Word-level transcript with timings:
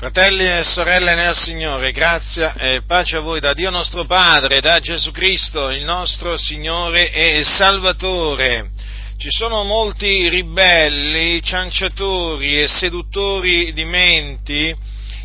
Fratelli 0.00 0.46
e 0.46 0.64
sorelle 0.64 1.14
nel 1.14 1.36
Signore, 1.36 1.92
grazia 1.92 2.54
e 2.54 2.80
pace 2.86 3.16
a 3.16 3.20
voi 3.20 3.38
da 3.38 3.52
Dio 3.52 3.68
nostro 3.68 4.06
Padre, 4.06 4.62
da 4.62 4.78
Gesù 4.78 5.10
Cristo, 5.10 5.68
il 5.68 5.84
nostro 5.84 6.38
Signore 6.38 7.12
e 7.12 7.44
Salvatore. 7.44 8.70
Ci 9.18 9.28
sono 9.28 9.62
molti 9.62 10.26
ribelli, 10.30 11.42
cianciatori 11.42 12.62
e 12.62 12.66
seduttori 12.66 13.74
di 13.74 13.84
menti 13.84 14.74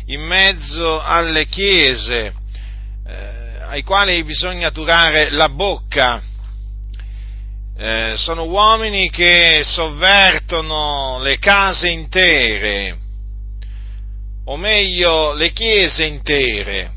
in 0.08 0.20
mezzo 0.20 1.00
alle 1.00 1.46
chiese, 1.46 2.34
eh, 3.06 3.62
ai 3.62 3.82
quali 3.82 4.22
bisogna 4.24 4.70
turare 4.70 5.30
la 5.30 5.48
bocca. 5.48 6.20
Eh, 7.78 8.12
sono 8.16 8.44
uomini 8.44 9.08
che 9.08 9.62
sovvertono 9.64 11.18
le 11.22 11.38
case 11.38 11.88
intere, 11.88 13.04
o 14.48 14.56
meglio 14.56 15.32
le 15.34 15.52
chiese 15.52 16.04
intere, 16.04 16.92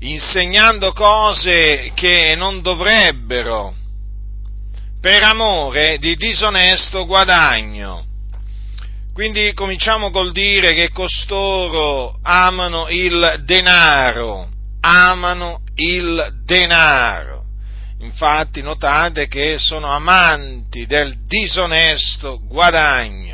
insegnando 0.00 0.92
cose 0.92 1.92
che 1.94 2.34
non 2.34 2.62
dovrebbero, 2.62 3.74
per 5.00 5.22
amore 5.22 5.98
di 5.98 6.16
disonesto 6.16 7.04
guadagno. 7.04 8.06
Quindi 9.12 9.52
cominciamo 9.52 10.10
col 10.10 10.32
dire 10.32 10.72
che 10.72 10.88
costoro 10.88 12.18
amano 12.22 12.88
il 12.88 13.42
denaro, 13.44 14.48
amano 14.80 15.60
il 15.74 16.40
denaro. 16.44 17.42
Infatti 18.00 18.62
notate 18.62 19.28
che 19.28 19.56
sono 19.58 19.88
amanti 19.88 20.86
del 20.86 21.26
disonesto 21.26 22.40
guadagno 22.46 23.33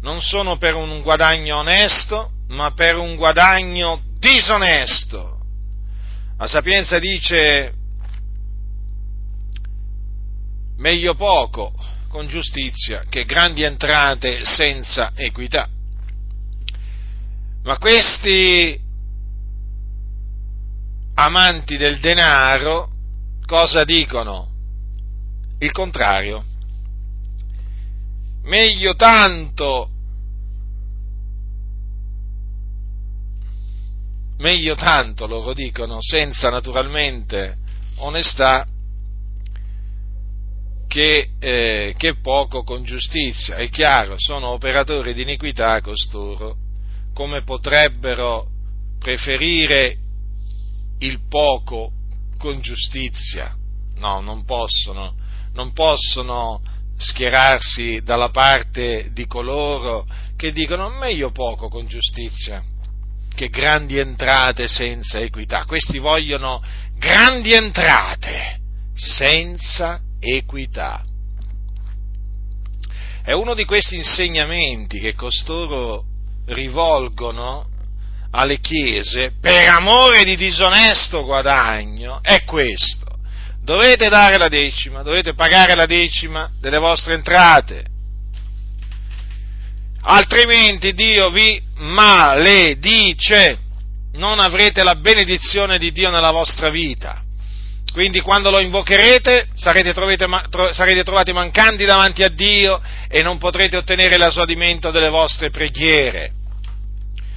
non 0.00 0.20
sono 0.20 0.56
per 0.56 0.74
un 0.74 1.00
guadagno 1.02 1.58
onesto, 1.58 2.30
ma 2.48 2.72
per 2.72 2.96
un 2.96 3.16
guadagno 3.16 4.00
disonesto. 4.18 5.40
La 6.38 6.46
sapienza 6.46 6.98
dice 6.98 7.72
meglio 10.76 11.14
poco 11.14 11.72
con 12.08 12.28
giustizia 12.28 13.04
che 13.08 13.24
grandi 13.24 13.62
entrate 13.62 14.44
senza 14.44 15.12
equità. 15.14 15.68
Ma 17.62 17.78
questi 17.78 18.78
amanti 21.14 21.76
del 21.76 21.98
denaro 21.98 22.90
cosa 23.44 23.84
dicono? 23.84 24.52
Il 25.58 25.72
contrario. 25.72 26.44
Meglio 28.46 28.94
tanto 28.94 29.90
meglio 34.38 34.74
tanto, 34.74 35.26
loro 35.26 35.52
dicono, 35.52 35.98
senza 36.00 36.50
naturalmente 36.50 37.56
onestà, 37.96 38.66
che, 40.86 41.30
eh, 41.38 41.94
che, 41.96 42.16
poco 42.20 42.62
con 42.62 42.84
giustizia. 42.84 43.56
È 43.56 43.68
chiaro, 43.68 44.14
sono 44.18 44.48
operatori 44.48 45.14
di 45.14 45.22
iniquità 45.22 45.80
costoro, 45.80 46.56
come 47.12 47.42
potrebbero 47.42 48.48
preferire 48.98 49.96
il 50.98 51.20
poco 51.28 51.92
con 52.38 52.60
giustizia? 52.60 53.54
No, 53.96 54.20
non 54.20 54.44
possono, 54.44 55.14
non 55.52 55.72
possono 55.72 56.60
schierarsi 56.96 58.00
dalla 58.02 58.30
parte 58.30 59.10
di 59.12 59.26
coloro 59.26 60.06
che 60.36 60.52
dicono 60.52 60.88
meglio 60.90 61.30
poco 61.30 61.68
con 61.68 61.86
giustizia 61.86 62.62
che 63.34 63.48
grandi 63.48 63.98
entrate 63.98 64.66
senza 64.66 65.18
equità. 65.18 65.64
Questi 65.66 65.98
vogliono 65.98 66.62
grandi 66.98 67.52
entrate 67.52 68.60
senza 68.94 70.00
equità. 70.18 71.04
È 73.22 73.32
uno 73.32 73.54
di 73.54 73.64
questi 73.64 73.96
insegnamenti 73.96 74.98
che 74.98 75.14
costoro 75.14 76.04
rivolgono 76.46 77.68
alle 78.30 78.60
chiese 78.60 79.32
per 79.40 79.68
amore 79.68 80.22
di 80.22 80.36
disonesto 80.36 81.24
guadagno 81.24 82.20
è 82.22 82.44
questo. 82.44 83.05
Dovete 83.66 84.08
dare 84.08 84.38
la 84.38 84.48
decima, 84.48 85.02
dovete 85.02 85.34
pagare 85.34 85.74
la 85.74 85.86
decima 85.86 86.48
delle 86.60 86.78
vostre 86.78 87.14
entrate 87.14 87.94
altrimenti 90.06 90.92
Dio 90.92 91.30
vi 91.30 91.60
maledice, 91.76 93.58
non 94.14 94.38
avrete 94.38 94.82
la 94.82 94.94
benedizione 94.94 95.78
di 95.78 95.92
Dio 95.92 96.10
nella 96.10 96.30
vostra 96.30 96.70
vita. 96.70 97.22
Quindi 97.92 98.20
quando 98.20 98.50
lo 98.50 98.58
invocherete 98.60 99.48
sarete, 99.54 99.94
trovate, 99.94 100.26
sarete, 100.72 101.02
trovati 101.02 101.32
mancanti 101.32 101.84
davanti 101.84 102.22
a 102.22 102.28
Dio 102.28 102.80
e 103.08 103.22
non 103.22 103.38
potrete 103.38 103.76
ottenere 103.78 104.18
l'esaudimento 104.18 104.90
delle 104.90 105.08
vostre 105.08 105.50
preghiere. 105.50 106.32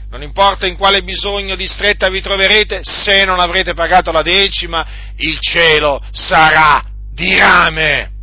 Non 0.09 0.23
importa 0.23 0.65
in 0.65 0.75
quale 0.75 1.03
bisogno 1.03 1.55
di 1.55 1.67
stretta 1.67 2.09
vi 2.09 2.21
troverete, 2.21 2.81
se 2.83 3.25
non 3.25 3.39
avrete 3.39 3.73
pagato 3.73 4.11
la 4.11 4.23
decima, 4.23 4.85
il 5.17 5.39
cielo 5.39 6.01
sarà 6.11 6.83
di 7.13 7.37
rame 7.37 8.17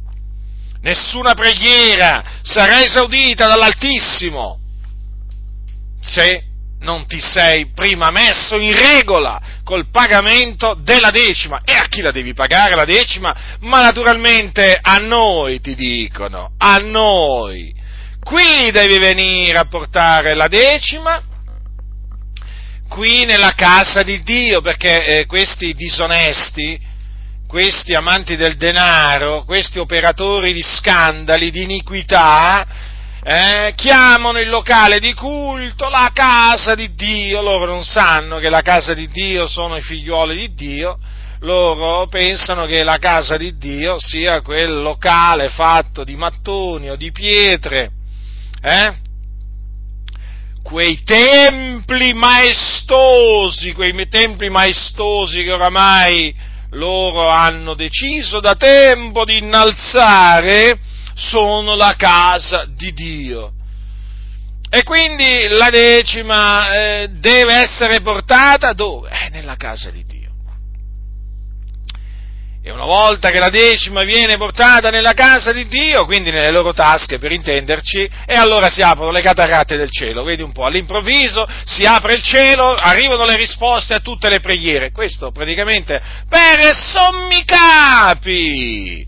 nessuna 0.87 1.35
preghiera 1.35 2.23
sarà 2.43 2.81
esaudita 2.81 3.49
dall'Altissimo 3.49 4.61
se 6.01 6.45
non 6.79 7.07
ti 7.07 7.19
sei 7.19 7.73
prima 7.75 8.13
messo 8.13 8.57
in 8.57 8.73
regola 8.73 9.43
col 9.65 9.91
pagamento 9.91 10.79
della 10.81 11.11
decima. 11.11 11.63
E 11.65 11.73
a 11.73 11.87
chi 11.89 12.01
la 12.01 12.13
devi 12.13 12.33
pagare 12.33 12.77
la 12.77 12.85
decima? 12.85 13.35
Ma 13.61 13.83
naturalmente 13.83 14.79
a 14.81 14.99
noi 14.99 15.59
ti 15.61 15.75
dicono, 15.75 16.53
a 16.59 16.77
noi. 16.77 17.75
Qui 18.23 18.71
devi 18.71 18.99
venire 18.99 19.59
a 19.59 19.67
portare 19.67 20.35
la 20.35 20.47
decima, 20.47 21.21
qui 22.89 23.25
nella 23.25 23.53
casa 23.55 24.03
di 24.03 24.23
Dio, 24.23 24.61
perché 24.61 25.21
eh, 25.21 25.27
questi 25.27 25.75
disonesti, 25.75 26.79
questi 27.47 27.95
amanti 27.95 28.37
del 28.37 28.57
denaro, 28.57 29.45
questi 29.45 29.79
operatori 29.79 30.53
di 30.53 30.63
scandali, 30.63 31.51
di 31.51 31.63
iniquità, 31.63 32.67
eh, 33.23 33.73
chiamano 33.75 34.39
il 34.39 34.49
locale 34.49 35.01
di 35.01 35.13
culto 35.13 35.89
la 35.89 36.11
casa 36.13 36.75
di 36.75 36.95
Dio, 36.95 37.43
loro 37.43 37.67
non 37.67 37.85
sanno 37.85 38.39
che 38.39 38.49
la 38.49 38.63
casa 38.63 38.95
di 38.95 39.09
Dio 39.09 39.49
sono 39.49 39.77
i 39.77 39.83
figlioli 39.83 40.37
di 40.37 40.55
Dio, 40.55 40.99
loro 41.41 42.07
pensano 42.07 42.67
che 42.67 42.83
la 42.83 42.99
casa 42.99 43.37
di 43.37 43.57
Dio 43.57 43.99
sia 43.99 44.41
quel 44.43 44.81
locale 44.81 45.49
fatto 45.49 46.05
di 46.05 46.17
mattoni 46.17 46.89
o 46.89 46.97
di 46.97 47.11
pietre, 47.11 47.91
eh? 48.63 49.05
Quei 50.67 51.03
templi 51.05 52.13
maestosi, 52.13 53.73
quei 53.73 54.09
templi 54.09 54.51
maestosi 54.51 55.45
che 55.45 55.53
oramai 55.53 56.35
loro 56.71 57.29
hanno 57.29 57.75
deciso 57.75 58.41
da 58.41 58.57
tempo 58.57 59.25
di 59.25 59.39
innalzare 59.39 60.77
sono 61.15 61.77
la 61.77 61.95
casa 61.97 62.67
di 62.69 62.93
Dio. 62.93 63.53
E 64.69 64.83
quindi 64.83 65.47
la 65.51 65.71
decima 65.71 66.73
eh, 66.73 67.09
deve 67.13 67.55
essere 67.55 68.01
portata 68.01 68.73
dove? 68.73 69.09
Eh, 69.11 69.29
nella 69.31 69.55
casa 69.55 69.91
di. 69.91 70.06
E 72.67 72.73
una 72.73 72.85
volta 72.85 73.31
che 73.31 73.39
la 73.39 73.49
decima 73.49 74.03
viene 74.03 74.37
portata 74.39 74.91
nella 74.91 75.13
casa 75.13 75.53
di 75.53 75.69
Dio, 75.69 76.05
quindi 76.05 76.33
nelle 76.33 76.51
loro 76.51 76.73
tasche 76.73 77.21
per 77.21 77.31
intenderci, 77.31 78.11
e 78.27 78.35
allora 78.35 78.69
si 78.71 78.83
aprono 78.83 79.13
le 79.13 79.23
cataratte 79.23 79.77
del 79.77 79.89
cielo, 79.89 80.25
vedi 80.25 80.43
un 80.43 80.51
po', 80.51 80.65
all'improvviso 80.65 81.47
si 81.65 81.85
apre 81.85 82.15
il 82.15 82.23
cielo, 82.25 82.75
arrivano 82.75 83.25
le 83.25 83.37
risposte 83.37 83.95
a 83.95 84.01
tutte 84.01 84.29
le 84.29 84.41
preghiere, 84.41 84.91
questo 84.91 85.31
praticamente 85.31 86.03
per 86.29 86.75
sommi 86.75 87.45
capi, 87.45 89.07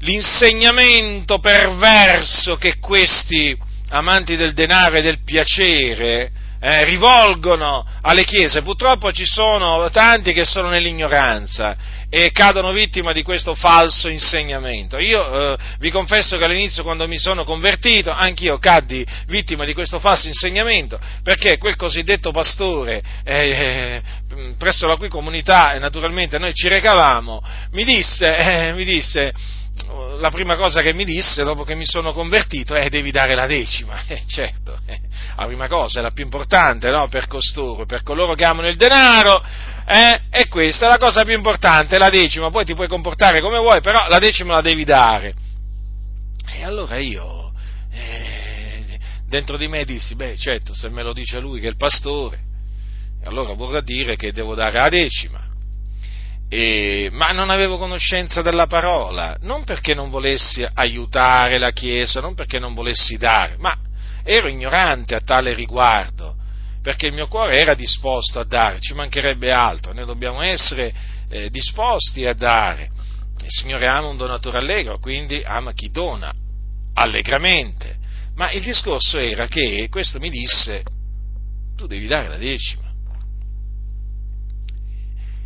l'insegnamento 0.00 1.38
perverso 1.38 2.56
che 2.56 2.78
questi 2.78 3.56
amanti 3.92 4.36
del 4.36 4.52
denaro 4.52 4.96
e 4.96 5.02
del 5.02 5.22
piacere 5.24 6.32
eh, 6.60 6.84
rivolgono 6.84 7.86
alle 8.02 8.24
chiese, 8.24 8.60
purtroppo 8.60 9.10
ci 9.10 9.24
sono 9.24 9.88
tanti 9.88 10.34
che 10.34 10.44
sono 10.44 10.68
nell'ignoranza 10.68 11.74
e 12.10 12.32
cadono 12.32 12.72
vittima 12.72 13.12
di 13.12 13.22
questo 13.22 13.54
falso 13.54 14.08
insegnamento. 14.08 14.98
Io 14.98 15.52
eh, 15.52 15.58
vi 15.78 15.90
confesso 15.90 16.36
che 16.36 16.44
all'inizio 16.44 16.82
quando 16.82 17.06
mi 17.06 17.18
sono 17.18 17.44
convertito, 17.44 18.10
anch'io 18.10 18.58
caddi 18.58 19.06
vittima 19.28 19.64
di 19.64 19.72
questo 19.72 20.00
falso 20.00 20.26
insegnamento, 20.26 20.98
perché 21.22 21.56
quel 21.56 21.76
cosiddetto 21.76 22.32
pastore 22.32 23.00
eh, 23.24 23.50
eh 23.50 24.02
presso 24.56 24.86
la 24.86 24.96
cui 24.96 25.08
comunità 25.08 25.76
naturalmente 25.78 26.38
noi 26.38 26.54
ci 26.54 26.68
recavamo, 26.68 27.42
mi 27.72 27.84
disse, 27.84 28.36
eh, 28.36 28.72
mi 28.72 28.84
disse 28.84 29.32
la 30.18 30.30
prima 30.30 30.56
cosa 30.56 30.82
che 30.82 30.92
mi 30.92 31.04
disse 31.04 31.42
dopo 31.42 31.64
che 31.64 31.74
mi 31.74 31.86
sono 31.86 32.12
convertito 32.12 32.74
è 32.74 32.88
devi 32.88 33.10
dare 33.10 33.34
la 33.34 33.46
decima, 33.46 34.04
eh, 34.06 34.22
certo, 34.26 34.78
eh, 34.86 35.00
la 35.36 35.46
prima 35.46 35.68
cosa 35.68 36.00
è 36.00 36.02
la 36.02 36.10
più 36.10 36.24
importante 36.24 36.90
no? 36.90 37.08
per 37.08 37.26
costoro, 37.26 37.86
per 37.86 38.02
coloro 38.02 38.34
che 38.34 38.44
amano 38.44 38.68
il 38.68 38.76
denaro, 38.76 39.42
eh, 39.90 40.20
è 40.30 40.46
questa 40.46 40.86
la 40.86 40.98
cosa 40.98 41.24
più 41.24 41.34
importante, 41.34 41.98
la 41.98 42.10
decima, 42.10 42.50
poi 42.50 42.64
ti 42.64 42.74
puoi 42.74 42.86
comportare 42.86 43.40
come 43.40 43.58
vuoi, 43.58 43.80
però 43.80 44.06
la 44.08 44.18
decima 44.18 44.54
la 44.54 44.60
devi 44.60 44.84
dare. 44.84 45.34
E 46.46 46.62
allora 46.62 46.98
io, 46.98 47.52
eh, 47.90 48.98
dentro 49.26 49.56
di 49.56 49.66
me 49.66 49.84
dissi, 49.84 50.14
beh 50.14 50.36
certo, 50.36 50.74
se 50.74 50.88
me 50.88 51.02
lo 51.02 51.12
dice 51.12 51.40
lui 51.40 51.58
che 51.58 51.66
è 51.66 51.70
il 51.70 51.76
pastore, 51.76 52.38
allora 53.24 53.52
vorrà 53.54 53.80
dire 53.80 54.14
che 54.16 54.32
devo 54.32 54.54
dare 54.54 54.78
la 54.78 54.88
decima. 54.88 55.40
E, 56.48 57.08
ma 57.12 57.30
non 57.30 57.50
avevo 57.50 57.76
conoscenza 57.76 58.42
della 58.42 58.66
parola, 58.66 59.36
non 59.40 59.64
perché 59.64 59.94
non 59.94 60.08
volessi 60.10 60.66
aiutare 60.72 61.58
la 61.58 61.70
Chiesa, 61.70 62.20
non 62.20 62.34
perché 62.34 62.58
non 62.58 62.74
volessi 62.74 63.16
dare, 63.16 63.56
ma 63.58 63.76
ero 64.22 64.48
ignorante 64.48 65.14
a 65.14 65.20
tale 65.20 65.54
riguardo, 65.54 66.34
perché 66.82 67.06
il 67.06 67.12
mio 67.12 67.28
cuore 67.28 67.58
era 67.58 67.74
disposto 67.74 68.40
a 68.40 68.44
dare, 68.44 68.80
ci 68.80 68.94
mancherebbe 68.94 69.52
altro, 69.52 69.92
noi 69.92 70.06
dobbiamo 70.06 70.40
essere 70.42 70.92
eh, 71.28 71.50
disposti 71.50 72.26
a 72.26 72.34
dare. 72.34 72.90
Il 73.42 73.50
Signore 73.50 73.86
ama 73.86 74.08
un 74.08 74.16
donatore 74.16 74.58
allegro, 74.58 74.98
quindi 74.98 75.42
ama 75.42 75.72
chi 75.72 75.90
dona 75.90 76.32
allegramente. 76.94 77.96
Ma 78.34 78.50
il 78.50 78.62
discorso 78.62 79.18
era 79.18 79.46
che 79.46 79.88
questo 79.90 80.18
mi 80.18 80.30
disse, 80.30 80.82
tu 81.76 81.86
devi 81.86 82.06
dare 82.06 82.28
la 82.28 82.36
decima. 82.36 82.88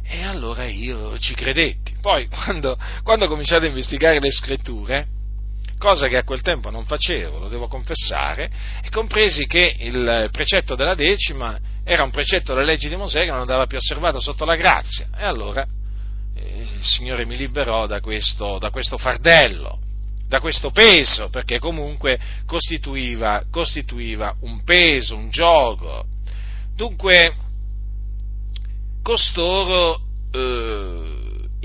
E 0.07 0.23
allora 0.23 0.65
io 0.65 1.19
ci 1.19 1.35
credetti. 1.35 1.95
Poi, 2.01 2.29
quando, 2.31 2.79
quando 3.03 3.25
ho 3.25 3.29
cominciato 3.29 3.65
a 3.65 3.69
investigare 3.69 4.21
le 4.21 4.31
scritture, 4.31 5.07
cosa 5.85 6.09
che 6.09 6.17
a 6.17 6.25
quel 6.25 6.41
tempo 6.41 6.71
non 6.71 6.87
facevo, 6.87 7.41
lo 7.41 7.49
devo 7.49 7.69
confessare, 7.69 8.51
e 8.83 8.89
compresi 8.89 9.47
che 9.47 9.77
il 9.81 10.31
precetto 10.33 10.75
della 10.75 10.95
decima 10.95 11.59
era 11.85 12.05
un 12.05 12.11
precetto 12.11 12.55
della 12.55 12.65
legge 12.65 12.89
di 12.89 12.97
Mosè 12.97 13.21
che 13.25 13.31
non 13.31 13.41
andava 13.41 13.67
più 13.67 13.77
osservato 13.77 14.19
sotto 14.19 14.47
la 14.47 14.57
grazia. 14.57 15.09
E 15.15 15.25
allora 15.25 15.63
eh, 16.35 16.61
il 16.63 16.85
Signore 16.85 17.27
mi 17.27 17.37
liberò 17.37 17.87
da 17.87 18.01
questo, 18.01 18.59
da 18.59 18.71
questo 18.71 18.97
fardello, 18.97 19.79
da 20.27 20.41
questo 20.41 20.71
peso, 20.71 21.29
perché 21.29 21.59
comunque 21.59 22.19
costituiva, 22.47 23.45
costituiva 23.51 24.35
un 24.41 24.65
peso, 24.65 25.17
un 25.17 25.29
gioco. 25.29 26.07
Dunque, 26.75 27.37
costoro 29.03 30.01
eh, 30.33 31.14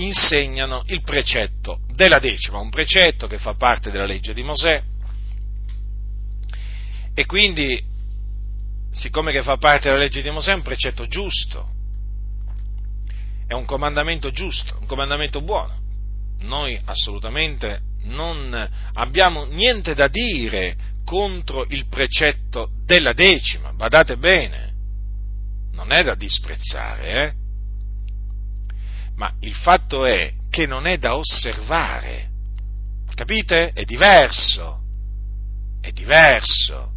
insegnano 0.02 0.84
il 0.88 1.02
precetto 1.02 1.82
della 1.94 2.20
decima, 2.20 2.60
un 2.60 2.70
precetto 2.70 3.28
che 3.28 3.38
fa 3.38 3.56
parte 3.56 3.92
della 3.92 4.06
legge 4.06 4.34
di 4.34 4.44
Mosè 4.44 4.82
e 7.14 7.26
quindi, 7.26 7.84
siccome 8.94 9.32
che 9.34 9.44
fa 9.44 9.58
parte 9.58 9.90
della 9.90 10.00
legge 10.00 10.22
di 10.22 10.30
Mosè, 10.30 10.52
è 10.52 10.56
un 10.56 10.62
precetto 10.62 11.06
giusto, 11.08 11.70
è 13.46 13.54
un 13.54 13.66
comandamento 13.66 14.32
giusto, 14.32 14.78
un 14.80 14.86
comandamento 14.86 15.42
buono. 15.42 15.78
Noi 16.42 16.80
assolutamente 16.86 17.82
non 18.04 18.70
abbiamo 18.94 19.44
niente 19.44 19.94
da 19.96 20.08
dire 20.08 20.78
contro 21.04 21.66
il 21.66 21.88
precetto 21.88 22.70
della 22.86 23.12
decima, 23.12 23.74
badate 23.74 24.16
bene, 24.16 24.74
non 25.74 25.92
è 25.92 26.04
da 26.04 26.16
disprezzare, 26.16 27.12
eh? 27.12 27.39
Ma 29.20 29.34
il 29.42 29.54
fatto 29.54 30.06
è 30.06 30.32
che 30.50 30.66
non 30.66 30.88
è 30.88 30.98
da 30.98 31.18
osservare, 31.18 32.30
capite? 33.14 33.74
È 33.74 33.84
diverso, 33.84 34.80
è 35.82 35.92
diverso. 35.92 36.94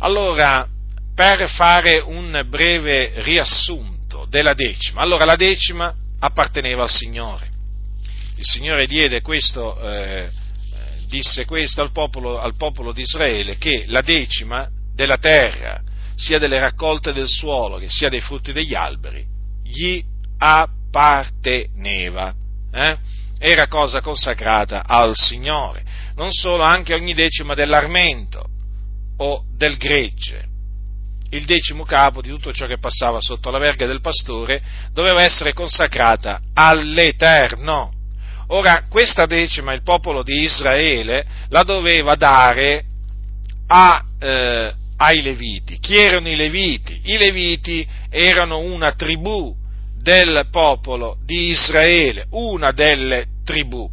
Allora, 0.00 0.68
per 1.14 1.48
fare 1.48 1.98
un 2.00 2.44
breve 2.46 3.22
riassunto 3.22 4.26
della 4.28 4.52
decima, 4.52 5.00
allora 5.00 5.24
la 5.24 5.36
decima 5.36 5.94
apparteneva 6.18 6.82
al 6.82 6.90
Signore. 6.90 7.48
Il 8.36 8.44
Signore 8.44 8.86
diede 8.86 9.22
questo, 9.22 9.80
eh, 9.80 10.28
disse 11.08 11.46
questo 11.46 11.80
al 11.80 11.90
popolo, 11.90 12.38
al 12.38 12.56
popolo 12.56 12.92
di 12.92 13.00
Israele, 13.00 13.56
che 13.56 13.84
la 13.86 14.02
decima 14.02 14.68
della 14.94 15.16
terra 15.16 15.80
sia 16.16 16.38
delle 16.38 16.60
raccolte 16.60 17.14
del 17.14 17.28
suolo 17.28 17.78
che 17.78 17.88
sia 17.88 18.10
dei 18.10 18.20
frutti 18.20 18.52
degli 18.52 18.74
alberi, 18.74 19.24
gli 19.64 20.04
apparteneva. 20.40 22.34
Eh? 22.72 22.96
Era 23.38 23.68
cosa 23.68 24.00
consacrata 24.00 24.84
al 24.86 25.14
Signore. 25.14 25.84
Non 26.16 26.32
solo, 26.32 26.62
anche 26.62 26.94
ogni 26.94 27.14
decima 27.14 27.54
dell'armento 27.54 28.44
o 29.18 29.44
del 29.54 29.76
gregge. 29.76 30.48
Il 31.32 31.44
decimo 31.44 31.84
capo 31.84 32.20
di 32.22 32.28
tutto 32.28 32.52
ciò 32.52 32.66
che 32.66 32.78
passava 32.78 33.20
sotto 33.20 33.50
la 33.50 33.58
verga 33.58 33.86
del 33.86 34.00
pastore 34.00 34.60
doveva 34.92 35.22
essere 35.22 35.52
consacrata 35.52 36.40
all'Eterno. 36.54 37.92
Ora, 38.48 38.86
questa 38.88 39.26
decima 39.26 39.72
il 39.72 39.82
popolo 39.82 40.24
di 40.24 40.42
Israele 40.42 41.24
la 41.50 41.62
doveva 41.62 42.16
dare 42.16 42.84
a, 43.68 44.04
eh, 44.18 44.74
ai 44.96 45.22
Leviti. 45.22 45.78
Chi 45.78 45.96
erano 45.96 46.28
i 46.28 46.34
Leviti? 46.34 47.00
I 47.04 47.16
Leviti 47.16 47.86
erano 48.08 48.58
una 48.58 48.92
tribù 48.94 49.54
del 50.00 50.48
popolo 50.50 51.18
di 51.24 51.48
Israele, 51.48 52.26
una 52.30 52.70
delle 52.70 53.26
tribù. 53.44 53.88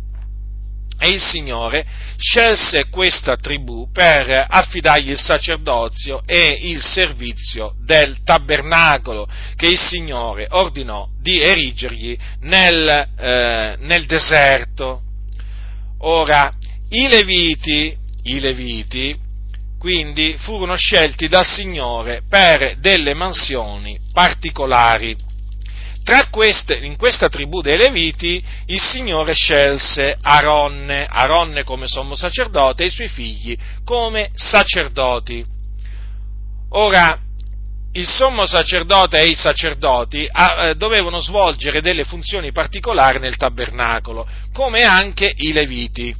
E 0.99 1.09
il 1.09 1.21
Signore 1.21 1.85
scelse 2.17 2.89
questa 2.89 3.35
tribù 3.35 3.91
per 3.91 4.45
affidargli 4.47 5.11
il 5.11 5.19
sacerdozio 5.19 6.23
e 6.25 6.57
il 6.59 6.81
servizio 6.81 7.75
del 7.85 8.23
tabernacolo 8.23 9.27
che 9.55 9.67
il 9.67 9.77
Signore 9.77 10.47
ordinò 10.49 11.07
di 11.21 11.39
erigergli 11.39 12.17
nel, 12.41 13.09
eh, 13.15 13.75
nel 13.79 14.05
deserto. 14.07 15.01
Ora, 15.99 16.51
i 16.89 17.07
Leviti, 17.07 17.95
i 18.23 18.39
Leviti 18.39 19.25
quindi 19.77 20.35
furono 20.39 20.75
scelti 20.75 21.27
dal 21.27 21.45
Signore 21.45 22.21
per 22.27 22.77
delle 22.79 23.13
mansioni 23.13 23.99
particolari. 24.11 25.15
Queste, 26.29 26.75
in 26.75 26.95
questa 26.95 27.27
tribù 27.27 27.61
dei 27.61 27.77
Leviti, 27.77 28.41
il 28.67 28.79
Signore 28.79 29.33
scelse 29.33 30.17
Aronne, 30.21 31.05
Aronne 31.05 31.63
come 31.63 31.87
sommo 31.87 32.15
sacerdote 32.15 32.83
e 32.83 32.85
i 32.87 32.91
suoi 32.91 33.09
figli 33.09 33.57
come 33.83 34.29
sacerdoti. 34.33 35.43
Ora, 36.69 37.19
il 37.93 38.07
sommo 38.07 38.45
sacerdote 38.45 39.19
e 39.19 39.27
i 39.27 39.35
sacerdoti 39.35 40.27
ah, 40.31 40.67
eh, 40.67 40.75
dovevano 40.75 41.19
svolgere 41.19 41.81
delle 41.81 42.03
funzioni 42.03 42.51
particolari 42.51 43.19
nel 43.19 43.35
tabernacolo, 43.35 44.27
come 44.53 44.83
anche 44.83 45.33
i 45.35 45.51
Leviti. 45.51 46.15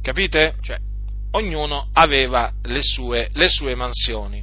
Capite? 0.00 0.54
Cioè, 0.62 0.76
ognuno 1.32 1.88
aveva 1.92 2.52
le 2.62 2.82
sue, 2.82 3.28
le 3.34 3.48
sue 3.48 3.74
mansioni 3.74 4.42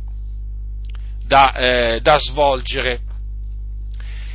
da, 1.25 1.53
eh, 1.53 1.99
da, 2.01 2.17
svolgere. 2.17 2.99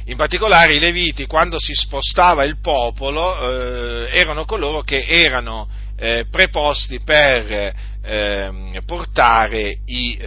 In 0.09 0.17
particolare 0.17 0.75
i 0.75 0.79
Leviti, 0.79 1.27
quando 1.27 1.59
si 1.59 1.75
spostava 1.75 2.43
il 2.45 2.61
popolo, 2.63 4.07
eh, 4.07 4.09
erano 4.11 4.47
coloro 4.47 4.81
che 4.81 5.05
erano 5.07 5.69
eh, 5.99 6.25
preposti 6.31 7.01
per 7.01 7.75
ehm, 8.03 8.81
portare, 8.87 9.81
i, 9.85 10.19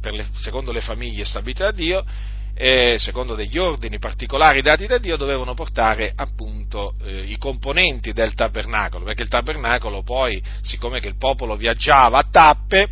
per 0.00 0.14
le, 0.14 0.28
secondo 0.32 0.72
le 0.72 0.80
famiglie 0.80 1.26
stabilite 1.26 1.62
da 1.62 1.72
Dio, 1.72 2.06
eh, 2.54 2.96
secondo 2.98 3.34
degli 3.34 3.58
ordini 3.58 3.98
particolari 3.98 4.62
dati 4.62 4.86
da 4.86 4.96
Dio, 4.96 5.18
dovevano 5.18 5.52
portare 5.52 6.10
appunto 6.16 6.94
eh, 7.04 7.24
i 7.24 7.36
componenti 7.36 8.14
del 8.14 8.32
tabernacolo, 8.32 9.04
perché 9.04 9.24
il 9.24 9.28
tabernacolo 9.28 10.02
poi, 10.02 10.42
siccome 10.62 11.00
che 11.00 11.08
il 11.08 11.18
popolo 11.18 11.54
viaggiava 11.54 12.16
a 12.16 12.26
tappe, 12.30 12.88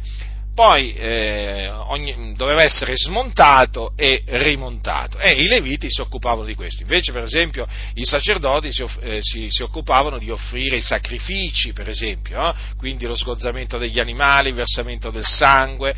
poi 0.56 0.94
eh, 0.94 1.68
ogni, 1.68 2.32
doveva 2.34 2.62
essere 2.62 2.94
smontato 2.96 3.92
e 3.94 4.22
rimontato 4.24 5.18
e 5.18 5.32
i 5.32 5.48
leviti 5.48 5.88
si 5.90 6.00
occupavano 6.00 6.46
di 6.46 6.54
questo. 6.54 6.82
Invece, 6.82 7.12
per 7.12 7.24
esempio, 7.24 7.66
i 7.92 8.06
sacerdoti 8.06 8.72
si, 8.72 8.82
eh, 9.02 9.18
si, 9.20 9.48
si 9.50 9.62
occupavano 9.62 10.16
di 10.16 10.30
offrire 10.30 10.76
i 10.76 10.80
sacrifici, 10.80 11.74
per 11.74 11.90
esempio, 11.90 12.48
eh? 12.48 12.54
quindi 12.78 13.04
lo 13.04 13.14
sgozzamento 13.14 13.76
degli 13.76 14.00
animali, 14.00 14.48
il 14.48 14.54
versamento 14.54 15.10
del 15.10 15.26
sangue. 15.26 15.94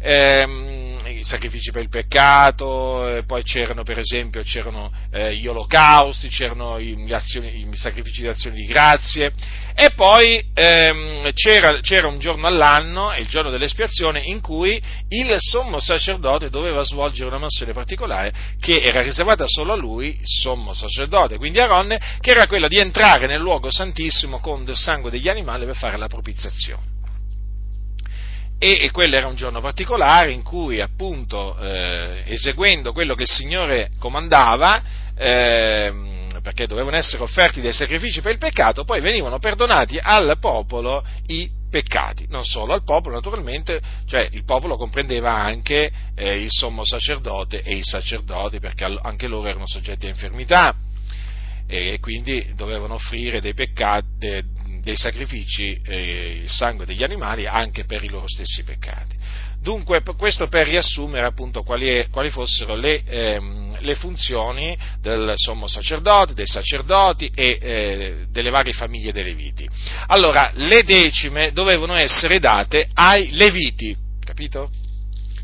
Ehm, 0.00 0.88
i 1.18 1.24
sacrifici 1.24 1.70
per 1.70 1.82
il 1.82 1.88
peccato, 1.88 3.16
eh, 3.16 3.24
poi 3.24 3.42
c'erano 3.42 3.82
per 3.82 3.98
esempio 3.98 4.42
c'erano, 4.42 4.92
eh, 5.10 5.34
gli 5.34 5.46
olocausti, 5.46 6.28
c'erano 6.28 6.78
i, 6.78 7.06
azioni, 7.10 7.60
i, 7.60 7.76
sacrifici 7.76 8.22
di 8.22 8.28
azione 8.28 8.56
di 8.56 8.64
grazie 8.66 9.32
e 9.74 9.90
poi 9.94 10.44
ehm, 10.54 11.30
c'era, 11.32 11.80
c'era, 11.80 12.08
un 12.08 12.18
giorno 12.18 12.46
all'anno, 12.46 13.14
il 13.16 13.26
giorno 13.26 13.50
dell'espiazione, 13.50 14.20
in 14.20 14.40
cui 14.40 14.80
il 15.08 15.34
sommo 15.38 15.78
sacerdote 15.78 16.50
doveva 16.50 16.82
svolgere 16.82 17.28
una 17.28 17.38
mansione 17.38 17.72
particolare 17.72 18.32
che 18.60 18.80
era 18.80 19.02
riservata 19.02 19.44
solo 19.46 19.72
a 19.72 19.76
lui, 19.76 20.08
il 20.08 20.18
sommo 20.24 20.74
sacerdote, 20.74 21.36
quindi 21.36 21.60
a 21.60 21.66
Ronne, 21.66 22.00
che 22.20 22.30
era 22.30 22.46
quella 22.46 22.68
di 22.68 22.78
entrare 22.78 23.26
nel 23.26 23.40
luogo 23.40 23.70
santissimo 23.70 24.40
con 24.40 24.64
del 24.64 24.76
sangue 24.76 25.10
degli 25.10 25.28
animali 25.28 25.64
per 25.64 25.76
fare 25.76 25.96
la 25.96 26.08
propiziazione. 26.08 26.97
E, 28.58 28.78
e 28.82 28.90
quello 28.90 29.16
era 29.16 29.28
un 29.28 29.36
giorno 29.36 29.60
particolare 29.60 30.32
in 30.32 30.42
cui 30.42 30.80
appunto 30.80 31.56
eh, 31.58 32.24
eseguendo 32.26 32.92
quello 32.92 33.14
che 33.14 33.22
il 33.22 33.28
Signore 33.28 33.90
comandava, 33.98 34.82
eh, 35.16 35.92
perché 36.42 36.66
dovevano 36.66 36.96
essere 36.96 37.22
offerti 37.22 37.60
dei 37.60 37.72
sacrifici 37.72 38.20
per 38.20 38.32
il 38.32 38.38
peccato, 38.38 38.84
poi 38.84 39.00
venivano 39.00 39.38
perdonati 39.38 39.98
al 40.00 40.36
popolo 40.40 41.04
i 41.26 41.50
peccati, 41.70 42.26
non 42.30 42.44
solo 42.44 42.72
al 42.72 42.82
popolo 42.82 43.16
naturalmente, 43.16 43.80
cioè 44.06 44.28
il 44.32 44.44
popolo 44.44 44.76
comprendeva 44.76 45.32
anche 45.32 45.90
eh, 46.16 46.42
il 46.42 46.50
sommo 46.50 46.84
sacerdote 46.84 47.62
e 47.62 47.76
i 47.76 47.82
sacerdoti 47.82 48.58
perché 48.58 48.84
anche 49.02 49.28
loro 49.28 49.48
erano 49.48 49.66
soggetti 49.66 50.06
a 50.06 50.10
infermità. 50.10 50.74
E 51.70 51.98
quindi 52.00 52.54
dovevano 52.54 52.94
offrire 52.94 53.42
dei, 53.42 53.52
peccati, 53.52 54.42
dei 54.88 54.96
sacrifici, 54.96 55.78
eh, 55.84 56.40
il 56.44 56.50
sangue 56.50 56.86
degli 56.86 57.02
animali 57.02 57.46
anche 57.46 57.84
per 57.84 58.02
i 58.02 58.08
loro 58.08 58.26
stessi 58.26 58.62
peccati. 58.64 59.16
Dunque, 59.60 60.02
questo 60.16 60.48
per 60.48 60.66
riassumere 60.66 61.26
appunto 61.26 61.62
quali, 61.62 61.88
è, 61.88 62.08
quali 62.08 62.30
fossero 62.30 62.74
le, 62.74 63.02
ehm, 63.04 63.80
le, 63.80 63.94
funzioni 63.96 64.78
del 64.98 65.34
sommo 65.34 65.66
sacerdote, 65.66 66.32
dei 66.32 66.46
sacerdoti 66.46 67.30
e 67.34 67.58
eh, 67.60 68.26
delle 68.30 68.48
varie 68.48 68.72
famiglie 68.72 69.12
dei 69.12 69.24
leviti. 69.24 69.68
Allora, 70.06 70.50
le 70.54 70.82
decime 70.84 71.52
dovevano 71.52 71.94
essere 71.94 72.38
date 72.38 72.88
ai 72.94 73.32
leviti, 73.32 73.94
capito? 74.24 74.70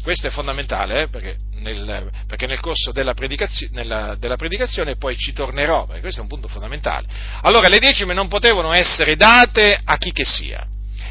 Questo 0.02 0.28
è 0.28 0.30
fondamentale, 0.30 1.02
eh, 1.02 1.08
perché, 1.08 1.36
nel, 1.64 2.10
perché, 2.26 2.46
nel, 2.46 2.60
corso 2.60 2.92
della, 2.92 3.14
predicazio, 3.14 3.68
nella, 3.72 4.14
della, 4.18 4.36
predicazione 4.36 4.96
poi 4.96 5.16
ci 5.16 5.32
tornerò, 5.32 5.86
perché 5.86 6.02
questo 6.02 6.20
è 6.20 6.22
un 6.22 6.28
punto 6.28 6.48
fondamentale. 6.48 7.06
Allora, 7.42 7.68
le 7.68 7.78
decime 7.78 8.14
non 8.14 8.28
potevano 8.28 8.72
essere 8.72 9.16
date 9.16 9.80
a 9.82 9.96
chi 9.96 10.12
che 10.12 10.24
sia, 10.24 10.66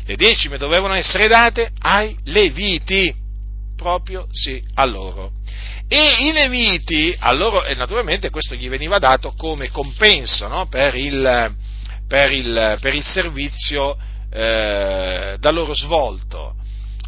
le 0.06 0.16
decime 0.16 0.58
dovevano 0.58 0.94
essere 0.94 1.28
date 1.28 1.72
ai 1.80 2.16
leviti, 2.26 3.14
proprio 3.76 4.28
sì, 4.32 4.64
a 4.76 4.86
loro. 4.86 5.32
E 5.88 6.28
i 6.28 6.32
leviti, 6.32 7.16
a 7.18 7.32
loro, 7.34 7.64
e 7.66 7.76
naturalmente 7.76 8.30
questo 8.30 8.56
gli 8.56 8.70
veniva 8.70 9.00
dato 9.00 9.34
come 9.36 9.70
compenso 9.70 10.48
no? 10.48 10.68
per, 10.68 10.96
il, 10.96 11.54
per, 12.08 12.32
il, 12.32 12.78
per, 12.80 12.94
il, 12.94 13.04
servizio 13.04 13.98
eh, 14.32 15.36
da 15.40 15.52
loro 15.52 15.74
svolto. 15.74 16.56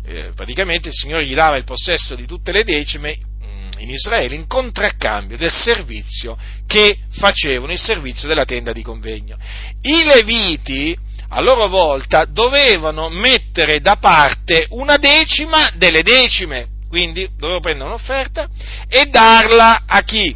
Eh, 0.05 0.31
praticamente 0.35 0.89
il 0.89 0.93
Signore 0.93 1.25
gli 1.25 1.33
dava 1.33 1.57
il 1.57 1.63
possesso 1.63 2.13
di 2.15 2.25
tutte 2.25 2.51
le 2.51 2.63
decime 2.63 3.17
in 3.79 3.89
Israele 3.89 4.35
in 4.35 4.47
contraccambio 4.47 5.37
del 5.37 5.51
servizio 5.51 6.37
che 6.65 6.97
facevano, 7.11 7.71
il 7.71 7.79
servizio 7.79 8.27
della 8.27 8.45
tenda 8.45 8.71
di 8.71 8.81
convegno. 8.81 9.37
I 9.81 10.03
leviti 10.03 10.97
a 11.29 11.41
loro 11.41 11.67
volta 11.67 12.25
dovevano 12.25 13.09
mettere 13.09 13.79
da 13.79 13.97
parte 13.97 14.67
una 14.69 14.97
decima 14.97 15.71
delle 15.75 16.01
decime, 16.01 16.67
quindi 16.87 17.27
dovevano 17.35 17.59
prendere 17.59 17.89
un'offerta 17.89 18.47
e 18.87 19.05
darla 19.07 19.83
a 19.85 20.01
chi? 20.03 20.35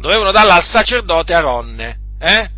Dovevano 0.00 0.30
darla 0.30 0.54
al 0.54 0.64
sacerdote 0.64 1.34
Aronne, 1.34 1.98
eh? 2.20 2.50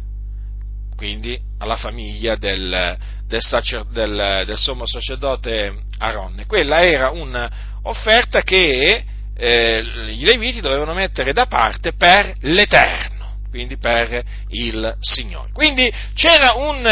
quindi 0.94 1.38
alla 1.59 1.76
famiglia 1.76 2.37
del, 2.37 2.97
del, 3.26 3.40
sacer, 3.40 3.85
del, 3.87 4.42
del 4.44 4.59
sommo 4.59 4.87
sacerdote 4.87 5.73
Aronne. 5.99 6.44
Quella 6.44 6.82
era 6.82 7.11
un'offerta 7.11 8.42
che 8.42 9.04
eh, 9.40 9.82
i 10.09 10.23
leviti 10.23 10.61
dovevano 10.61 10.92
mettere 10.92 11.32
da 11.32 11.47
parte 11.47 11.94
per 11.94 12.35
l'Eterno, 12.42 13.38
quindi 13.49 13.78
per 13.78 14.23
il 14.50 14.97
Signore. 15.00 15.50
Quindi 15.52 15.90
c'era 16.14 16.52
un, 16.56 16.87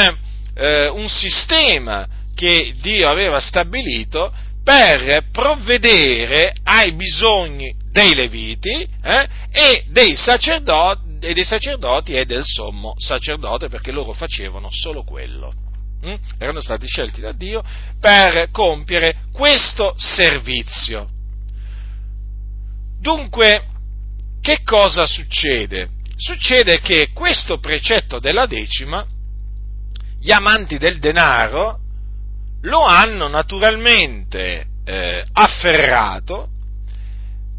eh, 0.54 0.88
un 0.88 1.08
sistema 1.08 2.08
che 2.34 2.72
Dio 2.80 3.10
aveva 3.10 3.38
stabilito 3.38 4.32
per 4.64 5.26
provvedere 5.30 6.54
ai 6.64 6.92
bisogni 6.92 7.74
dei 7.90 8.14
leviti 8.14 8.88
eh, 9.02 9.28
e, 9.50 9.84
dei 9.88 10.14
e, 11.20 11.32
dei 11.34 11.44
sacerdoti, 11.44 12.12
e 12.12 12.24
del 12.24 12.44
sommo 12.44 12.94
sacerdote, 12.96 13.68
perché 13.68 13.92
loro 13.92 14.12
facevano 14.12 14.68
solo 14.70 15.02
quello. 15.02 15.52
Mm? 16.06 16.14
Erano 16.38 16.60
stati 16.60 16.86
scelti 16.86 17.20
da 17.20 17.32
Dio 17.32 17.62
per 18.00 18.50
compiere 18.52 19.24
questo 19.32 19.94
servizio. 19.96 21.08
Dunque, 23.00 23.64
che 24.40 24.62
cosa 24.64 25.06
succede? 25.06 25.90
Succede 26.16 26.80
che 26.80 27.10
questo 27.12 27.58
precetto 27.58 28.18
della 28.18 28.46
decima 28.46 29.06
gli 30.20 30.32
amanti 30.32 30.78
del 30.78 30.98
denaro 30.98 31.78
lo 32.62 32.82
hanno 32.82 33.28
naturalmente 33.28 34.66
eh, 34.84 35.24
afferrato 35.32 36.48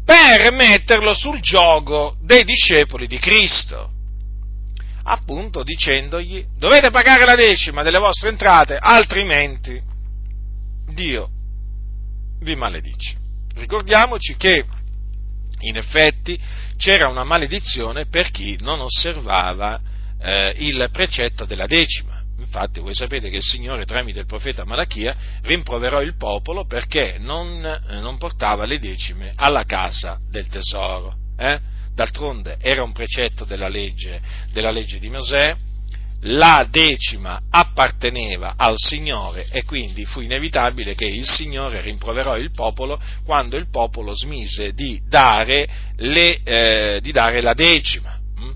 per 0.04 0.50
metterlo 0.52 1.14
sul 1.14 1.40
gioco 1.40 2.16
dei 2.20 2.44
discepoli 2.44 3.06
di 3.06 3.18
Cristo, 3.18 3.92
appunto 5.04 5.62
dicendogli 5.62 6.44
dovete 6.58 6.90
pagare 6.90 7.24
la 7.24 7.36
decima 7.36 7.82
delle 7.82 7.98
vostre 7.98 8.28
entrate, 8.28 8.76
altrimenti 8.76 9.80
Dio 10.92 11.30
vi 12.40 12.56
maledice. 12.56 13.16
Ricordiamoci 13.54 14.36
che 14.36 14.64
in 15.60 15.76
effetti 15.76 16.38
c'era 16.76 17.08
una 17.08 17.24
maledizione 17.24 18.06
per 18.06 18.30
chi 18.30 18.56
non 18.60 18.80
osservava 18.80 19.80
eh, 20.20 20.54
il 20.58 20.88
precetto 20.92 21.44
della 21.44 21.66
decima. 21.66 22.18
Infatti 22.38 22.80
voi 22.80 22.94
sapete 22.94 23.28
che 23.28 23.36
il 23.36 23.42
Signore 23.42 23.84
tramite 23.84 24.20
il 24.20 24.26
profeta 24.26 24.64
Malachia 24.64 25.14
rimproverò 25.42 26.00
il 26.00 26.16
popolo 26.16 26.64
perché 26.64 27.16
non, 27.18 27.64
eh, 27.64 28.00
non 28.00 28.18
portava 28.18 28.64
le 28.64 28.78
decime 28.78 29.32
alla 29.36 29.64
casa 29.64 30.18
del 30.30 30.48
tesoro. 30.48 31.14
Eh? 31.36 31.58
D'altronde 31.94 32.56
era 32.60 32.82
un 32.82 32.92
precetto 32.92 33.44
della 33.44 33.68
legge, 33.68 34.20
della 34.52 34.70
legge 34.70 34.98
di 34.98 35.10
Mosè, 35.10 35.54
la 36.24 36.66
decima 36.70 37.42
apparteneva 37.48 38.54
al 38.56 38.74
Signore 38.76 39.46
e 39.50 39.64
quindi 39.64 40.04
fu 40.04 40.20
inevitabile 40.20 40.94
che 40.94 41.06
il 41.06 41.26
Signore 41.26 41.80
rimproverò 41.80 42.36
il 42.36 42.50
popolo 42.50 43.00
quando 43.24 43.56
il 43.56 43.70
popolo 43.70 44.14
smise 44.14 44.74
di 44.74 45.00
dare, 45.08 45.68
le, 45.96 46.42
eh, 46.42 47.00
di 47.00 47.12
dare 47.12 47.40
la 47.40 47.54
decima. 47.54 48.18
Mm? 48.38 48.50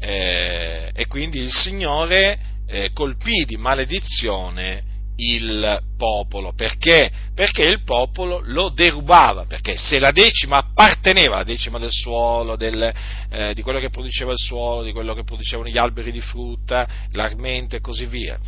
Eh, 0.00 0.90
e 0.94 1.06
quindi 1.06 1.40
il 1.40 1.50
Signore 1.50 2.38
eh, 2.68 2.90
colpì 2.92 3.44
di 3.44 3.56
maledizione 3.56 4.85
il 5.16 5.80
popolo. 5.96 6.52
Perché? 6.54 7.10
Perché 7.34 7.64
il 7.64 7.82
popolo 7.84 8.40
lo 8.44 8.68
derubava, 8.70 9.44
perché 9.46 9.76
se 9.76 9.98
la 9.98 10.10
decima 10.10 10.58
apparteneva, 10.58 11.36
la 11.36 11.44
decima 11.44 11.78
del 11.78 11.90
suolo, 11.90 12.56
del, 12.56 12.92
eh, 13.30 13.54
di 13.54 13.62
quello 13.62 13.80
che 13.80 13.90
produceva 13.90 14.32
il 14.32 14.38
suolo, 14.38 14.82
di 14.82 14.92
quello 14.92 15.14
che 15.14 15.24
producevano 15.24 15.68
gli 15.68 15.78
alberi 15.78 16.12
di 16.12 16.20
frutta, 16.20 16.86
l'armento 17.12 17.76
e 17.76 17.80
così 17.80 18.06
via, 18.06 18.38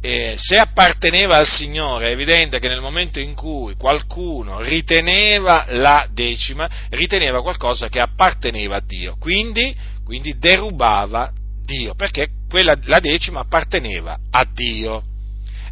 eh, 0.00 0.34
se 0.36 0.56
apparteneva 0.56 1.36
al 1.36 1.46
Signore, 1.46 2.08
è 2.08 2.12
evidente 2.12 2.58
che 2.58 2.68
nel 2.68 2.80
momento 2.80 3.18
in 3.18 3.34
cui 3.34 3.74
qualcuno 3.74 4.60
riteneva 4.60 5.66
la 5.70 6.06
decima, 6.10 6.68
riteneva 6.90 7.42
qualcosa 7.42 7.88
che 7.88 8.00
apparteneva 8.00 8.76
a 8.76 8.82
Dio, 8.84 9.16
quindi, 9.18 9.74
quindi 10.04 10.38
derubava 10.38 11.32
Dio, 11.64 11.94
perché 11.94 12.28
quella, 12.48 12.78
la 12.84 13.00
decima 13.00 13.40
apparteneva 13.40 14.16
a 14.30 14.46
Dio. 14.50 15.02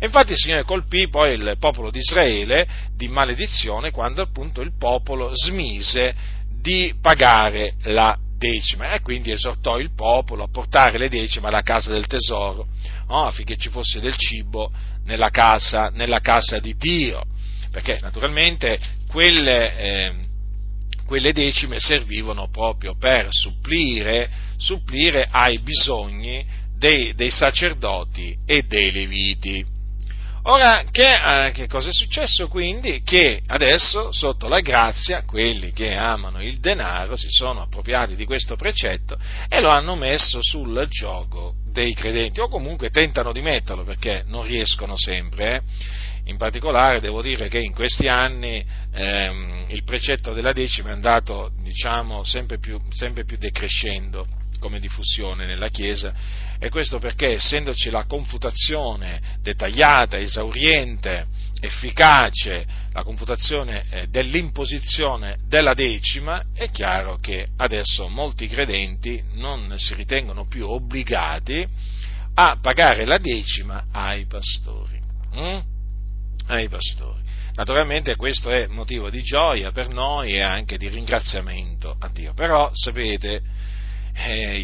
Infatti 0.04 0.32
il 0.32 0.38
Signore 0.38 0.64
colpì 0.64 1.08
poi 1.08 1.34
il 1.34 1.56
popolo 1.58 1.90
di 1.90 1.98
Israele 1.98 2.66
di 2.94 3.08
maledizione 3.08 3.90
quando 3.90 4.22
appunto 4.22 4.60
il 4.60 4.76
popolo 4.78 5.30
smise 5.34 6.14
di 6.60 6.94
pagare 7.00 7.74
la 7.84 8.16
decima 8.36 8.92
e 8.92 9.00
quindi 9.00 9.30
esortò 9.30 9.78
il 9.78 9.94
popolo 9.94 10.42
a 10.44 10.48
portare 10.48 10.98
le 10.98 11.08
decime 11.08 11.48
alla 11.48 11.62
casa 11.62 11.90
del 11.90 12.06
tesoro 12.06 12.66
no? 13.08 13.24
affinché 13.24 13.56
ci 13.56 13.70
fosse 13.70 14.00
del 14.00 14.16
cibo 14.16 14.70
nella 15.04 15.30
casa, 15.30 15.88
nella 15.88 16.20
casa 16.20 16.58
di 16.58 16.74
Dio 16.76 17.22
perché 17.74 17.98
naturalmente 18.00 18.78
quelle, 19.08 19.76
eh, 19.76 20.14
quelle 21.06 21.32
decime 21.32 21.80
servivano 21.80 22.48
proprio 22.48 22.96
per 22.96 23.26
supplire, 23.30 24.30
supplire 24.56 25.28
ai 25.28 25.58
bisogni 25.58 26.46
dei, 26.76 27.14
dei, 27.14 27.30
sacerdoti 27.30 28.36
e 28.46 28.62
dei 28.62 28.92
leviti. 28.92 29.73
Ora, 30.46 30.84
che, 30.90 31.46
eh, 31.46 31.52
che, 31.52 31.66
cosa 31.66 31.88
è 31.88 31.92
successo 31.92 32.48
quindi? 32.48 33.00
Che 33.02 33.40
adesso, 33.46 34.12
sotto 34.12 34.46
la 34.46 34.60
grazia, 34.60 35.22
quelli 35.24 35.72
che 35.72 35.94
amano 35.94 36.42
il 36.42 36.58
denaro 36.58 37.16
si 37.16 37.28
sono 37.30 37.62
appropriati 37.62 38.14
di 38.14 38.26
questo 38.26 38.54
precetto 38.54 39.18
e 39.48 39.60
lo 39.60 39.70
hanno 39.70 39.94
messo 39.94 40.40
sul 40.42 40.86
gioco 40.90 41.54
dei 41.72 41.94
credenti, 41.94 42.40
o 42.40 42.48
comunque 42.48 42.90
tentano 42.90 43.32
di 43.32 43.40
metterlo 43.40 43.84
perché 43.84 44.22
non 44.26 44.42
riescono 44.42 44.98
sempre. 44.98 45.54
Eh? 45.54 45.60
In 46.24 46.36
particolare 46.36 47.00
devo 47.00 47.22
dire 47.22 47.48
che 47.48 47.60
in 47.60 47.72
questi 47.72 48.06
anni 48.06 48.62
ehm, 48.92 49.64
il 49.68 49.82
precetto 49.84 50.34
della 50.34 50.52
decima 50.52 50.90
è 50.90 50.92
andato 50.92 51.52
diciamo, 51.62 52.22
sempre, 52.22 52.58
più, 52.58 52.78
sempre 52.90 53.24
più 53.24 53.38
decrescendo 53.38 54.26
come 54.58 54.78
diffusione 54.78 55.46
nella 55.46 55.68
Chiesa, 55.68 56.12
e 56.58 56.68
questo 56.70 56.98
perché 56.98 57.34
essendoci 57.34 57.90
la 57.90 58.04
confutazione 58.04 59.20
dettagliata, 59.40 60.18
esauriente, 60.18 61.26
efficace, 61.60 62.66
la 62.92 63.02
confutazione 63.02 63.84
eh, 63.90 64.06
dell'imposizione 64.08 65.38
della 65.46 65.74
decima, 65.74 66.44
è 66.54 66.70
chiaro 66.70 67.18
che 67.18 67.48
adesso 67.56 68.08
molti 68.08 68.46
credenti 68.46 69.22
non 69.32 69.74
si 69.76 69.94
ritengono 69.94 70.46
più 70.46 70.68
obbligati 70.68 71.66
a 72.34 72.58
pagare 72.60 73.04
la 73.04 73.18
decima 73.18 73.86
ai 73.92 74.26
pastori. 74.26 75.00
Mm? 75.36 75.58
Ai 76.46 76.68
pastori. 76.68 77.22
Naturalmente 77.54 78.16
questo 78.16 78.50
è 78.50 78.66
motivo 78.66 79.10
di 79.10 79.22
gioia 79.22 79.70
per 79.70 79.88
noi 79.88 80.32
e 80.32 80.40
anche 80.40 80.76
di 80.76 80.88
ringraziamento 80.88 81.96
a 81.98 82.08
Dio. 82.08 82.34
Però 82.34 82.68
sapete, 82.72 83.42
eh, 84.16 84.58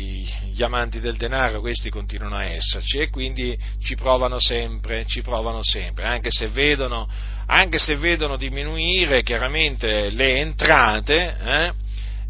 gli 0.53 0.63
amanti 0.63 1.01
del 1.01 1.17
denaro 1.17 1.61
questi 1.61 1.91
continuano 1.91 2.37
a 2.37 2.45
esserci 2.45 2.99
e 2.99 3.11
quindi 3.11 3.59
ci 3.83 3.97
provano 3.97 4.39
sempre, 4.39 5.05
ci 5.07 5.23
provano 5.23 5.63
sempre, 5.63 6.07
anche 6.07 6.31
se 6.31 6.49
vedono, 6.49 7.09
anche 7.47 7.79
se 7.79 7.97
vedono 7.97 8.37
diminuire 8.37 9.23
chiaramente 9.23 10.11
le 10.11 10.39
entrate, 10.39 11.37
eh, 11.43 11.73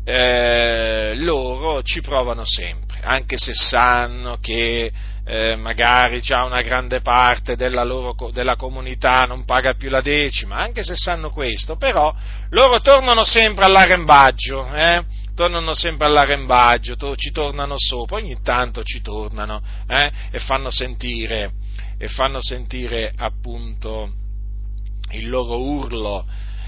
eh, 0.04 1.14
loro 1.16 1.82
ci 1.82 2.00
provano 2.00 2.44
sempre, 2.44 3.00
anche 3.02 3.36
se 3.36 3.52
sanno 3.52 4.38
che 4.40 4.90
eh, 5.24 5.56
magari 5.56 6.22
già 6.22 6.44
una 6.44 6.62
grande 6.62 7.02
parte 7.02 7.54
della, 7.54 7.84
loro, 7.84 8.30
della 8.32 8.56
comunità 8.56 9.26
non 9.26 9.44
paga 9.44 9.74
più 9.74 9.90
la 9.90 10.00
decima, 10.00 10.56
anche 10.56 10.82
se 10.82 10.96
sanno 10.96 11.30
questo, 11.30 11.76
però 11.76 12.12
loro 12.50 12.80
tornano 12.80 13.24
sempre 13.24 13.66
all'arrembaggio, 13.66 14.72
eh? 14.74 15.04
Tornano 15.40 15.72
sempre 15.74 16.06
all'arrembaggio, 16.06 16.96
to- 16.96 17.16
ci 17.16 17.30
tornano 17.30 17.76
sopra, 17.78 18.16
ogni 18.16 18.36
tanto 18.42 18.82
ci 18.82 19.00
tornano 19.00 19.62
eh? 19.88 20.12
e 20.30 20.38
fanno 20.38 20.70
sentire, 20.70 21.52
e 21.96 22.08
fanno 22.08 22.42
sentire 22.42 23.10
appunto 23.16 24.12
il 25.12 25.30
loro 25.30 25.58
urlo 25.58 26.26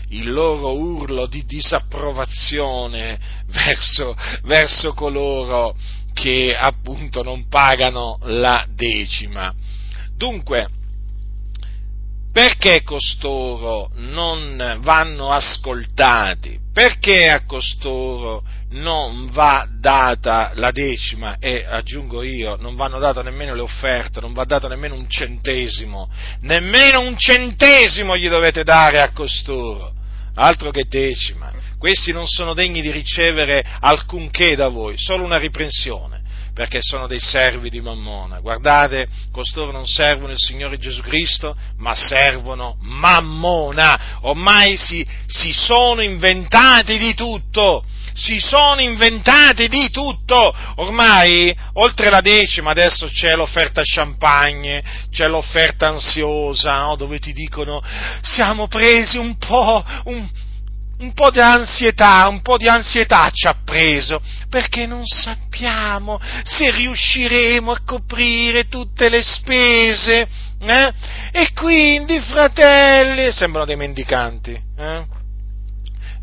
il 0.09 0.31
loro 0.31 0.75
urlo 0.75 1.27
di 1.27 1.45
disapprovazione 1.45 3.19
verso, 3.49 4.17
verso 4.45 4.95
coloro 4.95 5.75
che 6.15 6.57
appunto 6.57 7.23
non 7.23 7.49
pagano 7.49 8.19
la 8.23 8.67
decima. 8.69 9.55
Dunque, 10.15 10.69
perché 12.33 12.83
costoro 12.83 13.91
non 13.97 14.79
vanno 14.81 15.31
ascoltati? 15.31 16.59
Perché 16.73 17.29
a 17.29 17.45
costoro 17.45 18.43
non 18.71 19.27
va 19.31 19.69
data 19.71 20.53
la 20.55 20.71
decima? 20.71 21.37
E 21.39 21.67
aggiungo 21.69 22.23
io, 22.23 22.57
non 22.57 22.75
vanno 22.75 22.99
date 22.99 23.23
nemmeno 23.23 23.55
le 23.55 23.61
offerte, 23.61 24.23
non 24.23 24.33
va 24.33 24.45
dato 24.45 24.67
nemmeno 24.67 24.95
un 24.95 25.09
centesimo, 25.11 26.11
nemmeno 26.41 27.01
un 27.01 27.19
centesimo 27.19 28.17
gli 28.17 28.31
dovete 28.31 28.65
dare 28.65 29.03
a 29.03 29.13
costoro, 29.13 29.93
altro 30.35 30.71
che 30.71 30.87
decima. 30.89 31.53
Questi 31.77 32.13
non 32.13 32.27
sono 32.27 32.55
degni 32.55 32.81
di 32.81 32.91
ricevere 32.91 33.63
alcunché 33.81 34.57
da 34.57 34.69
voi, 34.69 34.95
solo 34.97 35.25
una 35.25 35.37
riprensione, 35.37 36.22
perché 36.55 36.79
sono 36.81 37.07
dei 37.07 37.21
servi 37.21 37.71
di 37.71 37.81
Mammona. 37.81 38.41
Guardate, 38.41 39.09
costoro 39.31 39.73
non 39.73 39.87
servono 39.87 40.33
il 40.33 40.39
Signore 40.39 40.79
Gesù 40.79 41.01
Cristo, 41.01 41.57
ma 41.79 41.95
servono 41.95 42.77
Mammona. 42.81 44.19
Ormai 44.23 44.77
si, 44.77 45.07
si 45.27 45.53
sono 45.53 46.03
inventati 46.03 46.99
di 46.99 47.15
tutto 47.15 47.85
si 48.15 48.41
sono 48.41 48.81
inventati 48.81 49.69
di 49.69 49.91
tutto. 49.91 50.55
Ormai, 50.77 51.55
oltre 51.75 52.11
la 52.11 52.21
decima, 52.21 52.71
adesso 52.71 53.09
c'è 53.09 53.35
l'offerta 53.35 53.81
champagne, 53.85 54.83
c'è 55.11 55.29
l'offerta 55.29 55.89
ansiosa, 55.89 56.79
no? 56.81 56.97
dove 56.97 57.19
ti 57.19 57.33
dicono 57.33 57.83
siamo 58.21 58.69
presi 58.69 59.17
un 59.17 59.37
po', 59.37 59.85
un, 60.05 60.29
un 60.99 61.13
po' 61.15 61.31
di 61.31 61.41
ansietà, 61.41 62.29
un 62.29 62.43
po' 62.43 62.57
di 62.57 62.69
ansietà 62.69 63.31
ci 63.31 63.47
ha 63.47 63.57
preso, 63.65 64.21
perché 64.49 64.87
non 64.87 65.05
sappiamo 65.05 66.21
se 66.45 66.71
riusciremo 66.71 67.73
a 67.73 67.81
coprire 67.85 68.69
tutte 68.69 69.09
le 69.09 69.23
spese. 69.23 70.27
Eh? 70.61 70.93
E 71.33 71.53
quindi, 71.55 72.21
fratelli, 72.21 73.33
sembrano 73.33 73.67
dei 73.67 73.77
mendicanti. 73.77 74.61
Eh? 74.79 75.21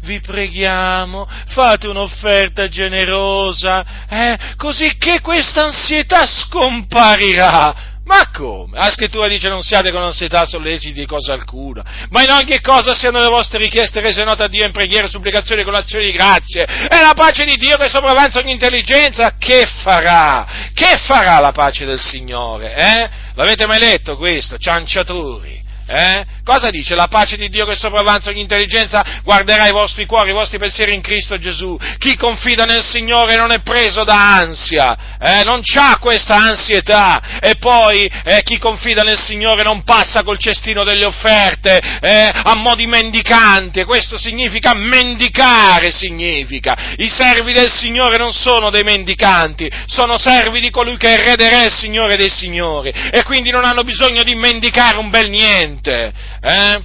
vi 0.01 0.19
preghiamo, 0.21 1.27
fate 1.47 1.87
un'offerta 1.87 2.67
generosa, 2.67 4.07
eh, 4.07 4.37
così 4.55 4.95
che 4.97 5.19
questa 5.21 5.65
ansietà 5.65 6.25
scomparirà. 6.25 7.88
Ma 8.09 8.27
come? 8.33 8.75
La 8.75 8.89
scrittura 8.89 9.27
dice 9.27 9.49
non 9.49 9.61
siate 9.61 9.91
con 9.91 10.01
ansietà 10.01 10.43
solleciti 10.43 10.93
di 10.93 11.05
cosa 11.05 11.33
alcuna, 11.33 11.83
ma 12.09 12.23
in 12.23 12.31
ogni 12.31 12.59
cosa 12.59 12.95
siano 12.95 13.19
le 13.19 13.29
vostre 13.29 13.59
richieste 13.59 13.99
rese 13.99 14.23
note 14.23 14.41
a 14.41 14.47
Dio 14.47 14.65
in 14.65 14.71
preghiera, 14.71 15.07
supplicazioni, 15.07 15.63
con 15.63 15.75
azioni 15.75 16.05
di 16.05 16.11
grazie. 16.11 16.63
E 16.65 17.01
la 17.01 17.13
pace 17.13 17.45
di 17.45 17.55
Dio 17.55 17.77
che 17.77 17.87
sopravanza 17.87 18.39
ogni 18.39 18.53
intelligenza, 18.53 19.35
che 19.37 19.67
farà? 19.83 20.71
Che 20.73 20.97
farà 20.97 21.39
la 21.39 21.51
pace 21.51 21.85
del 21.85 21.99
Signore? 21.99 22.73
Eh? 22.73 23.09
L'avete 23.35 23.67
mai 23.67 23.77
letto 23.77 24.17
questo? 24.17 24.57
Cianciatori. 24.57 25.61
Eh? 25.85 26.25
Cosa 26.49 26.71
dice? 26.71 26.95
La 26.95 27.07
pace 27.07 27.37
di 27.37 27.47
Dio 27.47 27.63
che 27.67 27.75
sopravanza 27.75 28.31
ogni 28.31 28.41
intelligenza 28.41 29.21
guarderà 29.23 29.67
i 29.67 29.71
vostri 29.71 30.07
cuori, 30.07 30.31
i 30.31 30.33
vostri 30.33 30.57
pensieri 30.57 30.95
in 30.95 31.01
Cristo 31.01 31.37
Gesù. 31.37 31.77
Chi 31.99 32.15
confida 32.15 32.65
nel 32.65 32.81
Signore 32.81 33.35
non 33.35 33.51
è 33.51 33.59
preso 33.61 34.03
da 34.03 34.37
ansia, 34.37 34.97
eh? 35.19 35.43
non 35.43 35.61
ha 35.77 35.97
questa 35.99 36.37
ansietà. 36.37 37.37
E 37.39 37.57
poi 37.59 38.11
eh, 38.23 38.41
chi 38.41 38.57
confida 38.57 39.03
nel 39.03 39.19
Signore 39.19 39.61
non 39.61 39.83
passa 39.83 40.23
col 40.23 40.39
cestino 40.39 40.83
delle 40.83 41.05
offerte 41.05 41.79
eh, 42.01 42.31
a 42.33 42.55
mo' 42.55 42.73
di 42.73 42.87
mendicante. 42.87 43.85
Questo 43.85 44.17
significa 44.17 44.73
mendicare, 44.73 45.91
significa. 45.91 46.95
I 46.97 47.09
servi 47.09 47.53
del 47.53 47.69
Signore 47.69 48.17
non 48.17 48.31
sono 48.31 48.71
dei 48.71 48.81
mendicanti, 48.81 49.71
sono 49.85 50.17
servi 50.17 50.61
di 50.61 50.71
colui 50.71 50.97
che 50.97 51.09
è 51.09 51.23
re 51.23 51.35
dei 51.35 51.49
re, 51.49 51.69
Signore 51.69 52.17
dei 52.17 52.31
Signori. 52.31 52.89
E 52.89 53.21
quindi 53.21 53.51
non 53.51 53.65
hanno 53.65 53.83
bisogno 53.83 54.23
di 54.23 54.33
mendicare 54.33 54.97
un 54.97 55.11
bel 55.11 55.29
niente. 55.29 56.37
Eh? 56.41 56.81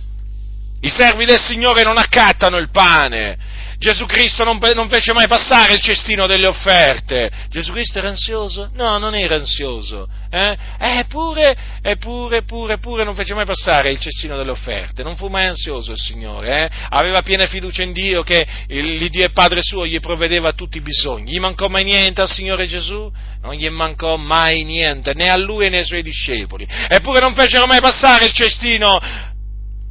I 0.80 0.90
servi 0.90 1.24
del 1.24 1.40
Signore 1.40 1.82
non 1.82 1.96
accattano 1.96 2.58
il 2.58 2.70
pane. 2.70 3.38
Gesù 3.78 4.06
Cristo 4.06 4.44
non, 4.44 4.58
non, 4.74 4.88
fece 4.88 5.12
mai 5.12 5.26
passare 5.26 5.74
il 5.74 5.80
cestino 5.80 6.26
delle 6.26 6.46
offerte. 6.46 7.30
Gesù 7.50 7.72
Cristo 7.72 7.98
era 7.98 8.08
ansioso? 8.08 8.70
No, 8.74 8.98
non 8.98 9.14
era 9.14 9.36
ansioso. 9.36 10.08
Eh? 10.30 10.56
Eppure, 10.78 11.56
eppure, 11.82 12.38
eppure, 12.38 12.74
eppure 12.74 13.04
non 13.04 13.14
fece 13.14 13.34
mai 13.34 13.44
passare 13.44 13.90
il 13.90 13.98
cestino 13.98 14.36
delle 14.36 14.52
offerte. 14.52 15.02
Non 15.02 15.16
fu 15.16 15.28
mai 15.28 15.46
ansioso 15.46 15.92
il 15.92 15.98
Signore. 15.98 16.64
Eh? 16.64 16.70
Aveva 16.90 17.22
piena 17.22 17.46
fiducia 17.46 17.82
in 17.82 17.92
Dio 17.92 18.22
che 18.22 18.46
l'Iddio 18.68 19.24
e 19.24 19.30
Padre 19.30 19.60
suo 19.62 19.86
gli 19.86 20.00
provvedeva 20.00 20.48
a 20.48 20.52
tutti 20.52 20.78
i 20.78 20.82
bisogni. 20.82 21.32
Gli 21.32 21.40
mancò 21.40 21.68
mai 21.68 21.84
niente 21.84 22.22
al 22.22 22.30
Signore 22.30 22.66
Gesù? 22.66 23.10
Non 23.42 23.52
gli 23.52 23.68
mancò 23.68 24.16
mai 24.16 24.64
niente, 24.64 25.12
né 25.14 25.28
a 25.28 25.36
lui 25.36 25.68
né 25.68 25.78
ai 25.78 25.84
suoi 25.84 26.02
discepoli. 26.02 26.66
Eppure 26.88 27.20
non 27.20 27.34
fecero 27.34 27.66
mai 27.66 27.80
passare 27.80 28.24
il 28.24 28.32
cestino 28.32 28.98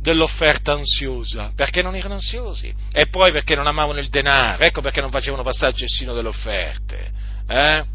dell'offerta 0.04 0.74
ansiosa, 0.74 1.54
perché 1.56 1.82
non 1.82 1.96
erano 1.96 2.16
ansiosi 2.16 2.72
e 2.92 3.08
poi 3.08 3.32
perché 3.32 3.56
non 3.56 3.68
amavano 3.68 4.00
il 4.00 4.10
denaro, 4.10 4.62
ecco 4.62 4.82
perché 4.82 5.00
non 5.00 5.10
facevano 5.10 5.44
passare 5.44 5.72
il 5.72 5.78
cestino 5.78 6.14
delle 6.14 6.28
offerte. 6.28 7.12
Eh? 7.48 7.86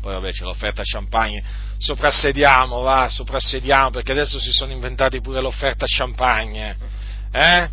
Poi 0.00 0.12
vabbè 0.12 0.30
c'è 0.30 0.44
l'offerta 0.44 0.82
champagne, 0.84 1.42
soprassediamo, 1.78 2.80
va, 2.82 3.08
soprassediamo, 3.08 3.90
perché 3.90 4.12
adesso 4.12 4.38
si 4.38 4.52
sono 4.52 4.70
inventati 4.70 5.22
pure 5.22 5.40
l'offerta 5.40 5.86
champagne. 5.88 6.76
Eh? 7.32 7.70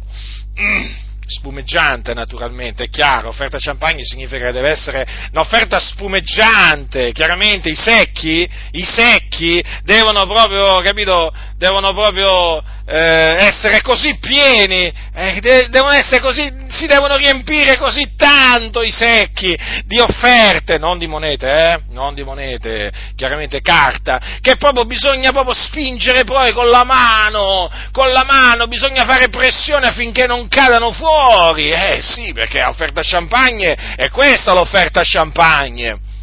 Mm 0.60 1.03
spumeggiante 1.27 2.13
naturalmente, 2.13 2.84
è 2.84 2.89
chiaro, 2.89 3.29
offerta 3.29 3.58
champagne 3.60 4.03
significa 4.03 4.45
che 4.45 4.51
deve 4.51 4.69
essere 4.69 5.05
un'offerta 5.31 5.79
spumeggiante, 5.79 7.12
chiaramente 7.12 7.69
i 7.69 7.75
secchi, 7.75 8.47
i 8.71 8.84
secchi 8.84 9.63
devono 9.84 10.27
proprio, 10.27 10.81
capito, 10.81 11.34
devono 11.58 11.93
proprio 11.93 12.63
eh, 12.88 13.45
essere 13.45 13.82
così 13.82 14.15
pieni, 14.19 14.93
eh, 15.13 15.39
de- 15.41 15.69
devono 15.69 15.93
essere 15.93 16.19
così, 16.19 16.52
si 16.69 16.86
devono 16.86 17.15
riempire 17.15 17.78
così 17.78 18.15
tanto 18.15 18.84
i 18.84 18.91
secchi 18.91 19.58
di 19.86 20.00
offerte, 20.00 20.78
non 20.78 21.00
di 21.00 21.08
monete, 21.08 21.48
eh, 21.48 21.82
non 21.89 22.13
di 22.13 22.24
monete, 22.24 22.91
chiaramente 23.15 23.62
carta, 23.62 24.38
che 24.39 24.56
proprio 24.58 24.86
bisogna 24.86 25.32
proprio 25.32 25.56
spingere 25.56 26.24
poi 26.26 26.52
con 26.52 26.69
la 26.69 26.84
mano, 26.84 27.71
con 27.91 28.12
la 28.12 28.24
mano, 28.24 28.67
bisogna 28.67 29.04
fare 29.04 29.30
pressione 29.30 29.88
affinché 29.88 30.28
non 30.28 30.48
cadano 30.48 30.91
fuori, 30.91 31.71
eh 31.71 32.00
sì, 32.02 32.34
perché 32.34 32.62
l'offerta 32.62 33.02
champagne 33.04 33.95
è 33.95 34.10
questa 34.10 34.54
l'offerta 34.54 35.02
champagne. 35.04 36.13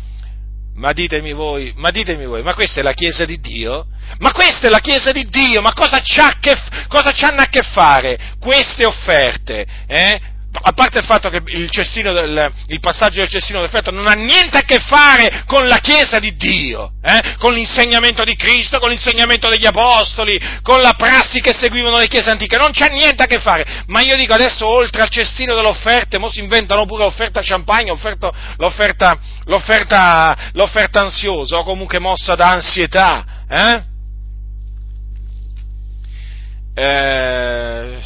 Ma 0.74 0.92
ditemi 0.92 1.32
voi, 1.32 1.72
ma 1.76 1.90
ditemi 1.90 2.24
voi, 2.24 2.42
ma 2.42 2.54
questa 2.54 2.80
è 2.80 2.82
la 2.82 2.94
Chiesa 2.94 3.24
di 3.24 3.40
Dio? 3.40 3.86
Ma 4.18 4.32
questa 4.32 4.66
è 4.66 4.70
la 4.70 4.80
Chiesa 4.80 5.12
di 5.12 5.26
Dio, 5.28 5.60
ma 5.60 5.72
cosa, 5.72 6.00
c'ha 6.02 6.36
che, 6.40 6.56
cosa 6.88 7.12
c'hanno 7.12 7.40
a 7.40 7.46
che 7.46 7.62
fare 7.62 8.18
queste 8.38 8.84
offerte? 8.84 9.66
Eh? 9.86 10.20
a 10.54 10.72
parte 10.72 10.98
il 10.98 11.04
fatto 11.04 11.30
che 11.30 11.40
il, 11.46 11.70
del, 11.70 12.52
il, 12.66 12.80
passaggio 12.80 13.20
del 13.20 13.28
cestino 13.28 13.60
del 13.60 13.70
feto 13.70 13.90
non 13.90 14.06
ha 14.06 14.12
niente 14.12 14.58
a 14.58 14.62
che 14.62 14.80
fare 14.80 15.44
con 15.46 15.66
la 15.66 15.78
Chiesa 15.78 16.18
di 16.18 16.36
Dio, 16.36 16.92
eh? 17.02 17.36
con 17.38 17.54
l'insegnamento 17.54 18.22
di 18.22 18.36
Cristo, 18.36 18.78
con 18.78 18.90
l'insegnamento 18.90 19.48
degli 19.48 19.64
Apostoli, 19.64 20.38
con 20.62 20.80
la 20.80 20.92
prassi 20.92 21.40
che 21.40 21.54
seguivano 21.54 21.96
le 21.96 22.06
Chiese 22.06 22.30
antiche, 22.30 22.58
non 22.58 22.70
c'è 22.70 22.90
niente 22.90 23.22
a 23.22 23.26
che 23.26 23.40
fare. 23.40 23.84
Ma 23.86 24.02
io 24.02 24.16
dico 24.16 24.34
adesso, 24.34 24.66
oltre 24.66 25.02
al 25.02 25.08
cestino 25.08 25.54
delle 25.54 25.68
offerte, 25.68 26.18
mo 26.18 26.28
si 26.28 26.40
inventano 26.40 26.84
pure 26.84 27.04
l'offerta 27.04 27.40
champagne, 27.42 27.88
l'offerta, 27.88 28.30
l'offerta, 28.58 29.18
l'offerta, 29.44 30.36
l'offerta 30.52 31.00
ansiosa, 31.00 31.56
o 31.56 31.64
comunque 31.64 31.98
mossa 31.98 32.34
da 32.34 32.50
ansietà. 32.50 33.24
Eh? 33.48 33.90
Eh 36.74 38.00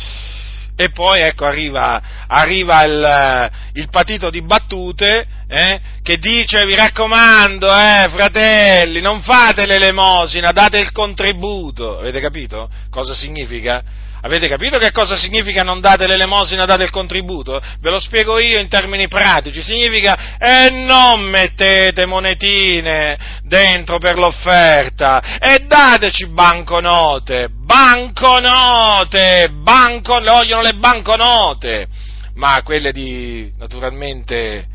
e 0.78 0.90
poi 0.90 1.20
ecco 1.20 1.46
arriva, 1.46 2.02
arriva 2.26 2.84
il, 2.84 3.50
il, 3.80 3.88
patito 3.88 4.28
di 4.28 4.42
battute 4.42 5.26
eh, 5.48 5.80
che 6.02 6.18
dice 6.18 6.66
vi 6.66 6.74
raccomando 6.74 7.66
eh, 7.66 8.10
fratelli 8.10 9.00
non 9.00 9.22
fate 9.22 9.64
l'elemosina, 9.64 10.52
date 10.52 10.78
il 10.78 10.92
contributo, 10.92 11.98
avete 11.98 12.20
capito 12.20 12.68
cosa 12.90 13.14
significa? 13.14 13.82
Avete 14.26 14.48
capito 14.48 14.78
che 14.78 14.90
cosa 14.90 15.16
significa 15.16 15.62
non 15.62 15.80
date 15.80 16.08
l'elemosina, 16.08 16.64
date 16.64 16.82
il 16.82 16.90
contributo? 16.90 17.62
Ve 17.78 17.90
lo 17.90 18.00
spiego 18.00 18.40
io 18.40 18.58
in 18.58 18.66
termini 18.66 19.06
pratici. 19.06 19.62
Significa 19.62 20.36
e 20.36 20.68
non 20.70 21.20
mettete 21.20 22.06
monetine 22.06 23.16
dentro 23.44 23.98
per 23.98 24.18
l'offerta 24.18 25.38
e 25.38 25.64
dateci 25.68 26.26
banconote, 26.26 27.50
banconote, 27.50 29.48
banco, 29.62 30.18
vogliono 30.18 30.62
le 30.62 30.74
banconote, 30.74 31.86
ma 32.34 32.60
quelle 32.64 32.90
di 32.90 33.48
naturalmente 33.58 34.66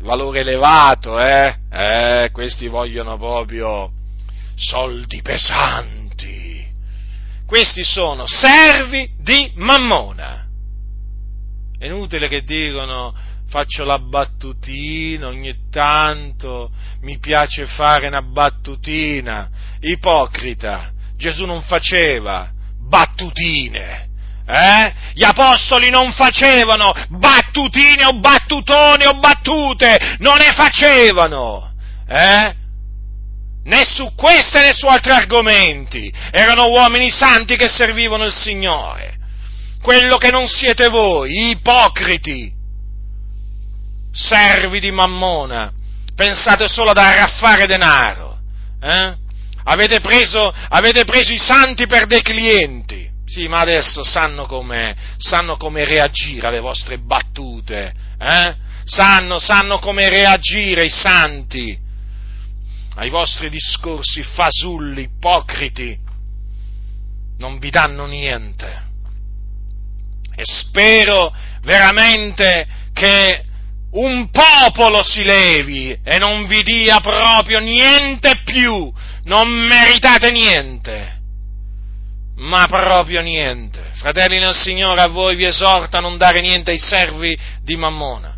valore 0.00 0.40
elevato, 0.40 1.20
eh? 1.20 1.54
eh 1.70 2.30
questi 2.32 2.68
vogliono 2.68 3.18
proprio 3.18 3.90
soldi 4.56 5.20
pesanti 5.20 6.53
questi 7.46 7.84
sono 7.84 8.26
servi 8.26 9.10
di 9.18 9.52
Mammona. 9.56 10.46
È 11.78 11.86
inutile 11.86 12.28
che 12.28 12.42
dicono 12.42 13.14
faccio 13.48 13.84
la 13.84 13.98
battutina 13.98 15.28
ogni 15.28 15.54
tanto, 15.70 16.70
mi 17.02 17.18
piace 17.18 17.66
fare 17.66 18.08
una 18.08 18.22
battutina. 18.22 19.48
Ipocrita, 19.80 20.90
Gesù 21.16 21.44
non 21.44 21.62
faceva 21.62 22.50
battutine. 22.88 24.08
Eh? 24.46 24.92
Gli 25.14 25.24
apostoli 25.24 25.88
non 25.88 26.12
facevano 26.12 26.92
battutine 27.10 28.04
o 28.04 28.18
battutone 28.18 29.06
o 29.06 29.18
battute, 29.18 30.16
non 30.18 30.36
ne 30.36 30.52
facevano. 30.52 31.72
Eh? 32.06 32.54
Né 33.64 33.84
su 33.84 34.12
queste 34.14 34.62
né 34.62 34.72
su 34.72 34.86
altri 34.86 35.12
argomenti. 35.12 36.12
Erano 36.30 36.68
uomini 36.68 37.10
santi 37.10 37.56
che 37.56 37.68
servivano 37.68 38.24
il 38.24 38.32
Signore. 38.32 39.18
Quello 39.82 40.16
che 40.16 40.30
non 40.30 40.46
siete 40.48 40.88
voi, 40.88 41.50
ipocriti, 41.50 42.50
servi 44.12 44.80
di 44.80 44.90
mammona, 44.90 45.72
pensate 46.14 46.68
solo 46.68 46.90
ad 46.90 46.98
arraffare 46.98 47.66
denaro. 47.66 48.38
Eh? 48.80 49.14
Avete, 49.66 50.00
preso, 50.00 50.52
avete 50.68 51.04
preso 51.04 51.32
i 51.32 51.38
santi 51.38 51.86
per 51.86 52.06
dei 52.06 52.22
clienti. 52.22 53.10
Sì, 53.26 53.48
ma 53.48 53.60
adesso 53.60 54.04
sanno 54.04 54.46
come, 54.46 54.94
sanno 55.16 55.56
come 55.56 55.84
reagire 55.84 56.46
alle 56.46 56.60
vostre 56.60 56.98
battute. 56.98 57.92
Eh? 58.18 58.54
Sanno, 58.84 59.38
sanno 59.38 59.78
come 59.78 60.10
reagire 60.10 60.84
i 60.84 60.90
santi 60.90 61.83
ai 62.96 63.10
vostri 63.10 63.48
discorsi 63.50 64.22
fasulli, 64.22 65.02
ipocriti, 65.02 65.98
non 67.38 67.58
vi 67.58 67.70
danno 67.70 68.06
niente. 68.06 68.82
E 70.36 70.42
spero 70.44 71.32
veramente 71.62 72.66
che 72.92 73.44
un 73.92 74.28
popolo 74.30 75.02
si 75.02 75.22
levi 75.22 75.96
e 76.02 76.18
non 76.18 76.46
vi 76.46 76.62
dia 76.62 76.98
proprio 77.00 77.60
niente 77.60 78.40
più, 78.44 78.92
non 79.24 79.48
meritate 79.48 80.30
niente, 80.32 81.20
ma 82.36 82.66
proprio 82.66 83.20
niente. 83.22 83.92
Fratelli 83.94 84.38
nel 84.38 84.54
Signore, 84.54 85.00
a 85.00 85.08
voi 85.08 85.36
vi 85.36 85.44
esorta 85.44 85.98
a 85.98 86.00
non 86.00 86.16
dare 86.16 86.40
niente 86.40 86.72
ai 86.72 86.78
servi 86.78 87.36
di 87.62 87.76
Mammona 87.76 88.33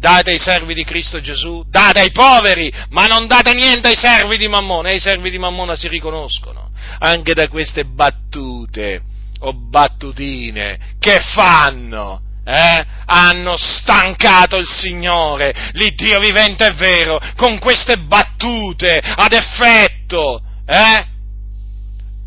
date 0.00 0.30
ai 0.30 0.38
servi 0.38 0.72
di 0.72 0.82
Cristo 0.82 1.20
Gesù, 1.20 1.62
date 1.68 2.00
ai 2.00 2.10
poveri, 2.10 2.72
ma 2.88 3.06
non 3.06 3.26
date 3.26 3.52
niente 3.52 3.88
ai 3.88 3.96
servi 3.96 4.38
di 4.38 4.48
Mammona, 4.48 4.88
e 4.88 4.96
i 4.96 5.00
servi 5.00 5.30
di 5.30 5.38
Mammona 5.38 5.74
si 5.76 5.86
riconoscono 5.88 6.70
anche 6.98 7.34
da 7.34 7.48
queste 7.48 7.84
battute 7.84 9.02
o 9.40 9.52
battutine 9.52 10.96
che 10.98 11.20
fanno. 11.20 12.22
Eh? 12.42 12.84
Hanno 13.04 13.54
stancato 13.56 14.56
il 14.56 14.66
Signore, 14.66 15.54
l'Iddio 15.72 16.18
vivente 16.18 16.64
è 16.64 16.74
vero, 16.74 17.20
con 17.36 17.58
queste 17.58 17.98
battute 17.98 18.98
ad 18.98 19.32
effetto, 19.32 20.40
eh? 20.66 21.04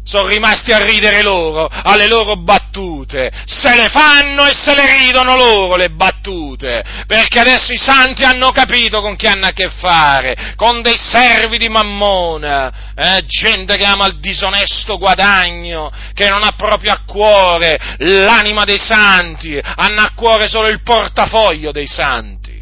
Sono 0.05 0.27
rimasti 0.27 0.71
a 0.71 0.83
ridere 0.83 1.21
loro, 1.21 1.67
alle 1.67 2.07
loro 2.07 2.35
battute, 2.35 3.31
se 3.45 3.75
le 3.75 3.89
fanno 3.89 4.45
e 4.45 4.53
se 4.53 4.75
le 4.75 4.97
ridono 4.97 5.35
loro 5.35 5.75
le 5.75 5.89
battute, 5.89 6.83
perché 7.07 7.39
adesso 7.39 7.71
i 7.71 7.77
santi 7.77 8.23
hanno 8.23 8.51
capito 8.51 9.01
con 9.01 9.15
chi 9.15 9.27
hanno 9.27 9.45
a 9.45 9.51
che 9.51 9.69
fare, 9.69 10.53
con 10.55 10.81
dei 10.81 10.97
servi 10.97 11.57
di 11.57 11.69
mammona, 11.69 12.93
eh, 12.95 13.23
gente 13.25 13.77
che 13.77 13.85
ama 13.85 14.07
il 14.07 14.19
disonesto 14.19 14.97
guadagno, 14.97 15.91
che 16.13 16.27
non 16.27 16.43
ha 16.43 16.51
proprio 16.51 16.91
a 16.91 17.03
cuore 17.05 17.79
l'anima 17.99 18.65
dei 18.65 18.79
santi, 18.79 19.59
hanno 19.63 20.01
a 20.01 20.11
cuore 20.13 20.47
solo 20.49 20.67
il 20.67 20.81
portafoglio 20.83 21.71
dei 21.71 21.87
santi. 21.87 22.61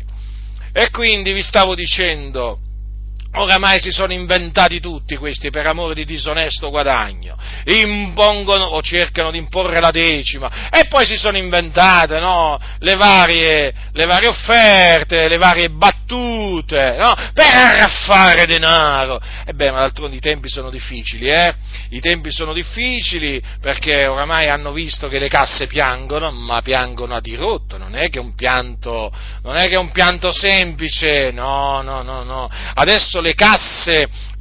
E 0.74 0.90
quindi 0.90 1.34
vi 1.34 1.42
stavo 1.42 1.76
dicendo, 1.76 2.60
Oramai 3.34 3.80
si 3.80 3.92
sono 3.92 4.12
inventati 4.12 4.82
tutti 4.82 5.16
questi 5.16 5.52
per 5.52 5.66
amore 5.66 5.94
di 5.94 6.04
disonesto 6.04 6.70
guadagno, 6.70 7.38
impongono 7.64 8.66
o 8.66 8.82
cercano 8.82 9.32
di 9.32 9.38
imporre 9.38 9.80
la 9.80 9.90
decima 9.90 10.70
e 10.70 10.88
poi 10.88 11.06
si 11.06 11.16
sono 11.16 11.38
inventate 11.38 12.20
no, 12.20 12.60
le, 12.80 12.96
varie, 12.96 13.74
le, 13.94 14.06
varie, 14.06 14.28
offerte, 14.28 15.30
le 15.30 15.38
varie 15.38 15.70
battute 15.70 16.98
no, 16.98 17.14
per 17.34 17.48
arraffare 17.48 18.46
denaro. 18.46 19.22
E 19.46 19.54
beh, 19.54 19.72
ma 19.72 19.80
d'altronde 19.80 20.18
i 20.18 20.20
tempi 20.20 20.50
sono 20.50 20.70
difficili, 20.70 21.30
eh? 21.30 21.56
I 21.92 22.02
tempi 22.02 22.32
sono 22.32 22.52
difficili 22.52 23.42
perché 23.62 24.08
oramai 24.08 24.50
hanno 24.50 24.74
visto 24.74 25.08
che 25.08 25.20
le 25.20 25.30
casse 25.30 25.68
piangono, 25.68 26.32
ma 26.32 26.62
piangono 26.62 27.16
a 27.16 27.22
dirotto, 27.22 27.78
non 27.78 27.96
è 27.96 28.10
che 28.10 28.20
un 28.20 28.36
pianto, 28.36 29.10
non 29.44 29.56
è 29.56 29.70
che 29.70 29.78
un 29.78 29.92
pianto 29.92 30.34
semplice, 30.34 31.32
no, 31.32 31.82
no, 31.82 32.02
no, 32.02 32.24
no. 32.24 32.50
Adesso 32.74 33.21
le 33.22 33.34
casse 33.34 33.90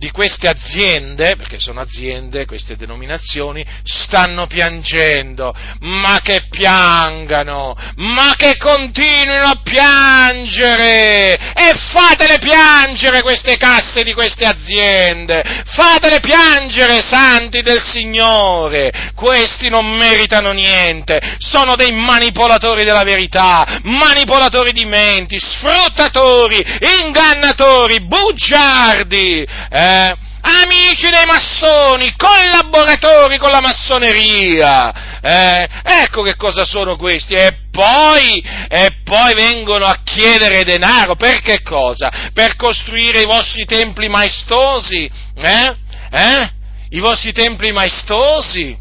di 0.01 0.11
queste 0.11 0.49
aziende, 0.49 1.37
perché 1.37 1.59
sono 1.59 1.79
aziende, 1.81 2.47
queste 2.47 2.75
denominazioni, 2.75 3.63
stanno 3.85 4.47
piangendo, 4.47 5.55
ma 5.81 6.21
che 6.23 6.47
piangano, 6.49 7.77
ma 7.97 8.33
che 8.35 8.57
continuino 8.57 9.45
a 9.45 9.61
piangere! 9.63 11.53
E 11.53 11.75
fatele 11.93 12.39
piangere 12.39 13.21
queste 13.21 13.59
casse 13.59 14.03
di 14.03 14.15
queste 14.15 14.47
aziende, 14.47 15.45
fatele 15.67 16.21
piangere, 16.21 17.03
santi 17.03 17.61
del 17.61 17.83
Signore, 17.83 19.13
questi 19.15 19.69
non 19.69 19.85
meritano 19.85 20.53
niente, 20.53 21.21
sono 21.37 21.77
dei 21.77 21.93
manipolatori 21.93 22.85
della 22.85 23.05
verità, 23.05 23.81
manipolatori 23.83 24.73
di 24.73 24.87
menti, 24.87 25.39
sfruttatori, 25.39 26.65
ingannatori, 27.03 28.01
bugiardi, 28.01 29.47
eh? 29.71 29.89
Eh, 29.91 30.17
amici 30.43 31.09
dei 31.11 31.27
massoni, 31.27 32.15
collaboratori 32.17 33.39
con 33.39 33.51
la 33.51 33.61
massoneria. 33.61 35.21
Eh, 35.21 35.69
ecco 35.83 36.23
che 36.23 36.37
cosa 36.37 36.65
sono 36.65 36.97
questi. 36.97 37.35
E 37.35 37.67
poi, 37.71 38.41
e 38.69 39.01
poi 39.03 39.35
vengono 39.35 39.87
a 39.87 40.01
chiedere 40.05 40.65
denaro. 40.65 41.17
Per 41.17 41.41
che 41.41 41.63
cosa? 41.63 42.31
Per 42.33 42.57
costruire 42.57 43.23
i 43.23 43.27
vostri 43.27 43.65
templi 43.65 44.09
maestosi? 44.09 45.11
Eh? 45.35 45.77
Eh? 46.11 46.51
I 46.91 47.01
vostri 47.01 47.33
templi 47.33 47.73
maestosi? 47.73 48.77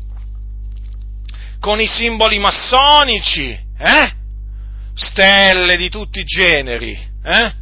Con 1.59 1.81
i 1.81 1.87
simboli 1.87 2.39
massonici? 2.39 3.49
Eh? 3.77 4.13
Stelle 4.93 5.77
di 5.77 5.89
tutti 5.89 6.19
i 6.19 6.23
generi? 6.23 6.97
Eh? 7.23 7.53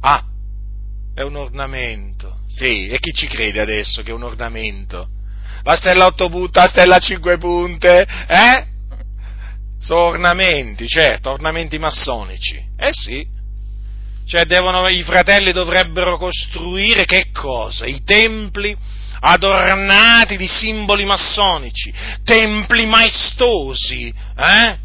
Ah, 0.00 0.22
è 1.14 1.22
un 1.22 1.36
ornamento. 1.36 2.40
Sì, 2.48 2.88
e 2.88 2.98
chi 2.98 3.12
ci 3.12 3.26
crede 3.26 3.60
adesso 3.60 4.02
che 4.02 4.10
è 4.10 4.14
un 4.14 4.24
ornamento? 4.24 5.08
La 5.62 5.76
stella 5.76 6.04
a 6.04 6.08
otto 6.08 6.28
punte, 6.28 6.60
la 6.60 6.66
stella 6.66 6.96
a 6.96 7.00
cinque 7.00 7.38
punte, 7.38 8.06
eh? 8.26 8.66
Sono 9.80 10.00
ornamenti, 10.00 10.86
certo, 10.86 11.30
ornamenti 11.30 11.78
massonici. 11.78 12.62
Eh 12.76 12.90
sì. 12.92 13.26
Cioè 14.26 14.44
devono, 14.44 14.88
i 14.88 15.02
fratelli 15.02 15.52
dovrebbero 15.52 16.16
costruire 16.16 17.04
che 17.04 17.30
cosa? 17.32 17.84
I 17.86 18.02
templi 18.02 18.76
adornati 19.20 20.36
di 20.36 20.46
simboli 20.46 21.04
massonici, 21.04 21.92
templi 22.24 22.86
maestosi, 22.86 24.12
eh? 24.36 24.78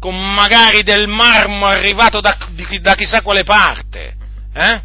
con 0.00 0.16
magari 0.16 0.82
del 0.82 1.06
marmo 1.06 1.66
arrivato 1.66 2.20
da, 2.20 2.36
da 2.80 2.94
chissà 2.94 3.22
quale 3.22 3.44
parte, 3.44 4.14
eh? 4.52 4.82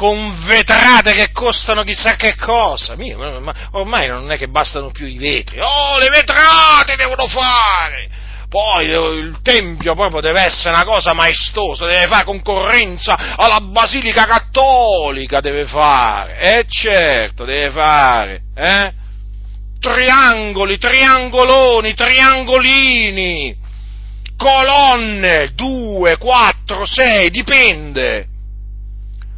Con 0.00 0.34
vetrate 0.46 1.12
che 1.12 1.30
costano 1.30 1.82
chissà 1.82 2.16
che 2.16 2.34
cosa. 2.34 2.96
Ormai 3.72 4.08
non 4.08 4.30
è 4.30 4.38
che 4.38 4.48
bastano 4.48 4.90
più 4.92 5.04
i 5.04 5.18
vetri. 5.18 5.60
Oh, 5.60 5.98
le 5.98 6.08
vetrate 6.08 6.96
devono 6.96 7.28
fare! 7.28 8.08
Poi 8.48 8.90
eh, 8.90 9.18
il 9.18 9.36
tempio 9.42 9.94
proprio 9.94 10.22
deve 10.22 10.40
essere 10.40 10.70
una 10.70 10.84
cosa 10.84 11.12
maestosa, 11.12 11.84
deve 11.84 12.06
fare 12.06 12.24
concorrenza 12.24 13.34
alla 13.36 13.60
Basilica 13.60 14.24
Cattolica, 14.24 15.42
deve 15.42 15.66
fare. 15.66 16.38
Eh 16.38 16.64
certo, 16.66 17.44
deve 17.44 17.70
fare. 17.70 18.40
Eh? 18.56 18.92
Triangoli, 19.80 20.78
triangoloni, 20.78 21.92
triangolini, 21.92 23.54
colonne, 24.38 25.52
due, 25.54 26.16
quattro, 26.16 26.86
sei, 26.86 27.28
dipende 27.28 28.28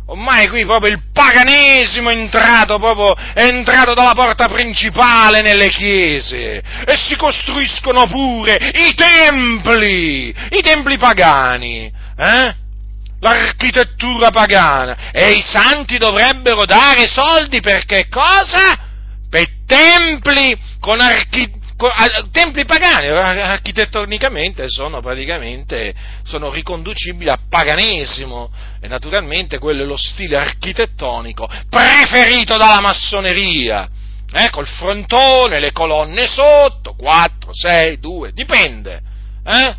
Ormai 0.06 0.48
qui 0.48 0.64
proprio 0.64 0.92
il 0.92 1.00
paganesimo 1.12 2.10
è 2.10 2.14
entrato, 2.14 2.78
proprio, 2.78 3.14
è 3.14 3.44
entrato 3.44 3.94
dalla 3.94 4.14
porta 4.14 4.48
principale 4.48 5.42
nelle 5.42 5.68
chiese 5.68 6.62
e 6.84 6.96
si 6.96 7.16
costruiscono 7.16 8.06
pure 8.06 8.56
i 8.56 8.94
templi, 8.94 10.34
i 10.50 10.60
templi 10.60 10.98
pagani, 10.98 11.90
eh? 12.16 12.56
l'architettura 13.20 14.30
pagana 14.30 15.12
e 15.12 15.30
i 15.30 15.42
santi 15.42 15.96
dovrebbero 15.98 16.66
dare 16.66 17.06
soldi 17.06 17.60
per 17.60 17.84
che 17.84 18.08
cosa? 18.08 18.76
Per 19.30 19.46
templi 19.66 20.58
con 20.80 21.00
architettura 21.00 21.61
templi 22.30 22.64
pagani, 22.64 23.08
architettonicamente 23.08 24.68
sono 24.68 25.00
praticamente 25.00 25.94
sono 26.24 26.50
riconducibili 26.50 27.28
al 27.30 27.40
paganesimo 27.48 28.52
e 28.80 28.88
naturalmente 28.88 29.58
quello 29.58 29.82
è 29.82 29.86
lo 29.86 29.96
stile 29.96 30.36
architettonico 30.36 31.48
preferito 31.68 32.56
dalla 32.56 32.80
massoneria. 32.80 33.88
Eh, 34.34 34.48
col 34.48 34.66
frontone, 34.66 35.60
le 35.60 35.72
colonne 35.72 36.26
sotto, 36.26 36.94
4, 36.94 37.52
6, 37.52 37.98
2, 37.98 38.32
dipende. 38.32 39.02
Eh? 39.44 39.76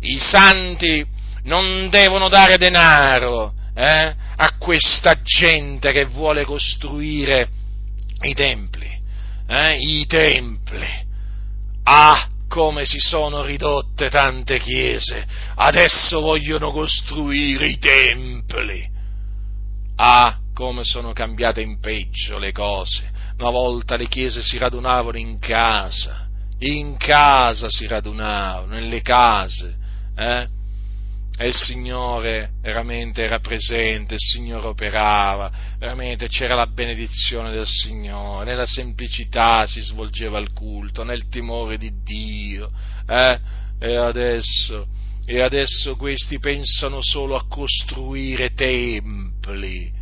I 0.00 0.18
santi 0.18 1.06
non 1.44 1.88
devono 1.88 2.28
dare 2.28 2.58
denaro 2.58 3.54
eh, 3.76 4.14
a 4.36 4.56
questa 4.58 5.20
gente 5.22 5.92
che 5.92 6.04
vuole 6.04 6.44
costruire 6.44 7.48
i 8.22 8.34
templi, 8.34 8.90
eh, 9.46 9.76
i 9.78 10.06
templi. 10.06 11.05
Ah, 11.88 12.28
come 12.48 12.84
si 12.84 12.98
sono 12.98 13.44
ridotte 13.44 14.10
tante 14.10 14.58
chiese! 14.58 15.24
Adesso 15.54 16.20
vogliono 16.20 16.72
costruire 16.72 17.68
i 17.68 17.78
templi! 17.78 18.84
Ah, 19.94 20.36
come 20.52 20.82
sono 20.82 21.12
cambiate 21.12 21.60
in 21.60 21.78
peggio 21.78 22.38
le 22.38 22.50
cose! 22.50 23.08
Una 23.38 23.50
volta 23.50 23.94
le 23.96 24.08
chiese 24.08 24.42
si 24.42 24.58
radunavano 24.58 25.16
in 25.16 25.38
casa, 25.38 26.26
in 26.58 26.96
casa 26.96 27.68
si 27.68 27.86
radunavano, 27.86 28.72
nelle 28.72 29.02
case, 29.02 29.76
eh? 30.16 30.48
E 31.38 31.48
il 31.48 31.54
Signore 31.54 32.52
veramente 32.62 33.22
era 33.22 33.40
presente, 33.40 34.14
il 34.14 34.20
Signore 34.20 34.68
operava, 34.68 35.50
veramente 35.78 36.28
c'era 36.28 36.54
la 36.54 36.66
benedizione 36.66 37.52
del 37.52 37.66
Signore, 37.66 38.46
nella 38.46 38.66
semplicità 38.66 39.66
si 39.66 39.82
svolgeva 39.82 40.38
il 40.38 40.52
culto, 40.52 41.04
nel 41.04 41.28
timore 41.28 41.76
di 41.76 41.92
Dio, 42.02 42.70
eh? 43.06 43.38
e, 43.78 43.96
adesso, 43.96 44.86
e 45.26 45.42
adesso 45.42 45.96
questi 45.96 46.38
pensano 46.38 47.02
solo 47.02 47.36
a 47.36 47.46
costruire 47.46 48.54
templi, 48.54 49.92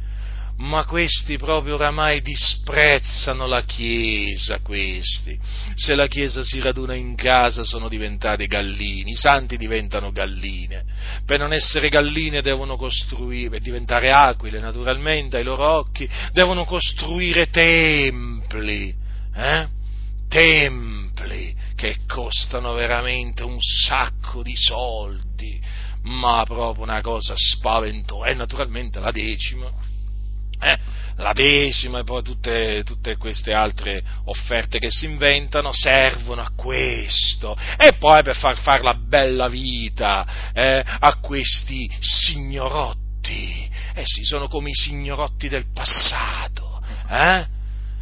ma 0.56 0.84
questi 0.84 1.36
proprio 1.36 1.74
oramai 1.74 2.22
disprezzano 2.22 3.46
la 3.46 3.62
Chiesa, 3.62 4.60
questi. 4.60 5.38
Se 5.74 5.94
la 5.94 6.06
Chiesa 6.06 6.44
si 6.44 6.60
raduna 6.60 6.94
in 6.94 7.16
casa 7.16 7.64
sono 7.64 7.88
diventati 7.88 8.46
gallini, 8.46 9.12
i 9.12 9.16
santi 9.16 9.56
diventano 9.56 10.12
galline. 10.12 10.84
Per 11.26 11.38
non 11.38 11.52
essere 11.52 11.88
galline 11.88 12.40
devono 12.40 12.76
costruire, 12.76 13.50
per 13.50 13.60
diventare 13.60 14.12
aquile 14.12 14.60
naturalmente 14.60 15.38
ai 15.38 15.44
loro 15.44 15.68
occhi, 15.68 16.08
devono 16.32 16.64
costruire 16.64 17.48
templi, 17.48 18.94
eh? 19.34 19.66
Templi 20.28 21.54
che 21.74 21.98
costano 22.06 22.72
veramente 22.72 23.42
un 23.42 23.58
sacco 23.60 24.42
di 24.42 24.56
soldi, 24.56 25.60
ma 26.02 26.44
proprio 26.46 26.84
una 26.84 27.00
cosa 27.00 27.34
spaventosa. 27.36 28.26
E 28.26 28.34
naturalmente 28.34 29.00
la 29.00 29.10
decima 29.10 29.70
eh, 30.60 30.78
la 31.16 31.32
decima 31.32 32.00
e 32.00 32.04
poi 32.04 32.22
tutte, 32.22 32.82
tutte, 32.84 33.16
queste 33.16 33.52
altre 33.52 34.02
offerte 34.24 34.78
che 34.78 34.90
si 34.90 35.04
inventano 35.06 35.72
servono 35.72 36.40
a 36.40 36.50
questo 36.56 37.56
e 37.78 37.94
poi 37.94 38.22
per 38.22 38.36
far 38.36 38.58
fare 38.58 38.82
la 38.82 38.94
bella 38.94 39.48
vita 39.48 40.52
eh, 40.52 40.82
a 40.84 41.14
questi 41.20 41.90
signorotti, 42.00 43.70
eh 43.94 44.02
sì, 44.04 44.24
sono 44.24 44.48
come 44.48 44.70
i 44.70 44.74
signorotti 44.74 45.48
del 45.48 45.66
passato, 45.72 46.82
eh? 47.08 47.52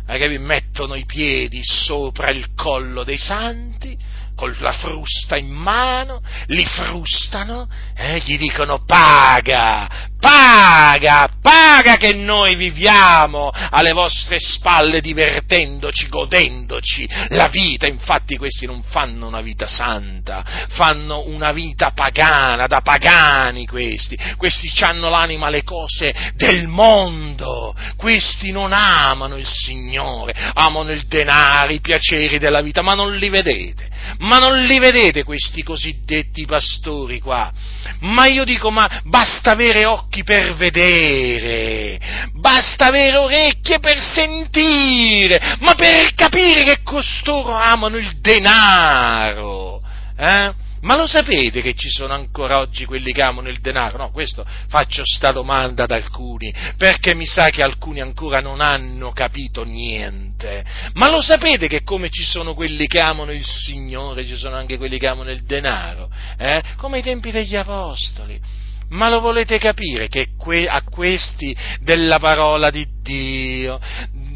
che 0.04 0.38
mettono 0.38 0.94
i 0.94 1.06
piedi 1.06 1.60
sopra 1.62 2.30
il 2.30 2.52
collo 2.54 3.02
dei 3.02 3.16
santi 3.16 3.96
con 4.42 4.56
la 4.58 4.72
frusta 4.72 5.36
in 5.36 5.50
mano, 5.50 6.20
li 6.46 6.64
frustano 6.64 7.68
e 7.94 8.16
eh, 8.16 8.22
gli 8.24 8.36
dicono 8.38 8.82
paga, 8.84 10.10
paga, 10.18 11.28
paga 11.40 11.96
che 11.96 12.12
noi 12.12 12.56
viviamo 12.56 13.52
alle 13.52 13.92
vostre 13.92 14.40
spalle 14.40 15.00
divertendoci, 15.00 16.08
godendoci 16.08 17.08
la 17.28 17.46
vita. 17.46 17.86
Infatti 17.86 18.36
questi 18.36 18.66
non 18.66 18.82
fanno 18.82 19.28
una 19.28 19.42
vita 19.42 19.68
santa, 19.68 20.66
fanno 20.70 21.28
una 21.28 21.52
vita 21.52 21.92
pagana, 21.92 22.66
da 22.66 22.80
pagani 22.80 23.64
questi. 23.64 24.18
Questi 24.36 24.72
hanno 24.82 25.08
l'anima 25.08 25.46
alle 25.46 25.62
cose 25.62 26.32
del 26.34 26.66
mondo. 26.66 27.76
Questi 27.96 28.50
non 28.50 28.72
amano 28.72 29.36
il 29.36 29.46
Signore, 29.46 30.34
amano 30.54 30.90
il 30.90 31.06
denaro, 31.06 31.72
i 31.72 31.80
piaceri 31.80 32.40
della 32.40 32.60
vita, 32.60 32.82
ma 32.82 32.94
non 32.94 33.14
li 33.14 33.28
vedete 33.28 33.91
ma 34.18 34.38
non 34.38 34.60
li 34.60 34.78
vedete 34.78 35.24
questi 35.24 35.62
cosiddetti 35.62 36.44
pastori 36.46 37.20
qua? 37.20 37.52
Ma 38.00 38.26
io 38.26 38.44
dico, 38.44 38.70
ma 38.70 38.88
basta 39.04 39.52
avere 39.52 39.84
occhi 39.86 40.22
per 40.24 40.54
vedere, 40.54 41.98
basta 42.34 42.86
avere 42.86 43.16
orecchie 43.16 43.78
per 43.78 44.00
sentire, 44.00 45.56
ma 45.60 45.74
per 45.74 46.14
capire 46.14 46.64
che 46.64 46.82
costoro 46.82 47.52
amano 47.52 47.96
il 47.96 48.18
denaro. 48.20 49.80
Eh? 50.16 50.61
Ma 50.82 50.96
lo 50.96 51.06
sapete 51.06 51.62
che 51.62 51.74
ci 51.74 51.88
sono 51.88 52.12
ancora 52.12 52.58
oggi 52.58 52.84
quelli 52.84 53.12
che 53.12 53.22
amano 53.22 53.48
il 53.48 53.60
denaro? 53.60 53.98
No, 53.98 54.10
questo 54.10 54.44
faccio 54.68 55.02
sta 55.04 55.30
domanda 55.30 55.84
ad 55.84 55.92
alcuni, 55.92 56.52
perché 56.76 57.14
mi 57.14 57.26
sa 57.26 57.50
che 57.50 57.62
alcuni 57.62 58.00
ancora 58.00 58.40
non 58.40 58.60
hanno 58.60 59.12
capito 59.12 59.62
niente. 59.64 60.64
Ma 60.94 61.08
lo 61.08 61.20
sapete 61.20 61.68
che 61.68 61.82
come 61.84 62.08
ci 62.10 62.24
sono 62.24 62.54
quelli 62.54 62.86
che 62.86 62.98
amano 62.98 63.30
il 63.30 63.44
Signore, 63.44 64.26
ci 64.26 64.36
sono 64.36 64.56
anche 64.56 64.76
quelli 64.76 64.98
che 64.98 65.06
amano 65.06 65.30
il 65.30 65.44
denaro? 65.44 66.10
Eh? 66.36 66.62
Come 66.76 66.96
ai 66.96 67.02
tempi 67.02 67.30
degli 67.30 67.54
Apostoli. 67.54 68.40
Ma 68.88 69.08
lo 69.08 69.20
volete 69.20 69.58
capire 69.58 70.08
che 70.08 70.30
a 70.68 70.82
questi 70.82 71.56
della 71.80 72.18
parola 72.18 72.70
di 72.70 72.86
Dio, 73.00 73.80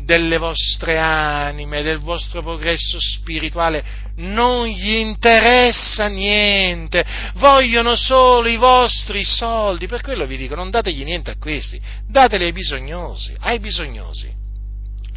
delle 0.06 0.38
vostre 0.38 0.98
anime, 0.98 1.82
del 1.82 1.98
vostro 1.98 2.40
progresso 2.40 2.96
spirituale, 3.00 3.84
non 4.18 4.68
gli 4.68 4.92
interessa 4.92 6.06
niente, 6.06 7.04
vogliono 7.34 7.96
solo 7.96 8.46
i 8.46 8.56
vostri 8.56 9.24
soldi, 9.24 9.88
per 9.88 10.02
quello 10.02 10.24
vi 10.24 10.36
dico, 10.36 10.54
non 10.54 10.70
dategli 10.70 11.02
niente 11.02 11.32
a 11.32 11.36
questi, 11.36 11.80
dateli 12.06 12.44
ai 12.44 12.52
bisognosi, 12.52 13.34
ai 13.40 13.58
bisognosi. 13.58 14.32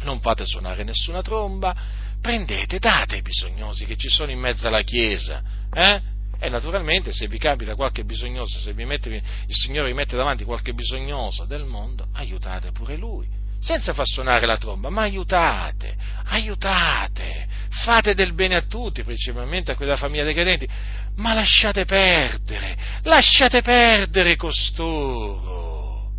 Non 0.02 0.18
fate 0.18 0.44
suonare 0.44 0.82
nessuna 0.82 1.22
tromba, 1.22 1.74
prendete, 2.20 2.80
date 2.80 3.14
ai 3.14 3.22
bisognosi 3.22 3.84
che 3.86 3.96
ci 3.96 4.08
sono 4.08 4.32
in 4.32 4.40
mezzo 4.40 4.66
alla 4.66 4.82
Chiesa, 4.82 5.40
eh? 5.72 6.18
E 6.42 6.48
naturalmente 6.48 7.12
se 7.12 7.28
vi 7.28 7.38
capita 7.38 7.76
qualche 7.76 8.02
bisognoso, 8.02 8.58
se 8.58 8.72
mette, 8.72 9.08
il 9.10 9.54
Signore 9.54 9.88
vi 9.88 9.94
mette 9.94 10.16
davanti 10.16 10.42
qualche 10.42 10.72
bisognoso 10.72 11.44
del 11.44 11.64
mondo, 11.64 12.08
aiutate 12.14 12.72
pure 12.72 12.96
lui 12.96 13.38
senza 13.60 13.92
far 13.92 14.06
suonare 14.06 14.46
la 14.46 14.56
tromba, 14.56 14.88
ma 14.88 15.02
aiutate, 15.02 15.94
aiutate, 16.24 17.46
fate 17.84 18.14
del 18.14 18.32
bene 18.32 18.56
a 18.56 18.62
tutti, 18.62 19.02
principalmente 19.04 19.70
a 19.70 19.76
quella 19.76 19.96
famiglia 19.96 20.24
dei 20.24 20.32
credenti, 20.32 20.66
ma 21.16 21.34
lasciate 21.34 21.84
perdere, 21.84 22.76
lasciate 23.02 23.60
perdere 23.60 24.36
costoro. 24.36 26.10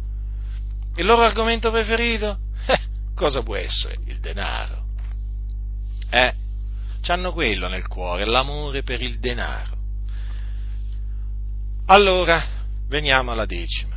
Il 0.95 1.06
loro 1.06 1.23
argomento 1.23 1.71
preferito? 1.71 2.38
Eh, 2.67 2.80
cosa 3.15 3.41
può 3.41 3.56
essere? 3.56 3.97
Il 4.06 4.19
denaro. 4.19 4.86
Eh? 6.12 6.34
C'hanno 7.01 7.34
quello 7.34 7.67
nel 7.67 7.88
cuore, 7.88 8.25
l'amore 8.25 8.84
per 8.84 9.01
il 9.01 9.19
denaro. 9.19 9.80
Allora, 11.88 12.45
veniamo 12.88 13.32
alla 13.32 13.45
decima. 13.45 13.90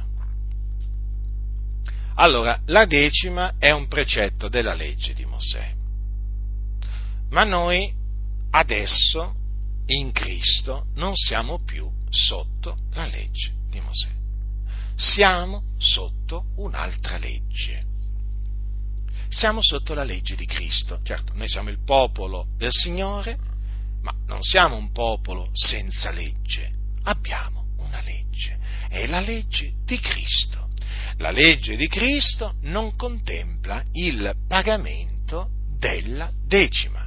Allora, 2.16 2.61
la 2.66 2.85
decima 2.87 3.55
è 3.59 3.70
un 3.70 3.88
precetto 3.88 4.48
della 4.48 4.74
legge 4.74 5.14
di 5.14 5.24
Mosè. 5.24 5.74
Ma 7.31 7.44
noi 7.44 7.92
adesso, 8.50 9.35
in 9.87 10.12
Cristo, 10.12 10.87
non 10.94 11.14
siamo 11.16 11.59
più 11.64 11.90
sotto 12.09 12.79
la 12.92 13.07
legge 13.07 13.53
di 13.68 13.81
Mosè. 13.81 14.09
Siamo 14.94 15.64
sotto 15.77 16.44
un'altra 16.57 17.18
legge. 17.18 17.83
Siamo 19.29 19.59
sotto 19.61 19.94
la 19.94 20.05
legge 20.05 20.37
di 20.37 20.46
Cristo. 20.46 21.00
Certo, 21.03 21.33
noi 21.35 21.48
siamo 21.48 21.70
il 21.70 21.83
popolo 21.85 22.46
del 22.57 22.70
Signore, 22.70 23.37
ma 24.03 24.14
non 24.27 24.40
siamo 24.42 24.77
un 24.77 24.92
popolo 24.92 25.50
senza 25.53 26.12
legge. 26.12 26.70
Abbiamo 27.03 27.66
una 27.79 28.00
legge. 28.03 28.57
È 28.88 29.05
la 29.07 29.18
legge 29.18 29.72
di 29.85 29.98
Cristo 29.98 30.63
la 31.18 31.31
legge 31.31 31.77
di 31.77 31.87
Cristo 31.88 32.55
non 32.62 32.96
contempla 32.96 33.83
il 33.92 34.35
pagamento 34.46 35.48
della 35.79 36.31
decima 36.46 37.07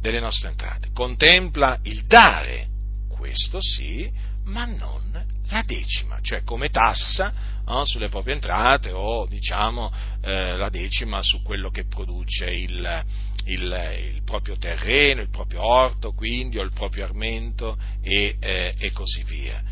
delle 0.00 0.20
nostre 0.20 0.48
entrate, 0.48 0.90
contempla 0.92 1.78
il 1.82 2.04
dare, 2.06 2.68
questo 3.08 3.58
sì, 3.60 4.10
ma 4.44 4.64
non 4.64 5.24
la 5.48 5.62
decima, 5.64 6.18
cioè 6.22 6.42
come 6.42 6.70
tassa 6.70 7.32
no, 7.66 7.84
sulle 7.84 8.08
proprie 8.08 8.34
entrate 8.34 8.90
o 8.90 9.26
diciamo 9.26 9.92
eh, 10.22 10.56
la 10.56 10.68
decima 10.70 11.22
su 11.22 11.42
quello 11.42 11.70
che 11.70 11.84
produce 11.84 12.50
il, 12.50 13.04
il, 13.44 14.12
il, 14.14 14.22
proprio 14.24 14.56
terreno, 14.56 15.20
il 15.20 15.30
proprio 15.30 15.62
orto, 15.62 16.12
quindi 16.12 16.58
o 16.58 16.62
il 16.62 16.72
proprio 16.72 17.04
armento 17.04 17.78
e, 18.00 18.36
eh, 18.40 18.74
e 18.78 18.92
così 18.92 19.22
via. 19.24 19.62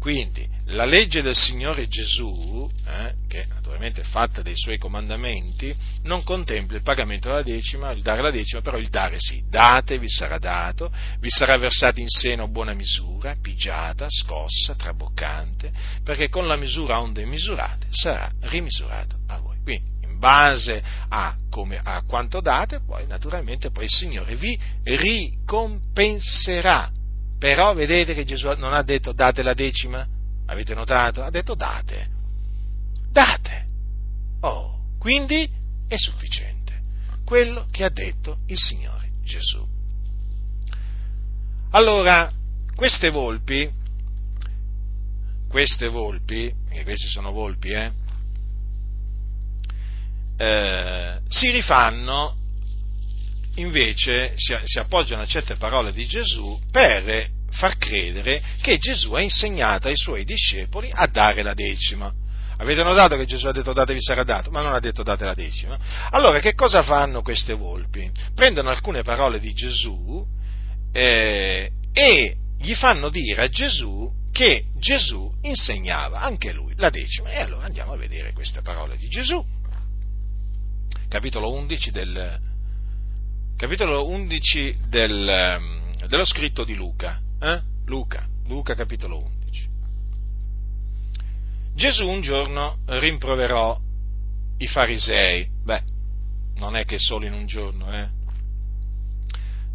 Quindi 0.00 0.48
la 0.68 0.86
legge 0.86 1.20
del 1.20 1.36
Signore 1.36 1.86
Gesù, 1.86 2.66
eh, 2.86 3.16
che 3.28 3.44
naturalmente 3.50 4.00
è 4.00 4.04
fatta 4.04 4.40
dei 4.40 4.56
suoi 4.56 4.78
comandamenti, 4.78 5.76
non 6.04 6.24
contempla 6.24 6.78
il 6.78 6.82
pagamento 6.82 7.28
della 7.28 7.42
decima, 7.42 7.90
il 7.90 8.00
dare 8.00 8.22
la 8.22 8.30
decima, 8.30 8.62
però 8.62 8.78
il 8.78 8.88
dare 8.88 9.16
sì, 9.18 9.44
date, 9.46 9.98
vi 9.98 10.08
sarà 10.08 10.38
dato, 10.38 10.90
vi 11.18 11.28
sarà 11.28 11.58
versato 11.58 12.00
in 12.00 12.08
seno 12.08 12.48
buona 12.48 12.72
misura, 12.72 13.36
pigiata, 13.42 14.06
scossa, 14.08 14.74
traboccante, 14.74 15.70
perché 16.02 16.30
con 16.30 16.46
la 16.46 16.56
misura 16.56 16.98
onde 16.98 17.26
misurate 17.26 17.88
sarà 17.90 18.32
rimisurato 18.44 19.18
a 19.26 19.38
voi. 19.38 19.58
Quindi 19.62 19.86
in 20.04 20.18
base 20.18 20.82
a, 21.10 21.36
come, 21.50 21.78
a 21.78 22.02
quanto 22.06 22.40
date, 22.40 22.80
poi 22.80 23.06
naturalmente 23.06 23.70
poi 23.70 23.84
il 23.84 23.90
Signore 23.90 24.34
vi 24.36 24.58
ricompenserà 24.82 26.90
però 27.40 27.72
vedete 27.72 28.12
che 28.12 28.26
Gesù 28.26 28.50
non 28.58 28.74
ha 28.74 28.82
detto 28.82 29.12
date 29.12 29.42
la 29.42 29.54
decima? 29.54 30.06
Avete 30.44 30.74
notato? 30.74 31.22
Ha 31.22 31.30
detto 31.30 31.54
date. 31.54 32.06
Date. 33.10 33.66
Oh, 34.40 34.80
quindi 34.98 35.50
è 35.88 35.96
sufficiente 35.96 36.82
quello 37.24 37.66
che 37.70 37.84
ha 37.84 37.88
detto 37.88 38.40
il 38.46 38.58
Signore 38.58 39.08
Gesù. 39.24 39.66
Allora, 41.70 42.30
queste 42.74 43.08
volpi, 43.08 43.70
queste 45.48 45.88
volpi, 45.88 46.52
e 46.68 46.82
queste 46.82 47.08
sono 47.08 47.32
volpi, 47.32 47.70
eh, 47.70 47.90
eh, 50.36 51.20
si 51.28 51.50
rifanno 51.50 52.36
invece 53.56 54.32
si, 54.36 54.56
si 54.64 54.78
appoggiano 54.78 55.22
a 55.22 55.26
certe 55.26 55.56
parole 55.56 55.92
di 55.92 56.06
Gesù 56.06 56.58
per 56.70 57.28
far 57.50 57.76
credere 57.76 58.42
che 58.60 58.78
Gesù 58.78 59.12
ha 59.12 59.22
insegnato 59.22 59.88
ai 59.88 59.96
suoi 59.96 60.24
discepoli 60.24 60.88
a 60.92 61.06
dare 61.06 61.42
la 61.42 61.54
decima. 61.54 62.12
Avete 62.58 62.82
notato 62.82 63.16
che 63.16 63.24
Gesù 63.24 63.46
ha 63.46 63.52
detto 63.52 63.72
datevi 63.72 64.02
sarà 64.02 64.22
dato, 64.22 64.50
ma 64.50 64.60
non 64.60 64.74
ha 64.74 64.80
detto 64.80 65.02
date 65.02 65.24
la 65.24 65.34
decima? 65.34 65.78
Allora 66.10 66.40
che 66.40 66.54
cosa 66.54 66.82
fanno 66.82 67.22
queste 67.22 67.54
volpi? 67.54 68.10
Prendono 68.34 68.68
alcune 68.68 69.02
parole 69.02 69.40
di 69.40 69.52
Gesù 69.54 70.24
eh, 70.92 71.70
e 71.92 72.36
gli 72.58 72.74
fanno 72.74 73.08
dire 73.08 73.42
a 73.42 73.48
Gesù 73.48 74.12
che 74.30 74.66
Gesù 74.78 75.32
insegnava 75.42 76.20
anche 76.20 76.52
lui 76.52 76.74
la 76.76 76.90
decima. 76.90 77.30
E 77.30 77.40
allora 77.40 77.64
andiamo 77.64 77.92
a 77.92 77.96
vedere 77.96 78.32
queste 78.32 78.60
parole 78.60 78.96
di 78.96 79.08
Gesù. 79.08 79.42
Capitolo 81.08 81.50
11 81.52 81.90
del, 81.90 82.40
capitolo 83.60 84.08
11 84.08 84.78
del, 84.88 85.28
ehm, 85.28 86.06
dello 86.06 86.24
scritto 86.24 86.64
di 86.64 86.74
Luca. 86.74 87.20
Eh? 87.38 87.60
Luca, 87.84 88.26
Luca 88.46 88.74
capitolo 88.74 89.18
11. 89.18 89.68
Gesù 91.74 92.08
un 92.08 92.22
giorno 92.22 92.78
rimproverò 92.86 93.78
i 94.56 94.66
farisei. 94.66 95.46
Beh, 95.62 95.82
non 96.54 96.74
è 96.74 96.86
che 96.86 96.98
solo 96.98 97.26
in 97.26 97.34
un 97.34 97.44
giorno, 97.44 97.92
eh? 97.92 98.08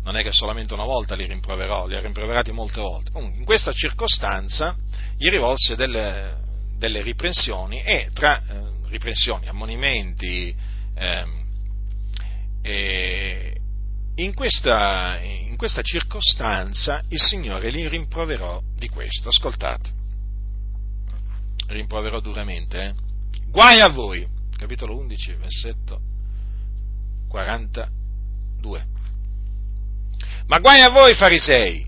Non 0.03 0.17
è 0.17 0.23
che 0.23 0.31
solamente 0.31 0.73
una 0.73 0.85
volta 0.85 1.13
li 1.13 1.27
rimproverò, 1.27 1.85
li 1.85 1.95
ha 1.95 2.01
rimproverati 2.01 2.51
molte 2.51 2.81
volte. 2.81 3.11
Comunque, 3.11 3.37
in 3.37 3.45
questa 3.45 3.71
circostanza 3.71 4.75
gli 5.15 5.29
rivolse 5.29 5.75
delle, 5.75 6.37
delle 6.75 7.03
riprensioni 7.03 7.83
e 7.83 8.09
tra 8.13 8.41
eh, 8.47 8.63
riprensioni, 8.87 9.47
ammonimenti 9.47 10.55
eh, 10.95 11.43
in 14.15 14.33
questa, 14.33 15.19
in 15.21 15.55
questa 15.57 15.81
circostanza 15.81 17.01
il 17.09 17.19
Signore 17.19 17.69
li 17.69 17.87
rimproverò 17.87 18.61
di 18.75 18.87
questo. 18.89 19.29
Ascoltate, 19.29 19.89
rimproverò 21.67 22.19
duramente. 22.19 22.81
Eh? 22.81 22.93
Guai 23.49 23.81
a 23.81 23.89
voi, 23.89 24.27
capitolo 24.57 24.97
11, 24.97 25.33
versetto 25.33 25.99
42. 27.27 28.85
Ma 30.47 30.59
guai 30.59 30.81
a 30.81 30.89
voi 30.89 31.13
farisei, 31.15 31.85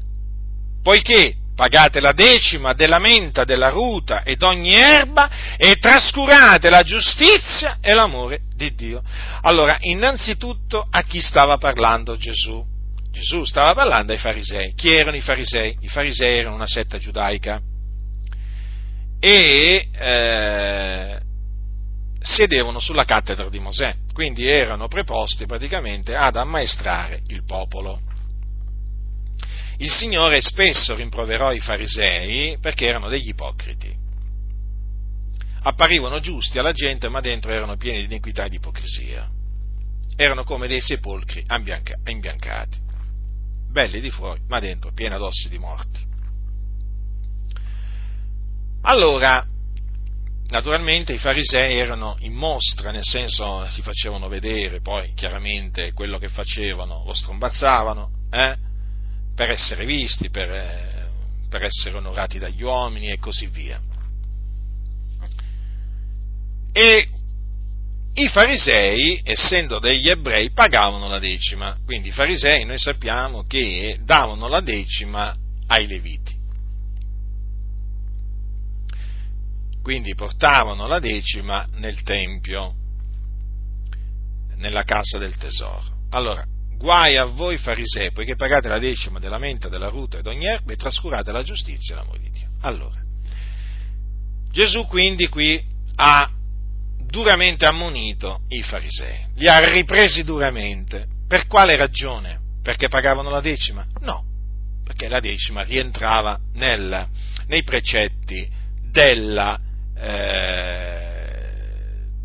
poiché 0.81 1.35
pagate 1.57 1.99
la 1.99 2.11
decima 2.11 2.73
della 2.73 2.99
menta, 2.99 3.43
della 3.43 3.69
ruta 3.69 4.21
ed 4.21 4.43
ogni 4.43 4.75
erba 4.75 5.57
e 5.57 5.77
trascurate 5.77 6.69
la 6.69 6.83
giustizia 6.83 7.79
e 7.81 7.95
l'amore 7.95 8.41
di 8.55 8.75
Dio. 8.75 9.01
Allora, 9.41 9.75
innanzitutto 9.79 10.85
a 10.87 11.01
chi 11.01 11.19
stava 11.19 11.57
parlando 11.57 12.15
Gesù? 12.15 12.63
Gesù 13.09 13.43
stava 13.43 13.73
parlando 13.73 14.11
ai 14.11 14.19
farisei. 14.19 14.75
Chi 14.75 14.93
erano 14.93 15.17
i 15.17 15.21
farisei? 15.21 15.75
I 15.81 15.87
farisei 15.87 16.37
erano 16.37 16.53
una 16.53 16.67
setta 16.67 16.99
giudaica 16.99 17.59
e 19.19 19.87
eh, 19.91 21.19
sedevano 22.19 22.79
sulla 22.79 23.05
cattedra 23.05 23.49
di 23.49 23.57
Mosè, 23.57 23.95
quindi 24.13 24.47
erano 24.47 24.87
preposti 24.87 25.47
praticamente 25.47 26.13
ad 26.15 26.35
ammaestrare 26.35 27.21
il 27.29 27.43
popolo 27.43 28.06
il 29.79 29.91
Signore 29.91 30.41
spesso 30.41 30.95
rimproverò 30.95 31.53
i 31.53 31.59
farisei 31.59 32.57
perché 32.59 32.87
erano 32.87 33.09
degli 33.09 33.29
ipocriti. 33.29 33.95
Apparivano 35.61 36.19
giusti 36.19 36.57
alla 36.57 36.71
gente, 36.71 37.09
ma 37.09 37.19
dentro 37.19 37.51
erano 37.51 37.75
pieni 37.77 37.99
di 37.99 38.05
iniquità 38.05 38.45
e 38.45 38.49
di 38.49 38.55
ipocrisia. 38.55 39.29
Erano 40.15 40.43
come 40.43 40.67
dei 40.67 40.81
sepolcri 40.81 41.45
imbiancati, 42.05 42.79
belli 43.69 43.99
di 43.99 44.09
fuori, 44.09 44.41
ma 44.47 44.59
dentro 44.59 44.91
pieni 44.93 45.15
d'ossi 45.17 45.49
di 45.49 45.59
morti. 45.59 46.05
Allora, 48.81 49.45
naturalmente 50.47 51.13
i 51.13 51.17
farisei 51.17 51.77
erano 51.77 52.15
in 52.19 52.33
mostra, 52.33 52.89
nel 52.89 53.03
senso 53.03 53.67
si 53.67 53.81
facevano 53.81 54.27
vedere, 54.27 54.81
poi 54.81 55.13
chiaramente 55.13 55.91
quello 55.93 56.17
che 56.17 56.29
facevano 56.29 57.03
lo 57.05 57.13
strombazzavano, 57.13 58.09
eh? 58.31 58.65
Per 59.37 59.51
essere 59.51 59.85
visti, 59.85 60.31
per, 60.31 60.49
eh, 60.49 61.09
per 61.47 61.61
essere 61.63 61.95
onorati 61.95 62.39
dagli 62.39 62.63
uomini 62.63 63.11
e 63.11 63.19
così 63.19 63.45
via. 63.45 63.79
E 66.71 67.07
i 68.15 68.27
farisei, 68.29 69.21
essendo 69.23 69.77
degli 69.77 70.09
ebrei, 70.09 70.49
pagavano 70.49 71.07
la 71.07 71.19
decima. 71.19 71.77
Quindi 71.85 72.07
i 72.07 72.13
farisei 72.13 72.65
noi 72.65 72.79
sappiamo 72.79 73.45
che 73.45 73.99
davano 74.01 74.47
la 74.47 74.61
decima 74.61 75.35
ai 75.67 75.85
leviti. 75.85 76.35
Quindi 79.83 80.15
portavano 80.15 80.87
la 80.87 80.97
decima 80.97 81.63
nel 81.75 82.01
tempio, 82.01 82.73
nella 84.55 84.83
casa 84.83 85.19
del 85.19 85.37
tesoro. 85.37 86.05
Allora, 86.09 86.43
guai 86.77 87.17
a 87.17 87.25
voi 87.25 87.57
farisei, 87.57 88.11
poiché 88.11 88.35
pagate 88.35 88.67
la 88.67 88.79
decima 88.79 89.19
della 89.19 89.37
menta, 89.37 89.69
della 89.69 89.89
ruta 89.89 90.17
e 90.17 90.21
d'ogni 90.21 90.45
erba 90.45 90.73
e 90.73 90.75
trascurate 90.75 91.31
la 91.31 91.43
giustizia 91.43 91.95
e 91.95 91.97
l'amore 91.97 92.19
di 92.19 92.29
Dio. 92.31 92.49
Allora, 92.61 93.01
Gesù 94.51 94.85
quindi 94.85 95.27
qui 95.27 95.63
ha 95.95 96.31
duramente 97.05 97.65
ammonito 97.65 98.41
i 98.49 98.61
farisei, 98.61 99.27
li 99.35 99.47
ha 99.47 99.59
ripresi 99.59 100.23
duramente. 100.23 101.07
Per 101.27 101.47
quale 101.47 101.75
ragione? 101.75 102.39
Perché 102.61 102.87
pagavano 102.89 103.29
la 103.29 103.41
decima? 103.41 103.85
No, 104.01 104.23
perché 104.83 105.07
la 105.07 105.19
decima 105.19 105.61
rientrava 105.63 106.39
nel, 106.53 107.07
nei 107.47 107.63
precetti 107.63 108.49
della, 108.89 109.59
eh, 109.95 111.07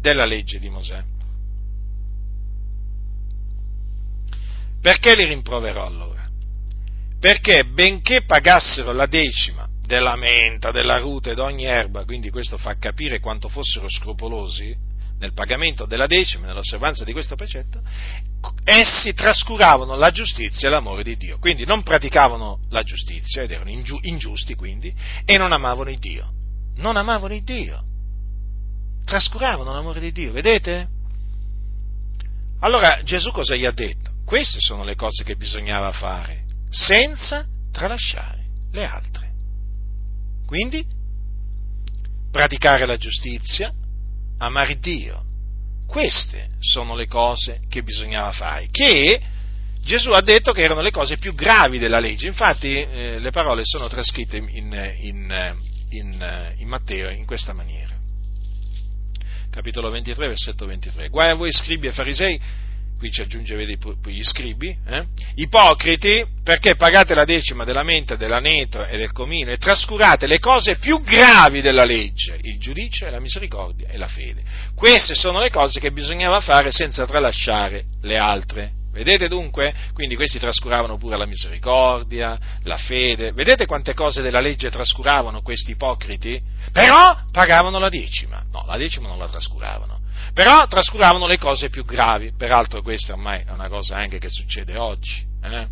della 0.01 0.25
legge 0.25 0.59
di 0.59 0.69
Mosè. 0.69 1.03
Perché 4.83 5.15
li 5.15 5.25
rimproverò 5.25 5.87
allora? 5.87 6.29
Perché 7.21 7.65
benché 7.65 8.25
pagassero 8.25 8.93
la 8.93 9.07
decima 9.07 9.69
della 9.87 10.17
menta, 10.17 10.73
della 10.73 10.99
ruta 10.99 11.31
e 11.31 11.41
ogni 11.41 11.65
erba, 11.65 12.05
quindi 12.05 12.31
questo 12.31 12.59
fa 12.59 12.77
capire 12.77 13.21
quanto 13.21 13.49
fossero 13.49 13.89
scrupolosi 13.89 14.77
nel 15.21 15.35
pagamento 15.35 15.87
della 15.87 16.09
decima, 16.09 16.49
nell'osservanza 16.49 17.05
di 17.05 17.13
questo 17.13 17.37
precetto, 17.37 17.81
essi 18.65 19.15
trascuravano 19.15 19.95
la 19.95 20.11
giustizia 20.11 20.67
e 20.67 20.71
l'amore 20.73 21.05
di 21.05 21.17
Dio, 21.17 21.39
quindi 21.39 21.65
non 21.65 21.85
praticavano 21.85 22.59
la 22.71 22.83
giustizia 22.83 23.43
ed 23.43 23.53
erano 23.53 23.71
ingiusti 23.71 24.57
quindi 24.57 24.93
e 25.25 25.39
non 25.39 25.53
amavano 25.53 25.91
il 25.91 25.99
Dio, 26.01 26.33
non 26.79 26.97
amavano 26.97 27.35
il 27.35 27.45
Dio, 27.45 27.85
trascuravano 29.05 29.73
l'amore 29.73 30.01
di 30.01 30.11
Dio, 30.11 30.33
vedete? 30.33 30.89
Allora 32.59 33.01
Gesù 33.05 33.31
cosa 33.31 33.55
gli 33.55 33.65
ha 33.65 33.71
detto? 33.71 34.12
Queste 34.25 34.59
sono 34.61 34.85
le 34.85 34.95
cose 34.95 35.25
che 35.25 35.37
bisognava 35.37 35.93
fare, 35.93 36.45
senza 36.71 37.47
tralasciare 37.71 38.45
le 38.73 38.85
altre. 38.85 39.31
Quindi, 40.47 40.85
praticare 42.31 42.87
la 42.87 42.97
giustizia, 42.97 43.73
amare 44.39 44.79
Dio. 44.79 45.25
Queste 45.87 46.51
sono 46.61 46.95
le 46.95 47.07
cose 47.07 47.61
che 47.69 47.83
bisognava 47.83 48.33
fare, 48.33 48.69
che 48.71 49.21
Gesù 49.83 50.11
ha 50.11 50.23
detto 50.23 50.53
che 50.53 50.63
erano 50.63 50.81
le 50.81 50.91
cose 50.91 51.19
più 51.19 51.35
gravi 51.35 51.79
della 51.79 51.99
legge. 51.99 52.27
Infatti 52.27 52.69
eh, 52.69 53.19
le 53.19 53.31
parole 53.31 53.63
sono 53.65 53.89
trascritte 53.89 54.37
in, 54.37 54.49
in, 54.49 55.57
in, 55.91 56.55
in, 56.59 56.69
Matteo 56.69 57.11
in 57.11 57.27
questa 57.27 57.53
maniera. 57.53 57.95
Capitolo 59.51 59.91
23, 59.91 60.29
versetto 60.29 60.67
23. 60.67 61.09
Guai 61.09 61.31
a 61.31 61.35
voi 61.35 61.53
scribi 61.53 61.89
e 61.89 61.93
farisei 61.93 62.41
qui 63.03 63.11
ci 63.11 63.21
aggiunge 63.21 63.57
vedi, 63.57 63.77
gli 64.07 64.23
scribi, 64.23 64.69
eh? 64.87 65.07
ipocriti 65.35 66.25
perché 66.45 66.77
pagate 66.77 67.17
la 67.17 67.25
decima 67.25 67.65
della 67.65 67.83
menta, 67.83 68.15
dell'aneto 68.15 68.85
e 68.87 68.97
del 68.97 69.11
comino 69.11 69.51
e 69.51 69.57
trascurate 69.57 70.29
le 70.29 70.39
cose 70.39 70.77
più 70.77 71.03
gravi 71.03 71.61
della 71.61 71.85
legge, 71.85 72.39
il 72.43 72.61
giudizio, 72.61 73.11
la 73.11 73.19
misericordia 73.19 73.89
e 73.89 73.99
la 73.99 74.07
fede. 74.07 74.45
Queste 74.77 75.17
sono 75.17 75.41
le 75.41 75.51
cose 75.51 75.81
che 75.81 75.91
bisognava 75.91 76.39
fare 76.39 76.71
senza 76.71 77.05
tralasciare 77.05 77.87
le 78.03 78.19
altre. 78.19 78.71
Vedete 78.93 79.27
dunque? 79.27 79.75
Quindi 79.95 80.15
questi 80.15 80.39
trascuravano 80.39 80.97
pure 80.97 81.17
la 81.17 81.27
misericordia, 81.27 82.39
la 82.63 82.77
fede. 82.77 83.33
Vedete 83.33 83.67
quante 83.67 83.95
cose 83.95 84.23
della 84.23 84.39
legge 84.39 84.71
trascuravano 84.71 85.43
questi 85.43 85.73
ipocriti? 85.73 86.41
Però 86.71 87.19
pagavano 87.33 87.81
la 87.81 87.89
decima. 87.89 88.45
No, 88.53 88.65
la 88.65 88.77
decima 88.77 89.09
non 89.09 89.19
la 89.19 89.29
trascuravano. 89.29 90.02
Però 90.33 90.67
trascuravano 90.67 91.27
le 91.27 91.39
cose 91.39 91.69
più 91.71 91.85
gravi. 91.85 92.33
Peraltro 92.37 92.83
questa 92.83 93.13
ormai 93.13 93.45
è 93.45 93.51
una 93.51 93.69
cosa 93.69 93.97
anche 93.97 94.19
che 94.19 94.31
succede 94.31 94.77
oggi. 94.77 95.27
Eh? 95.43 95.69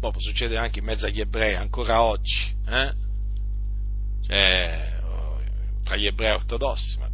Proprio 0.00 0.20
succede 0.20 0.56
anche 0.56 0.80
in 0.80 0.84
mezzo 0.84 1.06
agli 1.06 1.20
ebrei, 1.20 1.54
ancora 1.54 2.02
oggi. 2.02 2.54
Eh? 2.66 2.92
Cioè, 4.26 4.94
tra 5.84 5.96
gli 5.96 6.06
ebrei 6.06 6.32
ortodossi, 6.32 6.98
ma 6.98 7.08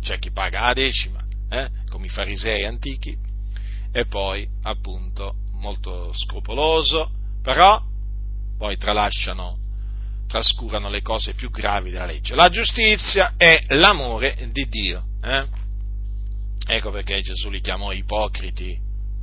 c'è 0.00 0.18
chi 0.18 0.30
paga 0.32 0.62
la 0.62 0.72
decima, 0.72 1.24
eh? 1.48 1.70
come 1.88 2.06
i 2.06 2.10
farisei 2.10 2.64
antichi, 2.64 3.16
e 3.92 4.06
poi 4.06 4.48
appunto 4.62 5.36
molto 5.52 6.12
scrupoloso, 6.12 7.10
però 7.42 7.80
poi 8.58 8.76
tralasciano, 8.76 9.58
trascurano 10.34 10.88
le 10.88 11.00
cose 11.00 11.34
più 11.34 11.48
gravi 11.48 11.92
della 11.92 12.06
legge, 12.06 12.34
la 12.34 12.48
giustizia 12.48 13.34
e 13.36 13.66
l'amore 13.68 14.48
di 14.50 14.66
Dio. 14.68 15.04
Eh? 15.22 15.46
Ecco 16.66 16.90
perché 16.90 17.20
Gesù 17.20 17.50
li 17.50 17.60
chiamò 17.60 17.92
ipocriti. 17.92 18.76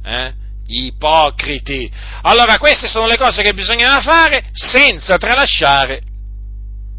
Eh? 0.06 0.34
Ipocriti. 0.68 1.92
Allora 2.22 2.58
queste 2.58 2.88
sono 2.88 3.08
le 3.08 3.18
cose 3.18 3.44
che 3.44 3.54
bisognava 3.54 4.00
fare 4.00 4.48
senza 4.54 5.18
tralasciare 5.18 6.02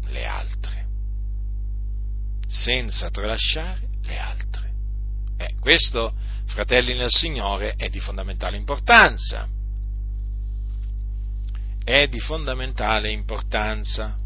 le 0.09 0.25
altre. 0.27 0.85
Senza 2.47 3.09
tralasciare 3.09 3.81
le 4.03 4.19
altre. 4.19 4.69
Eh, 5.39 5.55
questo 5.59 6.13
fratelli 6.45 6.93
nel 6.93 7.09
Signore, 7.09 7.73
è 7.75 7.89
di 7.89 7.99
fondamentale 7.99 8.57
importanza. 8.57 9.47
È 11.83 12.07
di 12.07 12.19
fondamentale 12.19 13.11
importanza. 13.11 14.17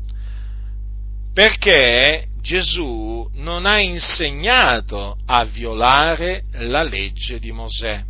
Perché 1.34 2.28
Gesù 2.42 3.30
non 3.34 3.66
ha 3.66 3.80
insegnato 3.80 5.18
a 5.26 5.44
violare 5.44 6.44
la 6.54 6.84
legge 6.84 7.40
di 7.40 7.52
Mosè. 7.52 8.04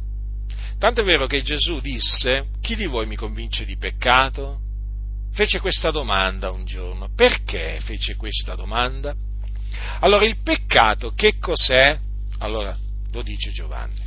Tanto 0.78 1.02
è 1.02 1.04
vero 1.04 1.26
che 1.26 1.42
Gesù 1.42 1.80
disse, 1.80 2.50
chi 2.62 2.76
di 2.76 2.86
voi 2.86 3.08
mi 3.08 3.16
convince 3.16 3.66
di 3.66 3.78
peccato? 3.78 4.60
Fece 5.34 5.60
questa 5.60 5.92
domanda 5.92 6.52
un 6.52 6.66
giorno. 6.66 7.10
Perché 7.16 7.80
fece 7.82 8.16
questa 8.16 8.56
domanda? 8.56 9.16
Allora, 10.00 10.26
il 10.26 10.38
peccato 10.44 11.14
che 11.14 11.38
cos'è? 11.40 11.98
Allora, 12.40 12.78
lo 13.12 13.22
dice 13.24 13.52
Giovanni. 13.52 14.07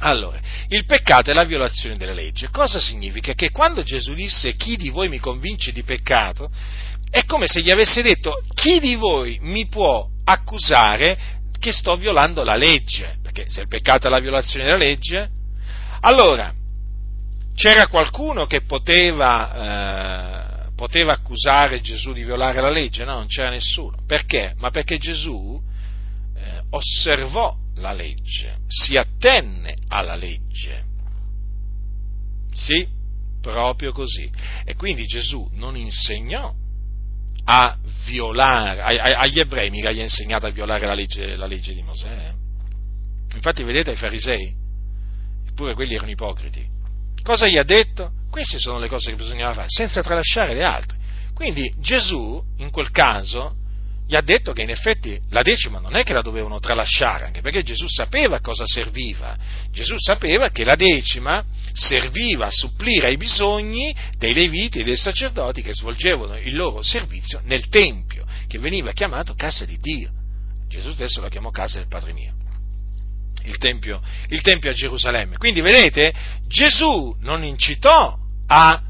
Allora, 0.00 0.38
il 0.68 0.84
peccato 0.86 1.30
è 1.30 1.34
la 1.34 1.44
violazione 1.44 1.96
della 1.96 2.12
legge. 2.12 2.48
Cosa 2.50 2.78
significa? 2.78 3.34
Che 3.34 3.50
quando 3.50 3.82
Gesù 3.82 4.14
disse 4.14 4.54
chi 4.54 4.76
di 4.76 4.88
voi 4.88 5.08
mi 5.08 5.18
convince 5.18 5.72
di 5.72 5.82
peccato, 5.82 6.50
è 7.10 7.24
come 7.24 7.46
se 7.46 7.60
gli 7.60 7.70
avesse 7.70 8.02
detto 8.02 8.42
chi 8.54 8.78
di 8.78 8.94
voi 8.94 9.38
mi 9.42 9.66
può 9.66 10.06
accusare 10.24 11.38
che 11.58 11.72
sto 11.72 11.96
violando 11.96 12.44
la 12.44 12.56
legge, 12.56 13.18
perché 13.22 13.50
se 13.50 13.60
il 13.60 13.68
peccato 13.68 14.06
è 14.06 14.10
la 14.10 14.20
violazione 14.20 14.64
della 14.64 14.78
legge, 14.78 15.28
allora 16.00 16.54
c'era 17.54 17.88
qualcuno 17.88 18.46
che 18.46 18.62
poteva, 18.62 20.68
eh, 20.68 20.70
poteva 20.74 21.12
accusare 21.12 21.82
Gesù 21.82 22.14
di 22.14 22.24
violare 22.24 22.62
la 22.62 22.70
legge? 22.70 23.04
No, 23.04 23.16
non 23.16 23.26
c'era 23.26 23.50
nessuno. 23.50 23.98
Perché? 24.06 24.54
Ma 24.56 24.70
perché 24.70 24.96
Gesù 24.96 25.60
eh, 26.34 26.62
osservò 26.70 27.54
la 27.80 27.92
legge, 27.92 28.58
si 28.68 28.96
attenne 28.96 29.74
alla 29.88 30.14
legge. 30.14 30.84
Sì, 32.52 32.86
proprio 33.40 33.92
così. 33.92 34.30
E 34.64 34.74
quindi 34.76 35.04
Gesù 35.04 35.48
non 35.52 35.76
insegnò 35.76 36.54
a 37.44 37.76
violare, 38.04 38.82
agli 38.82 39.40
ebrei 39.40 39.70
mica 39.70 39.90
gli 39.90 40.00
ha 40.00 40.04
insegnato 40.04 40.46
a 40.46 40.50
violare 40.50 40.86
la 40.86 40.94
legge, 40.94 41.36
la 41.36 41.46
legge 41.46 41.74
di 41.74 41.82
Mosè. 41.82 42.08
Eh. 42.08 42.34
Infatti 43.34 43.62
vedete 43.62 43.92
i 43.92 43.96
farisei, 43.96 44.54
eppure 45.48 45.74
quelli 45.74 45.94
erano 45.94 46.10
ipocriti. 46.10 46.64
Cosa 47.22 47.48
gli 47.48 47.56
ha 47.56 47.64
detto? 47.64 48.12
Queste 48.30 48.58
sono 48.58 48.78
le 48.78 48.88
cose 48.88 49.10
che 49.10 49.16
bisognava 49.16 49.52
fare, 49.52 49.68
senza 49.68 50.02
tralasciare 50.02 50.54
le 50.54 50.62
altre. 50.62 50.98
Quindi 51.34 51.74
Gesù, 51.78 52.42
in 52.58 52.70
quel 52.70 52.90
caso, 52.90 53.56
gli 54.10 54.16
ha 54.16 54.22
detto 54.22 54.52
che 54.52 54.62
in 54.62 54.70
effetti 54.70 55.20
la 55.28 55.42
decima 55.42 55.78
non 55.78 55.94
è 55.94 56.02
che 56.02 56.12
la 56.12 56.20
dovevano 56.20 56.58
tralasciare, 56.58 57.26
anche 57.26 57.42
perché 57.42 57.62
Gesù 57.62 57.86
sapeva 57.86 58.40
cosa 58.40 58.64
serviva. 58.66 59.36
Gesù 59.70 59.94
sapeva 59.98 60.50
che 60.50 60.64
la 60.64 60.74
decima 60.74 61.44
serviva 61.72 62.46
a 62.46 62.50
supplire 62.50 63.06
ai 63.06 63.16
bisogni 63.16 63.94
dei 64.18 64.34
leviti 64.34 64.80
e 64.80 64.82
dei 64.82 64.96
sacerdoti 64.96 65.62
che 65.62 65.74
svolgevano 65.74 66.36
il 66.38 66.56
loro 66.56 66.82
servizio 66.82 67.40
nel 67.44 67.68
Tempio, 67.68 68.26
che 68.48 68.58
veniva 68.58 68.90
chiamato 68.90 69.34
casa 69.34 69.64
di 69.64 69.78
Dio. 69.78 70.10
Gesù 70.68 70.90
stesso 70.90 71.20
la 71.20 71.28
chiamò 71.28 71.50
casa 71.50 71.78
del 71.78 71.86
Padre 71.86 72.12
mio. 72.12 72.34
Il 73.44 73.58
tempio, 73.58 74.02
il 74.30 74.40
tempio 74.40 74.70
a 74.70 74.74
Gerusalemme. 74.74 75.36
Quindi 75.36 75.60
vedete, 75.60 76.12
Gesù 76.48 77.16
non 77.20 77.44
incitò 77.44 78.18
a 78.48 78.82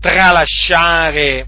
tralasciare 0.00 1.46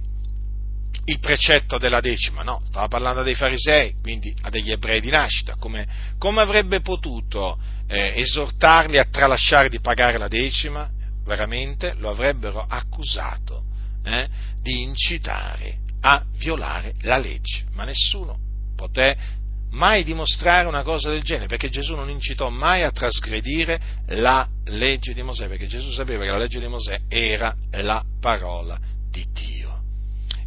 il 1.04 1.18
precetto 1.18 1.78
della 1.78 2.00
decima, 2.00 2.42
no, 2.42 2.62
stava 2.68 2.86
parlando 2.88 3.22
dei 3.22 3.34
farisei, 3.34 3.94
quindi 4.00 4.34
a 4.42 4.50
degli 4.50 4.70
ebrei 4.70 5.00
di 5.00 5.10
nascita, 5.10 5.56
come, 5.56 5.86
come 6.18 6.40
avrebbe 6.40 6.80
potuto 6.80 7.58
eh, 7.88 8.20
esortarli 8.20 8.98
a 8.98 9.06
tralasciare 9.10 9.68
di 9.68 9.80
pagare 9.80 10.18
la 10.18 10.28
decima? 10.28 10.88
Veramente 11.24 11.94
lo 11.98 12.10
avrebbero 12.10 12.64
accusato 12.68 13.64
eh, 14.04 14.28
di 14.60 14.82
incitare 14.82 15.78
a 16.00 16.22
violare 16.36 16.94
la 17.02 17.18
legge, 17.18 17.64
ma 17.72 17.84
nessuno 17.84 18.38
poté 18.76 19.16
mai 19.70 20.04
dimostrare 20.04 20.66
una 20.66 20.82
cosa 20.82 21.10
del 21.10 21.22
genere, 21.22 21.46
perché 21.46 21.68
Gesù 21.68 21.94
non 21.94 22.10
incitò 22.10 22.48
mai 22.48 22.82
a 22.82 22.90
trasgredire 22.90 23.80
la 24.08 24.46
legge 24.66 25.14
di 25.14 25.22
Mosè, 25.22 25.48
perché 25.48 25.66
Gesù 25.66 25.90
sapeva 25.90 26.24
che 26.24 26.30
la 26.30 26.38
legge 26.38 26.60
di 26.60 26.66
Mosè 26.66 27.00
era 27.08 27.54
la 27.70 28.04
parola 28.20 28.78
di 29.10 29.26
Dio. 29.32 29.71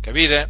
Capite? 0.05 0.49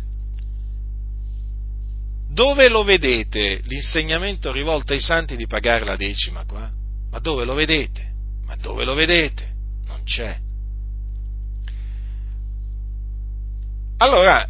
Dove 2.30 2.68
lo 2.68 2.84
vedete 2.84 3.62
l'insegnamento 3.64 4.52
rivolto 4.52 4.92
ai 4.92 5.00
santi 5.00 5.38
di 5.38 5.48
pagare 5.48 5.86
la 5.86 5.96
decima 5.96 6.44
qua? 6.44 6.70
Ma 7.10 7.20
dove 7.20 7.46
lo 7.46 7.54
vedete? 7.54 8.12
Ma 8.46 8.58
dove 8.58 8.84
lo 8.84 8.94
vedete? 8.94 9.54
Non 9.88 10.04
c'è. 10.04 10.38
Allora, 14.00 14.46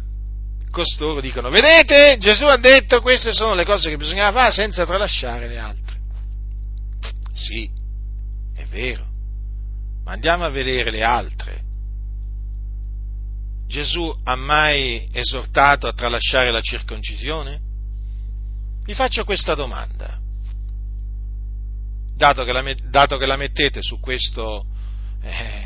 costoro 0.72 1.20
dicono, 1.20 1.50
vedete, 1.50 2.16
Gesù 2.18 2.46
ha 2.46 2.56
detto 2.56 3.00
queste 3.00 3.32
sono 3.32 3.54
le 3.54 3.64
cose 3.64 3.88
che 3.88 3.96
bisognava 3.96 4.40
fare 4.40 4.52
senza 4.52 4.84
tralasciare 4.84 5.46
le 5.46 5.58
altre. 5.58 5.96
Sì, 7.32 7.70
è 8.56 8.64
vero, 8.64 9.06
ma 10.02 10.14
andiamo 10.14 10.42
a 10.42 10.48
vedere 10.48 10.90
le 10.90 11.04
altre. 11.04 11.65
Gesù 13.66 14.14
ha 14.24 14.36
mai 14.36 15.08
esortato 15.12 15.86
a 15.86 15.92
tralasciare 15.92 16.50
la 16.50 16.60
circoncisione? 16.60 17.60
Vi 18.84 18.94
faccio 18.94 19.24
questa 19.24 19.54
domanda. 19.54 20.18
Dato 22.16 22.44
che 22.44 22.52
la, 22.52 22.62
dato 22.88 23.16
che 23.18 23.26
la 23.26 23.36
mettete 23.36 23.82
su 23.82 23.98
questo, 23.98 24.64
eh, 25.22 25.64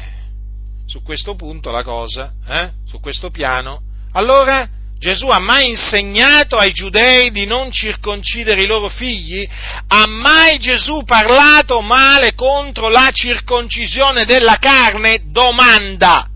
su 0.86 1.02
questo 1.02 1.34
punto 1.34 1.70
la 1.70 1.82
cosa, 1.82 2.32
eh, 2.46 2.72
su 2.86 2.98
questo 3.00 3.30
piano, 3.30 3.82
allora 4.12 4.68
Gesù 4.98 5.28
ha 5.28 5.38
mai 5.38 5.68
insegnato 5.68 6.56
ai 6.56 6.72
giudei 6.72 7.30
di 7.30 7.46
non 7.46 7.70
circoncidere 7.70 8.62
i 8.62 8.66
loro 8.66 8.88
figli? 8.88 9.48
Ha 9.88 10.06
mai 10.06 10.58
Gesù 10.58 11.04
parlato 11.04 11.80
male 11.80 12.34
contro 12.34 12.88
la 12.88 13.10
circoncisione 13.12 14.24
della 14.24 14.56
carne? 14.56 15.30
Domanda. 15.30 16.29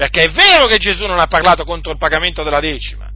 Perché 0.00 0.22
è 0.22 0.30
vero 0.30 0.66
che 0.66 0.78
Gesù 0.78 1.04
non 1.04 1.18
ha 1.18 1.26
parlato 1.26 1.62
contro 1.64 1.92
il 1.92 1.98
pagamento 1.98 2.42
della 2.42 2.60
decima, 2.60 3.12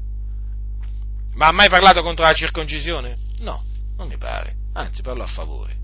ma 1.33 1.47
ha 1.47 1.51
mai 1.51 1.71
parlato 1.71 2.03
contro 2.03 2.27
la 2.27 2.35
circoncisione? 2.35 3.17
No, 3.39 3.65
non 3.97 4.07
mi 4.07 4.19
pare, 4.19 4.55
anzi 4.75 5.01
parlo 5.01 5.23
a 5.23 5.27
favore. 5.27 5.75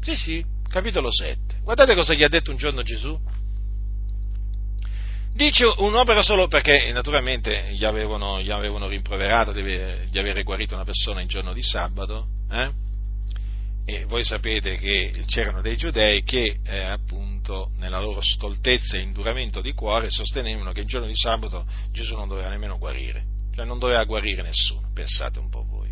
Sì, 0.00 0.16
sì, 0.16 0.42
capitolo 0.66 1.12
7. 1.12 1.60
Guardate 1.62 1.94
cosa 1.94 2.14
gli 2.14 2.22
ha 2.22 2.28
detto 2.28 2.52
un 2.52 2.56
giorno 2.56 2.80
Gesù. 2.80 3.20
Dice 5.34 5.74
un'opera 5.76 6.22
solo 6.22 6.48
perché 6.48 6.90
naturalmente 6.90 7.72
gli 7.72 7.84
avevano, 7.84 8.40
gli 8.40 8.50
avevano 8.50 8.88
rimproverato 8.88 9.52
di, 9.52 9.62
di, 10.08 10.18
avere 10.18 10.42
guarito 10.42 10.74
una 10.74 10.84
persona 10.84 11.20
in 11.20 11.28
giorno 11.28 11.52
di 11.52 11.62
sabato, 11.62 12.28
eh? 12.50 12.70
e 13.84 14.04
voi 14.06 14.24
sapete 14.24 14.76
che 14.76 15.24
c'erano 15.26 15.60
dei 15.60 15.76
giudei 15.76 16.22
che 16.22 16.60
eh, 16.64 16.78
appunto 16.78 17.39
nella 17.76 18.00
loro 18.00 18.20
stoltezza 18.20 18.96
e 18.96 19.00
induramento 19.00 19.60
di 19.60 19.72
cuore 19.72 20.10
sostenevano 20.10 20.72
che 20.72 20.80
il 20.80 20.86
giorno 20.86 21.06
di 21.06 21.16
sabato 21.16 21.66
Gesù 21.92 22.14
non 22.14 22.28
doveva 22.28 22.48
nemmeno 22.48 22.78
guarire, 22.78 23.24
cioè 23.54 23.64
non 23.64 23.78
doveva 23.78 24.04
guarire 24.04 24.42
nessuno, 24.42 24.90
pensate 24.94 25.38
un 25.38 25.48
po' 25.48 25.64
voi. 25.64 25.90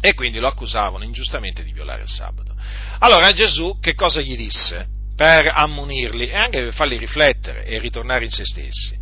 E 0.00 0.14
quindi 0.14 0.38
lo 0.38 0.48
accusavano 0.48 1.04
ingiustamente 1.04 1.62
di 1.62 1.72
violare 1.72 2.02
il 2.02 2.08
sabato. 2.08 2.54
Allora 2.98 3.32
Gesù 3.32 3.78
che 3.80 3.94
cosa 3.94 4.20
gli 4.20 4.36
disse? 4.36 4.94
Per 5.16 5.50
ammonirli 5.54 6.28
e 6.28 6.34
anche 6.34 6.62
per 6.62 6.74
farli 6.74 6.98
riflettere 6.98 7.64
e 7.64 7.78
ritornare 7.78 8.24
in 8.24 8.30
se 8.30 8.44
stessi. 8.44 8.96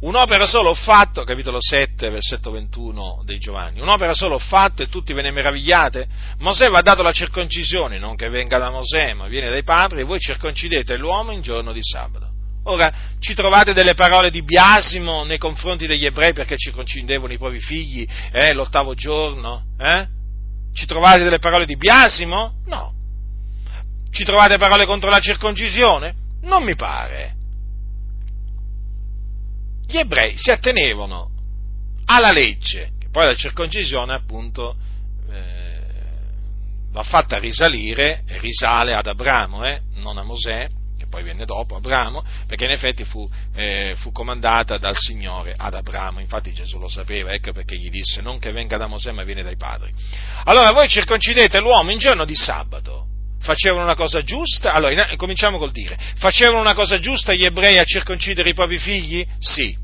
Un'opera 0.00 0.46
solo 0.46 0.70
ho 0.70 0.74
fatto, 0.74 1.24
capitolo 1.24 1.58
7, 1.60 2.08
versetto 2.08 2.50
21 2.50 3.20
dei 3.24 3.38
Giovanni, 3.38 3.80
un'opera 3.80 4.14
solo 4.14 4.36
ho 4.36 4.38
fatto 4.38 4.82
e 4.82 4.88
tutti 4.88 5.12
ve 5.12 5.20
ne 5.20 5.30
meravigliate? 5.30 6.08
Mosè 6.38 6.70
vi 6.70 6.76
ha 6.76 6.80
dato 6.80 7.02
la 7.02 7.12
circoncisione, 7.12 7.98
non 7.98 8.16
che 8.16 8.30
venga 8.30 8.58
da 8.58 8.70
Mosè, 8.70 9.12
ma 9.12 9.28
viene 9.28 9.50
dai 9.50 9.62
padri, 9.62 10.00
e 10.00 10.04
voi 10.04 10.18
circoncidete 10.18 10.96
l'uomo 10.96 11.32
in 11.32 11.42
giorno 11.42 11.72
di 11.72 11.82
sabato. 11.82 12.28
Ora, 12.64 12.90
ci 13.18 13.34
trovate 13.34 13.74
delle 13.74 13.92
parole 13.92 14.30
di 14.30 14.42
biasimo 14.42 15.24
nei 15.24 15.38
confronti 15.38 15.86
degli 15.86 16.06
ebrei 16.06 16.32
perché 16.32 16.56
circoncidevano 16.56 17.32
i 17.34 17.38
propri 17.38 17.60
figli 17.60 18.06
eh, 18.32 18.54
l'ottavo 18.54 18.94
giorno? 18.94 19.64
Eh? 19.78 20.06
Ci 20.72 20.86
trovate 20.86 21.24
delle 21.24 21.38
parole 21.38 21.66
di 21.66 21.76
biasimo? 21.76 22.54
No. 22.66 22.94
Ci 24.10 24.24
trovate 24.24 24.56
parole 24.56 24.86
contro 24.86 25.10
la 25.10 25.20
circoncisione? 25.20 26.14
Non 26.42 26.62
mi 26.62 26.74
pare 26.74 27.38
gli 29.90 29.98
ebrei 29.98 30.36
si 30.36 30.50
attenevano 30.50 31.30
alla 32.06 32.32
legge, 32.32 32.92
che 32.98 33.08
poi 33.10 33.26
la 33.26 33.34
circoncisione 33.34 34.14
appunto 34.14 34.76
eh, 35.30 35.80
va 36.90 37.02
fatta 37.02 37.38
risalire, 37.38 38.22
risale 38.40 38.94
ad 38.94 39.06
Abramo, 39.06 39.64
eh, 39.64 39.80
non 39.96 40.16
a 40.16 40.22
Mosè, 40.22 40.68
che 40.98 41.06
poi 41.08 41.22
venne 41.22 41.44
dopo 41.44 41.76
Abramo, 41.76 42.22
perché 42.46 42.64
in 42.64 42.70
effetti 42.70 43.04
fu, 43.04 43.28
eh, 43.54 43.94
fu, 43.96 44.12
comandata 44.12 44.78
dal 44.78 44.96
Signore 44.96 45.54
ad 45.56 45.74
Abramo, 45.74 46.20
infatti 46.20 46.52
Gesù 46.52 46.78
lo 46.78 46.88
sapeva, 46.88 47.32
ecco 47.32 47.52
perché 47.52 47.76
gli 47.76 47.90
disse 47.90 48.20
non 48.20 48.38
che 48.38 48.52
venga 48.52 48.76
da 48.76 48.86
Mosè 48.86 49.12
ma 49.12 49.24
viene 49.24 49.42
dai 49.42 49.56
padri. 49.56 49.92
Allora 50.44 50.72
voi 50.72 50.88
circoncidete 50.88 51.58
l'uomo 51.60 51.90
in 51.90 51.98
giorno 51.98 52.24
di 52.24 52.34
sabato, 52.34 53.06
facevano 53.40 53.84
una 53.84 53.94
cosa 53.94 54.22
giusta? 54.22 54.72
Allora, 54.72 55.14
cominciamo 55.16 55.58
col 55.58 55.72
dire, 55.72 55.98
facevano 56.18 56.60
una 56.60 56.74
cosa 56.74 56.98
giusta 56.98 57.34
gli 57.34 57.44
ebrei 57.44 57.78
a 57.78 57.84
circoncidere 57.84 58.50
i 58.50 58.54
propri 58.54 58.78
figli? 58.78 59.26
Sì, 59.38 59.76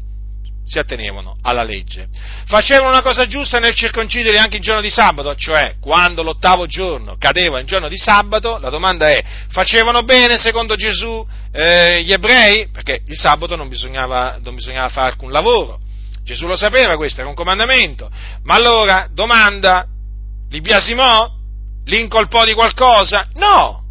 si 0.66 0.80
attenevano 0.80 1.36
alla 1.42 1.62
legge. 1.62 2.08
Facevano 2.46 2.90
una 2.90 3.02
cosa 3.02 3.26
giusta 3.28 3.60
nel 3.60 3.74
circoncidere 3.74 4.38
anche 4.38 4.56
il 4.56 4.62
giorno 4.62 4.80
di 4.80 4.90
sabato, 4.90 5.34
cioè 5.36 5.76
quando 5.80 6.22
l'ottavo 6.24 6.66
giorno 6.66 7.16
cadeva 7.18 7.60
il 7.60 7.66
giorno 7.66 7.88
di 7.88 7.96
sabato, 7.96 8.58
la 8.58 8.68
domanda 8.68 9.08
è, 9.08 9.22
facevano 9.48 10.02
bene 10.02 10.38
secondo 10.38 10.74
Gesù 10.74 11.24
eh, 11.52 12.02
gli 12.02 12.12
ebrei? 12.12 12.68
Perché 12.70 13.02
il 13.06 13.16
sabato 13.16 13.54
non 13.54 13.68
bisognava, 13.68 14.38
non 14.42 14.56
bisognava 14.56 14.88
fare 14.88 15.10
alcun 15.10 15.30
lavoro. 15.30 15.78
Gesù 16.24 16.48
lo 16.48 16.56
sapeva, 16.56 16.96
questo 16.96 17.20
era 17.20 17.28
un 17.28 17.36
comandamento. 17.36 18.10
Ma 18.42 18.54
allora, 18.54 19.08
domanda, 19.12 19.86
li 20.50 20.60
biasimò? 20.60 21.35
Li 21.86 22.00
incolpò 22.00 22.44
di 22.44 22.52
qualcosa? 22.52 23.26
No! 23.34 23.82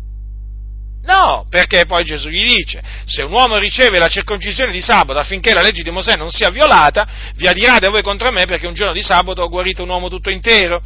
No, 1.06 1.46
perché 1.50 1.86
poi 1.86 2.04
Gesù 2.04 2.30
gli 2.30 2.56
dice, 2.56 2.82
se 3.06 3.22
un 3.22 3.32
uomo 3.32 3.58
riceve 3.58 4.00
la 4.00 4.08
circoncisione 4.08 4.72
di 4.72 4.82
sabato 4.82 5.20
affinché 5.20 5.54
la 5.54 5.62
legge 5.62 5.84
di 5.84 5.92
Mosè 5.92 6.14
non 6.18 6.32
sia 6.32 6.50
violata, 6.50 7.08
vi 7.36 7.48
adirate 7.48 7.88
voi 7.90 8.02
contro 8.02 8.32
me 8.32 8.46
perché 8.46 8.66
un 8.66 8.74
giorno 8.74 8.92
di 8.92 9.04
sabato 9.04 9.44
ho 9.44 9.50
guarito 9.50 9.84
un 9.84 9.90
uomo 9.90 10.10
tutto 10.10 10.32
intero. 10.32 10.82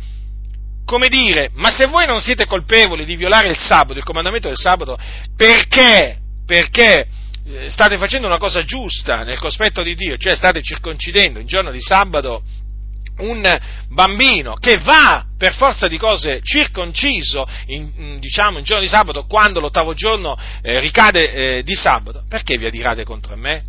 Come 0.84 1.07
dire, 1.07 1.51
ma 1.53 1.70
se 1.70 1.86
voi 1.86 2.05
non 2.05 2.20
siete 2.20 2.45
colpevoli 2.47 3.05
di 3.05 3.16
violare 3.16 3.47
il 3.47 3.57
sabato, 3.57 3.97
il 3.97 4.03
comandamento 4.03 4.47
del 4.47 4.57
sabato, 4.57 4.97
perché? 5.38 6.18
Perché 6.45 7.07
eh, 7.47 7.70
state 7.70 7.97
facendo 7.97 8.28
una 8.28 8.39
cosa 8.39 8.64
giusta 8.64 9.24
nel 9.24 9.39
cospetto 9.39 9.84
di 9.84 9.95
Dio, 9.95 10.18
cioè 10.18 10.36
state 10.36 10.62
circoncidendo 10.62 11.39
il 11.39 11.45
giorno 11.45 11.72
di 11.72 11.82
sabato 11.82 12.43
un 13.20 13.59
bambino 13.89 14.55
che 14.55 14.78
va 14.80 15.26
per 15.38 15.53
forza 15.53 15.88
di 15.88 15.97
cose 15.97 16.41
circonciso 16.43 17.47
in, 17.67 18.17
diciamo, 18.20 18.57
in 18.57 18.63
giorno 18.63 18.84
di 18.84 18.89
sabato 18.89 19.26
quando 19.26 19.59
l'ottavo 19.59 19.93
giorno 19.93 20.38
eh, 20.61 20.80
ricade 20.80 21.32
eh, 21.32 21.63
di 21.63 21.76
sabato, 21.76 22.24
perché 22.28 22.57
vi 22.57 22.65
adirate 22.65 23.03
contro 23.03 23.36
me? 23.36 23.63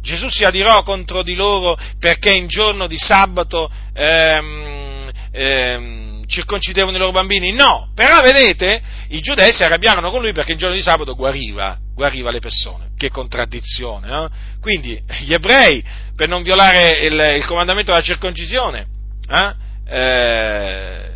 Gesù 0.00 0.28
si 0.28 0.44
adirò 0.44 0.82
contro 0.84 1.22
di 1.22 1.34
loro 1.34 1.76
perché 1.98 2.32
in 2.32 2.46
giorno 2.46 2.86
di 2.86 2.96
sabato 2.96 3.70
ehm, 3.92 5.10
ehm, 5.32 6.26
circoncidevano 6.26 6.96
i 6.96 7.00
loro 7.00 7.12
bambini? 7.12 7.52
No, 7.52 7.90
però 7.94 8.20
vedete, 8.22 8.80
i 9.08 9.20
giudei 9.20 9.52
si 9.52 9.64
arrabbiarono 9.64 10.10
con 10.10 10.20
lui 10.20 10.32
perché 10.32 10.52
in 10.52 10.58
giorno 10.58 10.76
di 10.76 10.82
sabato 10.82 11.14
guariva, 11.14 11.76
guariva 11.98 12.30
le 12.30 12.38
persone. 12.38 12.90
Che 12.96 13.10
contraddizione, 13.10 14.08
eh? 14.08 14.28
Quindi 14.60 15.02
gli 15.22 15.32
ebrei, 15.32 15.84
per 16.14 16.28
non 16.28 16.44
violare 16.44 17.00
il, 17.00 17.36
il 17.36 17.44
comandamento 17.44 17.90
della 17.90 18.02
circoncisione, 18.02 18.86
eh? 19.28 19.66
Eh, 19.90 21.10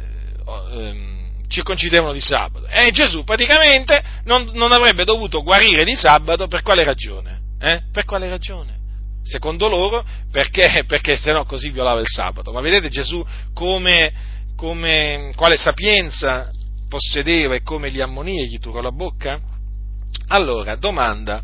ehm, 0.72 1.46
circoncidevano 1.46 2.12
di 2.12 2.20
sabato. 2.20 2.66
E 2.66 2.90
Gesù 2.90 3.22
praticamente 3.22 4.02
non, 4.24 4.50
non, 4.54 4.72
avrebbe 4.72 5.04
dovuto 5.04 5.42
guarire 5.42 5.84
di 5.84 5.94
sabato 5.94 6.48
per 6.48 6.62
quale 6.62 6.82
ragione? 6.82 7.40
Eh? 7.60 7.82
Per 7.92 8.04
quale 8.04 8.28
ragione? 8.28 8.80
Secondo 9.22 9.68
loro, 9.68 10.04
perché, 10.32 10.84
perché 10.84 11.14
se 11.14 11.30
no 11.30 11.44
così 11.44 11.70
violava 11.70 12.00
il 12.00 12.08
sabato. 12.08 12.50
Ma 12.50 12.60
vedete 12.60 12.88
Gesù 12.88 13.24
come, 13.54 14.12
come, 14.56 15.32
quale 15.36 15.56
sapienza 15.56 16.50
possedeva 16.88 17.54
e 17.54 17.62
come 17.62 17.92
gli 17.92 18.00
ammonì 18.00 18.40
e 18.40 18.46
gli 18.46 18.58
turò 18.58 18.80
la 18.80 18.90
bocca? 18.90 19.51
Allora, 20.32 20.76
domanda. 20.76 21.42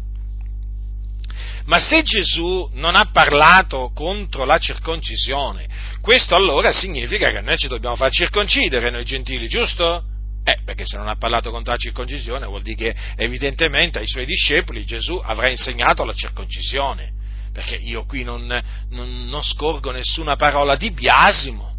Ma 1.67 1.79
se 1.79 2.03
Gesù 2.03 2.71
non 2.73 2.97
ha 2.97 3.11
parlato 3.13 3.91
contro 3.95 4.47
la 4.47 4.57
circoncisione, 4.57 5.69
questo 6.01 6.35
allora 6.35 6.73
significa 6.73 7.29
che 7.29 7.43
noi 7.43 7.59
ci 7.59 7.69
dobbiamo 7.69 7.97
far 7.97 8.11
circoncidere 8.11 8.89
noi 8.89 9.05
gentili, 9.05 9.47
giusto? 9.47 10.03
Eh, 10.43 10.61
perché 10.65 10.87
se 10.87 10.97
non 10.97 11.09
ha 11.09 11.17
parlato 11.17 11.51
contro 11.51 11.73
la 11.73 11.79
circoncisione 11.79 12.47
vuol 12.47 12.63
dire 12.63 12.77
che 12.77 12.97
evidentemente 13.17 13.99
ai 13.99 14.09
suoi 14.09 14.25
discepoli 14.25 14.87
Gesù 14.87 15.21
avrà 15.23 15.51
insegnato 15.51 16.05
la 16.07 16.15
circoncisione. 16.15 17.13
perché 17.53 17.75
io 17.75 18.07
qui 18.07 18.23
non, 18.23 18.47
non, 18.91 19.25
non 19.27 19.43
scorgo 19.43 19.91
nessuna 19.91 20.37
parola 20.37 20.77
di 20.77 20.91
biasimo. 20.93 21.77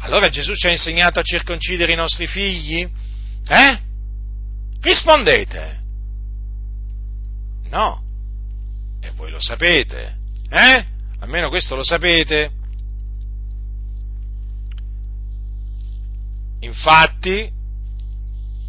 Allora 0.00 0.28
Gesù 0.28 0.54
ci 0.54 0.68
ha 0.68 0.70
insegnato 0.70 1.18
a 1.18 1.22
circoncidere 1.22 1.92
i 1.92 1.96
nostri 1.96 2.28
figli? 2.28 2.86
Eh? 3.48 3.80
Rispondete. 4.80 5.85
No. 7.76 8.02
E 9.02 9.10
voi 9.16 9.30
lo 9.30 9.38
sapete. 9.38 10.16
Eh? 10.48 10.84
Almeno 11.20 11.50
questo 11.50 11.76
lo 11.76 11.84
sapete. 11.84 12.50
Infatti, 16.60 17.52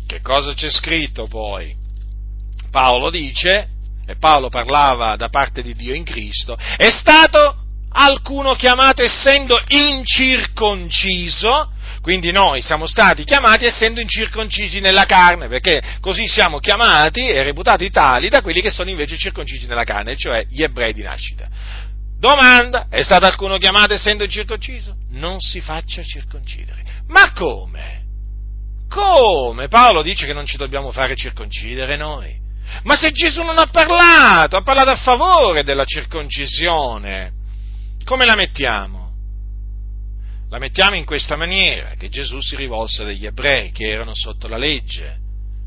che 0.06 0.22
cosa 0.22 0.54
c'è 0.54 0.70
scritto 0.70 1.26
poi? 1.28 1.74
Paolo 2.70 3.10
dice, 3.10 3.70
e 4.06 4.18
Paolo 4.18 4.50
parlava 4.50 5.16
da 5.16 5.30
parte 5.30 5.62
di 5.62 5.74
Dio 5.74 5.94
in 5.94 6.04
Cristo, 6.04 6.58
è 6.58 6.90
stato 6.90 7.64
alcuno 7.90 8.56
chiamato 8.56 9.04
essendo 9.04 9.58
incirconciso, 9.68 11.72
quindi 12.08 12.32
noi 12.32 12.62
siamo 12.62 12.86
stati 12.86 13.26
chiamati 13.26 13.66
essendo 13.66 14.00
incirconcisi 14.00 14.80
nella 14.80 15.04
carne, 15.04 15.50
perché 15.50 15.82
così 16.00 16.26
siamo 16.26 16.60
chiamati 16.60 17.28
e 17.28 17.44
reputati 17.44 17.90
tali 17.90 18.30
da 18.30 18.42
quelli 18.42 18.62
che 18.62 18.70
sono 18.70 18.90
invece 18.90 19.18
circoncisi 19.18 19.68
nella 19.68 19.84
carne, 19.84 20.16
cioè 20.16 20.46
gli 20.50 20.64
ebrei 20.64 20.94
di 20.94 21.02
nascita. 21.02 21.50
Domanda, 22.18 22.88
è 22.90 23.04
stato 23.04 23.26
alcuno 23.26 23.58
chiamato 23.58 23.94
essendo 23.94 24.24
incirconciso? 24.24 24.96
Non 25.10 25.42
si 25.42 25.60
faccia 25.60 26.02
circoncidere. 26.02 26.82
Ma 27.08 27.34
come? 27.34 28.04
Come? 28.88 29.68
Paolo 29.68 30.02
dice 30.02 30.26
che 30.26 30.34
non 30.34 30.46
ci 30.46 30.56
dobbiamo 30.56 30.94
fare 30.94 31.14
circoncidere 31.14 31.98
noi. 31.98 32.34
Ma 32.84 32.96
se 32.96 33.12
Gesù 33.12 33.44
non 33.44 33.58
ha 33.58 33.68
parlato, 33.68 34.56
ha 34.56 34.62
parlato 34.62 34.92
a 34.92 34.96
favore 34.96 35.66
della 35.66 35.84
circoncisione, 35.84 37.34
come 38.06 38.24
la 38.24 38.36
mettiamo? 38.36 39.07
La 40.50 40.60
mettiamo 40.60 40.96
in 40.96 41.04
questa 41.04 41.36
maniera, 41.36 41.96
che 41.98 42.10
Gesù 42.10 42.40
si 42.40 42.56
rivolse 42.56 43.04
agli 43.04 43.26
ebrei 43.26 43.72
che 43.72 43.90
erano 43.90 44.14
sotto 44.14 44.48
la 44.48 44.58
legge. 44.58 45.18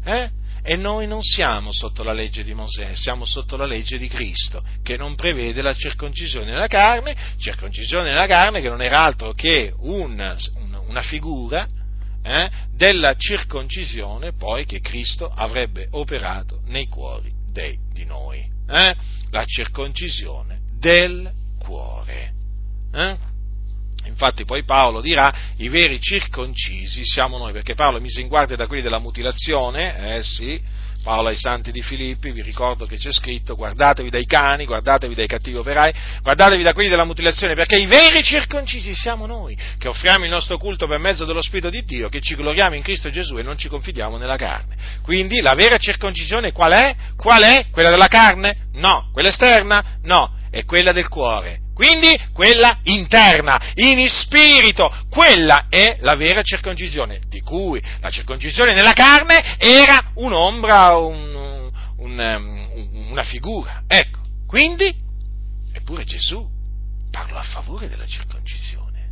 Eh? 0.05 0.31
E 0.63 0.77
noi 0.77 1.07
non 1.07 1.23
siamo 1.23 1.73
sotto 1.73 2.03
la 2.03 2.13
legge 2.13 2.43
di 2.45 2.55
Mosè, 2.55 2.95
siamo 2.95 3.25
sotto 3.25 3.57
la 3.57 3.67
legge 3.67 3.99
di 3.99 4.09
Cristo, 4.09 4.63
che 4.83 4.97
non 4.97 5.15
prevede 5.15 5.63
la 5.63 5.73
circoncisione 5.73 6.51
nella 6.51 6.67
carne, 6.67 7.17
circoncisione 7.39 8.09
nella 8.09 8.27
carne 8.27 8.61
che 8.61 8.69
non 8.69 8.83
era 8.83 9.03
altro 9.03 9.33
che 9.33 9.73
un, 9.79 10.37
una 10.87 11.03
figura 11.03 11.67
eh, 12.23 12.51
della 12.75 13.15
circoncisione 13.17 14.35
poi 14.35 14.67
che 14.67 14.81
Cristo 14.81 15.31
avrebbe 15.35 15.89
operato 15.93 16.61
nei 16.67 16.87
cuori 16.87 17.33
dei, 17.51 17.79
di 17.93 18.05
noi. 18.05 18.47
Eh? 18.69 18.97
La 19.31 19.45
circoncisione 19.45 20.61
del 20.79 21.31
cuore. 21.59 22.33
Eh? 22.93 23.29
Infatti 24.11 24.45
poi 24.45 24.65
Paolo 24.65 25.01
dirà 25.01 25.33
i 25.59 25.69
veri 25.69 26.01
circoncisi 26.01 27.05
siamo 27.05 27.39
noi, 27.39 27.53
perché 27.53 27.75
Paolo 27.75 28.01
mise 28.01 28.21
in 28.21 28.29
guardia 28.29 28.57
da 28.57 28.67
quelli 28.67 28.83
della 28.83 28.99
mutilazione, 28.99 30.17
eh 30.17 30.23
sì, 30.23 30.61
Paolo 31.03 31.29
ai 31.29 31.37
santi 31.37 31.73
di 31.73 31.81
Filippi, 31.81 32.31
vi 32.31 32.43
ricordo 32.43 32.85
che 32.85 32.99
c'è 32.99 33.11
scritto 33.11 33.55
guardatevi 33.55 34.11
dai 34.11 34.27
cani, 34.27 34.67
guardatevi 34.67 35.15
dai 35.15 35.27
cattivi 35.27 35.57
operai, 35.57 35.93
guardatevi 36.21 36.63
da 36.63 36.75
quelli 36.75 36.91
della 36.91 37.05
mutilazione, 37.05 37.55
perché 37.55 37.79
i 37.79 37.87
veri 37.87 38.23
circoncisi 38.23 38.95
siamo 38.95 39.25
noi, 39.25 39.57
che 39.79 39.89
offriamo 39.89 40.25
il 40.25 40.31
nostro 40.31 40.59
culto 40.59 40.87
per 40.87 40.99
mezzo 40.99 41.25
dello 41.25 41.41
Spirito 41.41 41.71
di 41.71 41.85
Dio, 41.85 42.09
che 42.09 42.21
ci 42.21 42.35
gloriamo 42.35 42.75
in 42.75 42.83
Cristo 42.83 43.09
Gesù 43.09 43.39
e 43.39 43.43
non 43.43 43.57
ci 43.57 43.69
confidiamo 43.69 44.19
nella 44.19 44.37
carne. 44.37 44.77
Quindi 45.03 45.41
la 45.41 45.55
vera 45.55 45.79
circoncisione 45.79 46.53
qual 46.53 46.73
è? 46.73 46.95
Qual 47.17 47.41
è? 47.43 47.69
Quella 47.71 47.91
della 47.91 48.09
carne? 48.09 48.69
No. 48.75 49.09
Quella 49.13 49.29
esterna? 49.29 49.99
No. 50.03 50.37
È 50.51 50.65
quella 50.65 50.93
del 50.93 51.09
cuore 51.09 51.61
quindi 51.81 52.15
quella 52.35 52.79
interna, 52.83 53.59
in 53.77 54.07
spirito, 54.07 54.95
quella 55.09 55.69
è 55.71 55.97
la 56.01 56.15
vera 56.15 56.43
circoncisione, 56.43 57.23
di 57.27 57.41
cui 57.41 57.83
la 58.01 58.11
circoncisione 58.11 58.75
nella 58.75 58.93
carne 58.93 59.57
era 59.57 60.11
un'ombra, 60.17 60.99
un, 60.99 61.71
un, 61.97 62.19
um, 62.19 63.09
una 63.09 63.23
figura. 63.23 63.85
Ecco, 63.87 64.19
quindi, 64.47 64.95
eppure 65.73 66.05
Gesù 66.05 66.47
parlò 67.11 67.39
a 67.39 67.43
favore 67.45 67.89
della 67.89 68.05
circoncisione. 68.05 69.09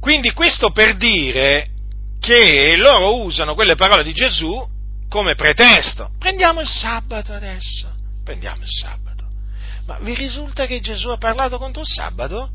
Quindi 0.00 0.32
questo 0.32 0.72
per 0.72 0.96
dire 0.96 1.68
che 2.18 2.74
loro 2.76 3.22
usano 3.22 3.54
quelle 3.54 3.76
parole 3.76 4.02
di 4.02 4.12
Gesù 4.12 4.76
come 5.08 5.34
pretesto. 5.34 6.10
Prendiamo 6.18 6.60
il 6.60 6.68
sabato 6.68 7.32
adesso, 7.32 7.88
prendiamo 8.24 8.62
il 8.62 8.70
sabato. 8.70 9.24
Ma 9.86 9.98
vi 10.00 10.14
risulta 10.14 10.66
che 10.66 10.80
Gesù 10.80 11.08
ha 11.08 11.16
parlato 11.16 11.58
contro 11.58 11.82
il 11.82 11.88
sabato? 11.88 12.50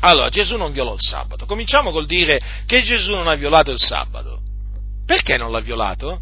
Allora, 0.00 0.28
Gesù 0.28 0.56
non 0.56 0.72
violò 0.72 0.92
il 0.92 1.00
sabato. 1.00 1.46
Cominciamo 1.46 1.90
col 1.90 2.04
dire 2.04 2.40
che 2.66 2.82
Gesù 2.82 3.14
non 3.14 3.26
ha 3.26 3.34
violato 3.34 3.70
il 3.70 3.78
sabato. 3.78 4.40
Perché 5.06 5.38
non 5.38 5.50
l'ha 5.50 5.60
violato? 5.60 6.20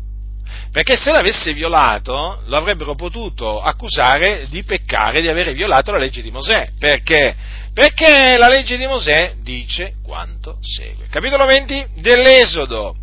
Perché 0.70 0.96
se 0.96 1.10
l'avesse 1.10 1.52
violato 1.52 2.42
lo 2.46 2.56
avrebbero 2.56 2.94
potuto 2.94 3.60
accusare 3.60 4.46
di 4.48 4.62
peccare 4.62 5.20
di 5.20 5.28
avere 5.28 5.52
violato 5.54 5.90
la 5.90 5.98
legge 5.98 6.22
di 6.22 6.30
Mosè. 6.30 6.68
Perché? 6.78 7.34
Perché 7.74 8.36
la 8.36 8.48
legge 8.48 8.76
di 8.76 8.86
Mosè 8.86 9.36
dice 9.42 9.94
quanto 10.04 10.58
segue. 10.60 11.06
Capitolo 11.08 11.44
20 11.46 11.88
dell'Esodo. 11.96 13.01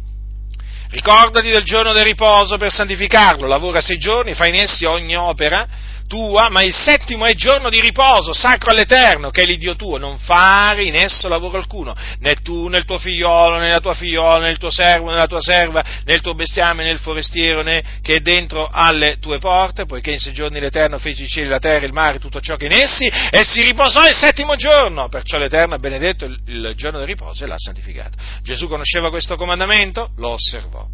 Ricordati 0.91 1.49
del 1.49 1.63
giorno 1.63 1.93
del 1.93 2.03
riposo 2.03 2.57
per 2.57 2.71
santificarlo, 2.71 3.45
lavora 3.47 3.79
sei 3.79 3.97
giorni, 3.97 4.33
fai 4.33 4.49
in 4.49 4.55
essi 4.55 4.85
ogni 4.85 5.15
opera 5.15 5.67
tua, 6.09 6.49
ma 6.49 6.63
il 6.63 6.73
settimo 6.73 7.25
è 7.25 7.35
giorno 7.35 7.69
di 7.69 7.79
riposo, 7.79 8.33
sacro 8.33 8.71
all'Eterno, 8.71 9.29
che 9.29 9.43
è 9.43 9.45
l'Iddio 9.45 9.75
tuo, 9.75 9.99
non 9.99 10.17
fare 10.17 10.83
in 10.83 10.95
esso 10.95 11.27
lavoro 11.27 11.59
alcuno, 11.59 11.95
né 12.19 12.33
tu, 12.41 12.67
né 12.67 12.79
il 12.79 12.85
tuo 12.85 12.97
figliolo, 12.97 13.59
né 13.59 13.69
la 13.69 13.79
tua 13.79 13.93
figliola, 13.93 14.39
né 14.39 14.49
il 14.49 14.57
tuo 14.57 14.71
servo, 14.71 15.11
né 15.11 15.17
la 15.17 15.27
tua 15.27 15.39
serva, 15.39 15.85
né 16.03 16.13
il 16.13 16.21
tuo 16.21 16.33
bestiame, 16.33 16.83
né 16.83 16.89
il 16.89 16.97
forestiero, 16.97 17.61
né 17.61 17.99
che 18.01 18.15
è 18.15 18.19
dentro 18.21 18.67
alle 18.71 19.19
tue 19.19 19.37
porte, 19.37 19.85
poiché 19.85 20.11
in 20.11 20.19
sei 20.19 20.33
giorni 20.33 20.59
l'Eterno 20.59 20.97
fece 20.97 21.23
i 21.23 21.27
cieli, 21.27 21.47
la 21.47 21.59
terra, 21.59 21.85
il 21.85 21.93
mare, 21.93 22.17
tutto 22.17 22.41
ciò 22.41 22.55
che 22.55 22.65
in 22.65 22.73
essi, 22.73 23.05
e 23.05 23.43
si 23.43 23.61
riposò 23.61 24.07
il 24.07 24.15
settimo 24.15 24.55
giorno, 24.55 25.09
perciò 25.09 25.37
l'Eterno 25.37 25.75
ha 25.75 25.79
benedetto 25.79 26.25
il, 26.25 26.73
giorno 26.75 26.97
del 26.97 27.07
riposo 27.07 27.43
e 27.43 27.47
l'ha 27.47 27.57
santificato. 27.57 28.17
Gesù 28.41 28.67
conosceva 28.67 29.11
questo 29.11 29.35
comandamento? 29.35 30.09
Lo 30.17 30.29
osservò. 30.29 30.87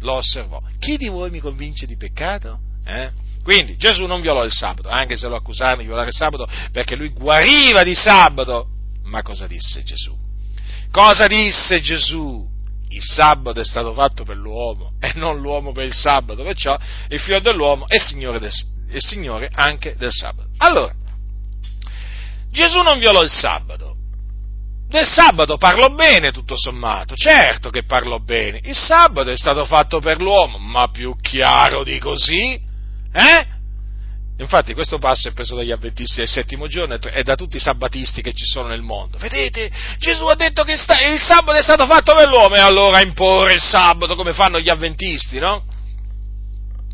Lo 0.00 0.12
osservò. 0.14 0.60
Chi 0.80 0.96
di 0.96 1.08
voi 1.08 1.30
mi 1.30 1.38
convince 1.38 1.86
di 1.86 1.96
peccato? 1.96 2.58
Eh? 2.84 3.27
Quindi 3.42 3.76
Gesù 3.76 4.06
non 4.06 4.20
violò 4.20 4.44
il 4.44 4.52
sabato, 4.52 4.88
anche 4.88 5.16
se 5.16 5.26
lo 5.28 5.36
accusarono 5.36 5.80
di 5.80 5.86
violare 5.86 6.08
il 6.08 6.14
sabato, 6.14 6.46
perché 6.72 6.96
lui 6.96 7.08
guariva 7.10 7.82
di 7.82 7.94
sabato. 7.94 8.66
Ma 9.04 9.22
cosa 9.22 9.46
disse 9.46 9.82
Gesù? 9.82 10.14
Cosa 10.90 11.26
disse 11.26 11.80
Gesù? 11.80 12.46
Il 12.90 13.02
sabato 13.02 13.60
è 13.60 13.64
stato 13.64 13.92
fatto 13.92 14.24
per 14.24 14.36
l'uomo 14.36 14.92
e 14.98 15.12
non 15.14 15.40
l'uomo 15.40 15.72
per 15.72 15.84
il 15.84 15.94
sabato, 15.94 16.42
perciò 16.42 16.76
il 17.08 17.20
figlio 17.20 17.40
dell'uomo 17.40 17.86
è 17.86 17.98
signore, 17.98 18.38
del, 18.38 18.50
è 18.90 18.98
signore 18.98 19.50
anche 19.52 19.94
del 19.96 20.10
sabato. 20.10 20.48
Allora, 20.58 20.94
Gesù 22.50 22.80
non 22.80 22.98
violò 22.98 23.22
il 23.22 23.30
sabato. 23.30 23.96
Del 24.88 25.06
sabato 25.06 25.58
parlo 25.58 25.94
bene, 25.94 26.32
tutto 26.32 26.56
sommato, 26.56 27.14
certo 27.14 27.68
che 27.68 27.84
parlo 27.84 28.20
bene. 28.20 28.60
Il 28.64 28.74
sabato 28.74 29.30
è 29.30 29.36
stato 29.36 29.66
fatto 29.66 30.00
per 30.00 30.18
l'uomo, 30.22 30.56
ma 30.56 30.88
più 30.88 31.14
chiaro 31.20 31.84
di 31.84 31.98
così 31.98 32.58
eh? 33.12 33.56
Infatti 34.40 34.72
questo 34.72 34.98
passo 34.98 35.28
è 35.28 35.32
preso 35.32 35.56
dagli 35.56 35.72
avventisti 35.72 36.18
del 36.18 36.28
settimo 36.28 36.68
giorno 36.68 36.94
e 36.94 37.22
da 37.24 37.34
tutti 37.34 37.56
i 37.56 37.60
sabbatisti 37.60 38.22
che 38.22 38.32
ci 38.32 38.44
sono 38.44 38.68
nel 38.68 38.82
mondo. 38.82 39.18
Vedete, 39.18 39.68
Gesù 39.98 40.24
ha 40.26 40.36
detto 40.36 40.62
che 40.62 40.74
il 40.74 41.20
sabato 41.20 41.58
è 41.58 41.62
stato 41.62 41.86
fatto 41.86 42.14
per 42.14 42.28
l'uomo 42.28 42.54
e 42.54 42.60
allora 42.60 43.02
imporre 43.02 43.54
il 43.54 43.60
sabato 43.60 44.14
come 44.14 44.32
fanno 44.32 44.60
gli 44.60 44.68
avventisti, 44.68 45.40
no? 45.40 45.64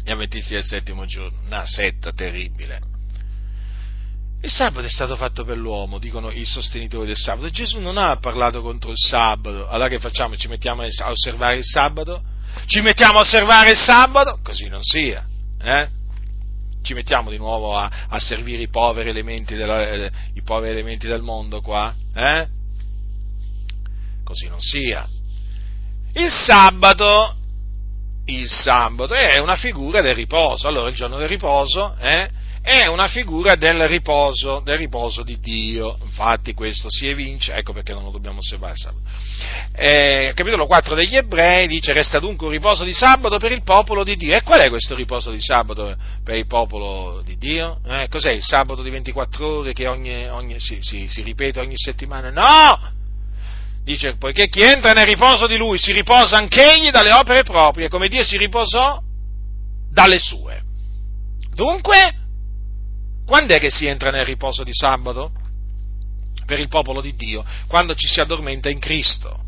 Gli 0.03 0.11
avventisti 0.11 0.55
del 0.55 0.65
settimo 0.65 1.05
giorno, 1.05 1.39
una 1.45 1.67
setta 1.67 2.13
terribile. 2.13 2.81
Il 4.41 4.51
sabato 4.51 4.87
è 4.87 4.91
stato 4.91 5.15
fatto 5.17 5.45
per 5.45 5.59
l'uomo, 5.59 5.99
dicono 5.99 6.31
i 6.31 6.47
sostenitori 6.47 7.07
del 7.07 7.17
sabato. 7.17 7.51
Gesù 7.51 7.79
non 7.79 7.99
ha 7.99 8.17
parlato 8.17 8.63
contro 8.63 8.91
il 8.91 8.99
sabato. 8.99 9.69
Allora 9.69 9.89
che 9.89 9.99
facciamo? 9.99 10.35
Ci 10.37 10.49
mettiamo 10.49 10.83
a 10.83 11.11
osservare 11.11 11.57
il 11.57 11.65
sabato? 11.65 12.23
Ci 12.67 12.81
mettiamo 12.81 13.19
a 13.19 13.21
osservare 13.21 13.73
il 13.73 13.79
sabato? 13.79 14.41
Così 14.43 14.69
non 14.69 14.83
sia. 14.83 15.27
Eh? 15.61 16.03
Ci 16.85 16.93
mettiamo 16.93 17.31
di 17.31 17.39
nuovo 17.39 17.77
a, 17.77 17.91
a 18.09 18.21
servire 18.21 18.63
i 18.63 18.69
poveri, 18.69 19.09
elementi 19.09 19.55
della, 19.55 19.89
eh, 19.89 20.11
i 20.35 20.43
poveri 20.43 20.73
elementi 20.73 21.09
del 21.09 21.23
mondo 21.23 21.63
qua? 21.63 21.93
Eh? 22.15 22.47
Così 24.23 24.47
non 24.49 24.61
sia. 24.61 25.09
Il 26.13 26.31
sabato, 26.31 27.35
il 28.27 28.49
sabato 28.49 29.15
è 29.15 29.39
una 29.39 29.57
figura 29.57 30.03
del 30.03 30.15
riposo. 30.15 30.69
Allora 30.69 30.89
il 30.89 30.95
giorno 30.95 31.17
del 31.19 31.29
riposo 31.29 31.97
eh, 31.99 32.29
è 32.65 32.87
una 32.87 33.09
figura 33.09 33.57
del 33.57 33.87
riposo, 33.89 34.63
del 34.65 34.79
riposo 34.79 35.23
di 35.23 35.39
Dio. 35.39 35.99
Infatti 36.03 36.55
questo 36.55 36.89
si 36.89 37.07
evince, 37.07 37.53
ecco 37.53 37.75
perché 37.75 37.93
non 37.93 38.05
lo 38.05 38.11
dobbiamo 38.11 38.39
osservare 38.39 38.75
sabato. 38.75 39.03
Eh, 39.75 40.33
capitolo 40.35 40.65
4 40.65 40.95
degli 40.95 41.15
ebrei 41.15 41.67
dice 41.67 41.93
resta 41.93 42.19
dunque 42.21 42.47
un 42.47 42.53
riposo 42.53 42.85
di 42.85 42.95
sabato 42.95 43.37
per 43.37 43.53
il 43.53 43.63
popolo 43.63 44.03
di 44.03 44.17
Dio. 44.17 44.35
E 44.35 44.41
qual 44.41 44.61
è 44.61 44.71
questo 44.71 44.95
riposo 44.95 45.31
di 45.31 45.43
sabato 45.43 45.95
per 46.25 46.37
il 46.37 46.47
popolo 46.47 47.21
di 47.23 47.37
Dio? 47.37 47.81
Eh, 47.87 48.09
cos'è 48.09 48.33
il 48.33 48.43
sabato 48.43 48.81
di 48.81 48.89
24 48.89 49.47
ore 49.47 49.75
che 49.75 49.87
ogni, 49.87 50.27
ogni, 50.31 50.59
si, 50.59 50.79
si, 50.81 51.07
si 51.07 51.21
ripete 51.21 51.61
ogni 51.61 51.77
settimana? 51.77 52.31
No! 52.31 52.93
Dice, 53.85 54.17
poiché 54.17 54.49
chi 54.49 54.63
entra 54.63 54.95
nel 54.95 55.05
riposo 55.05 55.47
di 55.47 55.59
lui 55.59 55.77
si 55.77 55.93
riposa 55.93 56.39
anch'egli 56.39 56.89
dalle 56.89 57.13
opere 57.13 57.43
proprie, 57.43 57.91
come 57.91 58.09
Dio 58.09 58.25
si 58.25 58.39
riposò 58.39 58.99
dalle 59.91 60.19
sue. 60.19 60.63
Dunque, 61.55 62.23
quando 63.27 63.55
è 63.55 63.59
che 63.59 63.71
si 63.71 63.87
entra 63.87 64.11
nel 64.11 64.25
riposo 64.25 64.63
di 64.65 64.73
sabato? 64.73 65.33
Per 66.47 66.59
il 66.59 66.69
popolo 66.69 67.01
di 67.01 67.15
Dio, 67.15 67.45
quando 67.69 67.95
ci 67.95 68.07
si 68.07 68.21
addormenta 68.21 68.69
in 68.69 68.79
Cristo. 68.79 69.41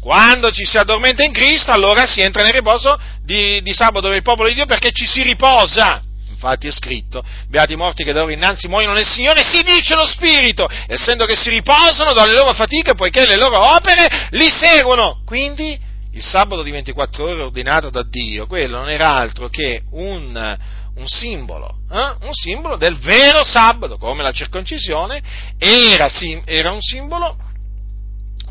Quando 0.00 0.50
ci 0.50 0.64
si 0.64 0.76
addormenta 0.76 1.22
in 1.22 1.32
Cristo, 1.32 1.70
allora 1.70 2.06
si 2.06 2.20
entra 2.20 2.42
nel 2.42 2.52
riposo 2.52 2.98
di, 3.24 3.62
di 3.62 3.72
sabato 3.72 4.08
per 4.08 4.16
il 4.16 4.22
popolo 4.22 4.48
di 4.48 4.54
Dio 4.54 4.66
perché 4.66 4.90
ci 4.90 5.06
si 5.06 5.22
riposa. 5.22 6.02
Infatti 6.28 6.66
è 6.66 6.72
scritto, 6.72 7.24
beati 7.48 7.74
i 7.74 7.76
morti 7.76 8.02
che 8.02 8.12
da 8.12 8.24
ora 8.24 8.32
innanzi 8.32 8.66
muoiono 8.66 8.94
nel 8.94 9.06
Signore, 9.06 9.44
si 9.44 9.62
dice 9.62 9.94
lo 9.94 10.04
Spirito, 10.04 10.68
essendo 10.88 11.24
che 11.24 11.36
si 11.36 11.50
riposano 11.50 12.12
dalle 12.14 12.34
loro 12.34 12.52
fatiche, 12.52 12.94
poiché 12.94 13.24
le 13.26 13.36
loro 13.36 13.74
opere 13.76 14.26
li 14.30 14.50
seguono. 14.50 15.22
Quindi 15.24 15.78
il 16.14 16.22
sabato 16.22 16.62
di 16.62 16.72
24 16.72 17.24
ore 17.24 17.42
ordinato 17.42 17.90
da 17.90 18.02
Dio, 18.02 18.46
quello 18.46 18.78
non 18.78 18.90
era 18.90 19.14
altro 19.14 19.48
che 19.48 19.82
un, 19.92 20.58
un 20.94 21.06
simbolo, 21.06 21.78
eh? 21.90 22.26
un 22.26 22.32
simbolo 22.32 22.76
del 22.76 22.96
vero 22.96 23.44
sabato, 23.44 23.96
come 23.96 24.22
la 24.22 24.32
circoncisione, 24.32 25.22
era, 25.58 26.08
era 26.44 26.70
un 26.70 26.80
simbolo 26.80 27.36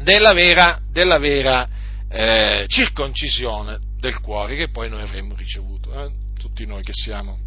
della 0.02 0.34
vera, 0.34 0.80
della 0.90 1.18
vera 1.18 1.68
eh, 2.10 2.66
circoncisione 2.68 3.80
del 4.00 4.20
cuore 4.20 4.56
che 4.56 4.70
poi 4.70 4.90
noi 4.90 5.02
avremmo 5.02 5.36
ricevuto, 5.36 5.94
eh? 5.94 6.12
tutti 6.38 6.66
noi 6.66 6.84
che 6.84 6.94
siamo 6.94 7.38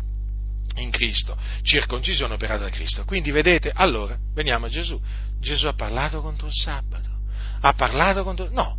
in 0.77 0.91
Cristo, 0.91 1.37
circoncisione 1.63 2.35
operata 2.35 2.65
da 2.65 2.71
Cristo. 2.71 3.05
Quindi 3.05 3.31
vedete, 3.31 3.71
allora, 3.75 4.17
veniamo 4.35 4.67
a 4.67 4.69
Gesù. 4.69 5.01
Gesù 5.41 5.67
ha 5.67 5.75
parlato 5.75 6.21
contro 6.21 6.47
il 6.47 6.55
sabato. 6.55 7.11
Ha 7.61 7.73
parlato 7.75 8.25
contro... 8.25 8.49
No, 8.51 8.77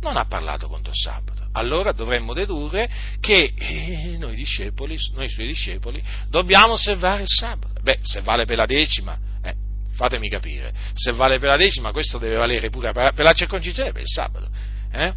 non 0.00 0.16
ha 0.16 0.24
parlato 0.26 0.68
contro 0.68 0.92
il 0.92 0.98
sabato. 0.98 1.47
Allora 1.58 1.90
dovremmo 1.90 2.34
dedurre 2.34 2.88
che 3.20 3.52
eh, 3.56 4.16
noi 4.16 4.36
discepoli, 4.36 4.96
noi 5.14 5.28
suoi 5.28 5.48
discepoli, 5.48 6.00
dobbiamo 6.30 6.74
osservare 6.74 7.22
il 7.22 7.28
sabato. 7.28 7.80
Beh, 7.82 7.98
se 8.02 8.20
vale 8.20 8.44
per 8.44 8.56
la 8.58 8.64
decima, 8.64 9.18
eh, 9.42 9.54
fatemi 9.92 10.28
capire, 10.28 10.72
se 10.94 11.10
vale 11.12 11.40
per 11.40 11.48
la 11.48 11.56
decima, 11.56 11.90
questo 11.90 12.18
deve 12.18 12.36
valere 12.36 12.70
pure 12.70 12.92
per, 12.92 13.12
la 13.16 13.32
circoncisione 13.32 13.88
e 13.88 13.92
per 13.92 14.02
il 14.02 14.08
sabato. 14.08 14.48
Eh? 14.92 15.12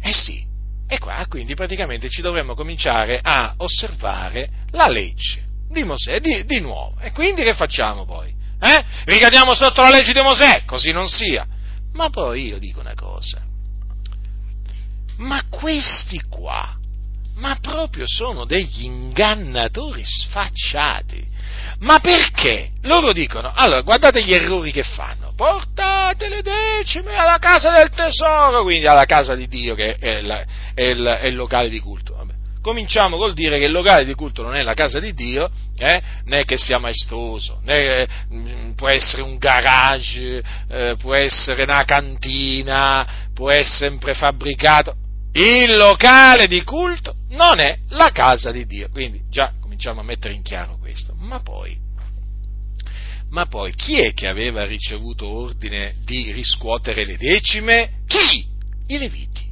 eh 0.00 0.12
sì, 0.12 0.46
e 0.86 0.98
qua 0.98 1.26
quindi 1.28 1.54
praticamente 1.56 2.08
ci 2.08 2.22
dovremmo 2.22 2.54
cominciare 2.54 3.18
a 3.20 3.54
osservare 3.56 4.48
la 4.70 4.88
legge 4.88 5.42
di 5.68 5.82
Mosè 5.82 6.20
di, 6.20 6.44
di 6.44 6.60
nuovo. 6.60 7.00
E 7.00 7.10
quindi 7.10 7.42
che 7.42 7.54
facciamo 7.54 8.04
poi? 8.04 8.32
Eh? 8.60 8.84
Ricadiamo 9.06 9.54
sotto 9.54 9.82
la 9.82 9.90
legge 9.90 10.12
di 10.12 10.20
Mosè? 10.20 10.62
Così 10.64 10.92
non 10.92 11.08
sia. 11.08 11.44
Ma 11.94 12.10
poi 12.10 12.46
io 12.46 12.58
dico 12.58 12.78
una 12.78 12.94
cosa. 12.94 13.52
Ma 15.18 15.42
questi 15.48 16.20
qua, 16.28 16.76
ma 17.36 17.56
proprio 17.60 18.04
sono 18.06 18.44
degli 18.44 18.84
ingannatori 18.84 20.02
sfacciati. 20.04 21.32
Ma 21.80 21.98
perché? 21.98 22.70
Loro 22.82 23.12
dicono, 23.12 23.52
allora 23.52 23.80
guardate 23.82 24.22
gli 24.22 24.32
errori 24.32 24.72
che 24.72 24.84
fanno, 24.84 25.32
portate 25.36 26.28
le 26.28 26.42
decime 26.42 27.14
alla 27.16 27.38
casa 27.38 27.70
del 27.70 27.90
tesoro, 27.90 28.62
quindi 28.62 28.86
alla 28.86 29.06
casa 29.06 29.34
di 29.34 29.48
Dio 29.48 29.74
che 29.74 29.96
è, 29.96 30.20
la, 30.20 30.44
è, 30.74 30.82
il, 30.82 31.04
è 31.04 31.26
il, 31.26 31.34
locale 31.34 31.68
di 31.68 31.80
culto. 31.80 32.14
Vabbè. 32.14 32.32
Cominciamo 32.62 33.16
col 33.18 33.34
dire 33.34 33.58
che 33.58 33.66
il 33.66 33.72
locale 33.72 34.04
di 34.04 34.14
culto 34.14 34.42
non 34.42 34.54
è 34.56 34.62
la 34.62 34.74
casa 34.74 34.98
di 34.98 35.12
Dio, 35.12 35.50
eh, 35.76 36.00
né 36.24 36.44
che 36.44 36.56
sia 36.56 36.78
maestoso, 36.78 37.60
né 37.64 38.06
mm, 38.32 38.70
può 38.72 38.88
essere 38.88 39.22
un 39.22 39.36
garage, 39.36 40.42
eh, 40.68 40.96
può 40.98 41.14
essere 41.14 41.64
una 41.64 41.84
cantina, 41.84 43.06
può 43.34 43.50
essere 43.50 43.90
un 43.90 43.98
prefabbricato. 43.98 44.96
Il 45.36 45.76
locale 45.76 46.46
di 46.46 46.62
culto 46.62 47.16
non 47.30 47.58
è 47.58 47.78
la 47.88 48.10
casa 48.12 48.52
di 48.52 48.66
Dio. 48.66 48.88
Quindi 48.88 49.22
già 49.28 49.52
cominciamo 49.60 50.00
a 50.00 50.04
mettere 50.04 50.32
in 50.32 50.42
chiaro 50.42 50.78
questo. 50.78 51.14
Ma 51.18 51.40
poi, 51.40 51.76
ma 53.30 53.46
poi 53.46 53.74
chi 53.74 53.98
è 53.98 54.14
che 54.14 54.28
aveva 54.28 54.64
ricevuto 54.64 55.26
ordine 55.26 55.96
di 56.04 56.30
riscuotere 56.30 57.04
le 57.04 57.16
decime? 57.16 58.02
Chi? 58.06 58.46
I 58.86 58.98
Leviti. 58.98 59.42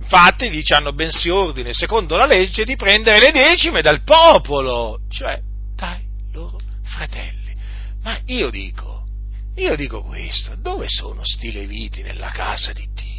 Infatti 0.00 0.50
dice 0.50 0.74
hanno 0.74 0.92
bensì 0.92 1.28
ordine, 1.28 1.72
secondo 1.72 2.16
la 2.16 2.26
legge, 2.26 2.64
di 2.64 2.74
prendere 2.74 3.20
le 3.20 3.30
decime 3.30 3.82
dal 3.82 4.02
popolo, 4.02 5.00
cioè 5.08 5.40
dai 5.76 6.02
loro 6.32 6.58
fratelli. 6.82 7.54
Ma 8.02 8.18
io 8.26 8.50
dico, 8.50 9.06
io 9.54 9.76
dico 9.76 10.02
questo, 10.02 10.56
dove 10.56 10.86
sono 10.88 11.20
sti 11.24 11.52
Leviti 11.52 12.02
nella 12.02 12.30
casa 12.30 12.72
di 12.72 12.86
Dio? 12.92 13.13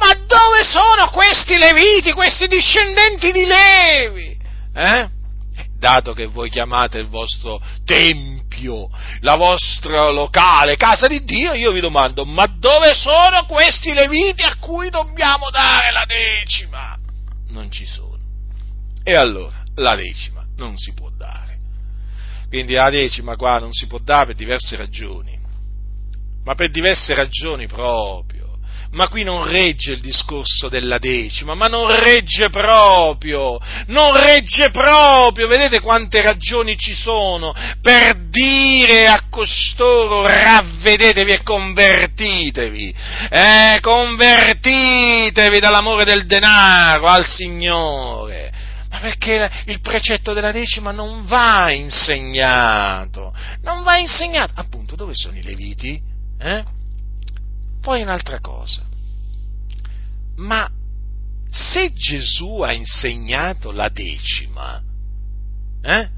Ma 0.00 0.14
dove 0.26 0.64
sono 0.64 1.10
questi 1.10 1.56
Leviti, 1.58 2.12
questi 2.12 2.48
discendenti 2.48 3.30
di 3.30 3.44
Levi? 3.44 4.38
Eh? 4.74 5.18
dato 5.80 6.12
che 6.12 6.26
voi 6.26 6.50
chiamate 6.50 6.98
il 6.98 7.08
vostro 7.08 7.60
tempio, 7.84 8.90
la 9.20 9.34
vostra 9.34 10.10
locale 10.10 10.76
casa 10.76 11.08
di 11.08 11.24
Dio, 11.24 11.54
io 11.54 11.72
vi 11.72 11.80
domando, 11.80 12.24
ma 12.26 12.46
dove 12.46 12.92
sono 12.94 13.46
questi 13.46 13.92
leviti 13.94 14.42
a 14.42 14.56
cui 14.60 14.90
dobbiamo 14.90 15.48
dare 15.50 15.90
la 15.90 16.04
decima? 16.04 16.96
Non 17.48 17.70
ci 17.70 17.86
sono. 17.86 18.18
E 19.02 19.14
allora, 19.14 19.64
la 19.76 19.96
decima 19.96 20.44
non 20.56 20.76
si 20.76 20.92
può 20.92 21.08
dare. 21.16 21.58
Quindi 22.48 22.74
la 22.74 22.90
decima 22.90 23.36
qua 23.36 23.56
non 23.56 23.72
si 23.72 23.86
può 23.86 23.98
dare 23.98 24.26
per 24.26 24.34
diverse 24.34 24.76
ragioni, 24.76 25.38
ma 26.44 26.54
per 26.54 26.70
diverse 26.70 27.14
ragioni 27.14 27.66
proprio 27.66 28.29
ma 28.92 29.08
qui 29.08 29.22
non 29.22 29.44
regge 29.44 29.92
il 29.92 30.00
discorso 30.00 30.68
della 30.68 30.98
decima, 30.98 31.54
ma 31.54 31.66
non 31.66 31.88
regge 31.88 32.50
proprio, 32.50 33.58
non 33.86 34.16
regge 34.16 34.70
proprio, 34.70 35.46
vedete 35.46 35.80
quante 35.80 36.20
ragioni 36.22 36.76
ci 36.76 36.92
sono 36.92 37.54
per 37.80 38.16
dire 38.28 39.06
a 39.06 39.24
costoro 39.30 40.26
ravvedetevi 40.26 41.30
e 41.30 41.42
convertitevi, 41.42 42.94
eh, 43.30 43.78
convertitevi 43.80 45.60
dall'amore 45.60 46.04
del 46.04 46.26
denaro 46.26 47.06
al 47.06 47.26
Signore. 47.26 48.52
Ma 48.90 48.98
perché 48.98 49.48
il 49.66 49.80
precetto 49.80 50.32
della 50.32 50.50
decima 50.50 50.90
non 50.90 51.24
va 51.24 51.70
insegnato, 51.70 53.32
non 53.62 53.84
va 53.84 53.98
insegnato. 53.98 54.52
Appunto, 54.56 54.96
dove 54.96 55.14
sono 55.14 55.38
i 55.38 55.42
leviti? 55.44 56.00
Eh? 56.40 56.78
Poi 57.80 58.02
un'altra 58.02 58.40
cosa, 58.40 58.82
ma 60.36 60.70
se 61.48 61.92
Gesù 61.92 62.60
ha 62.60 62.72
insegnato 62.72 63.72
la 63.72 63.88
decima, 63.88 64.82
eh? 65.82 66.08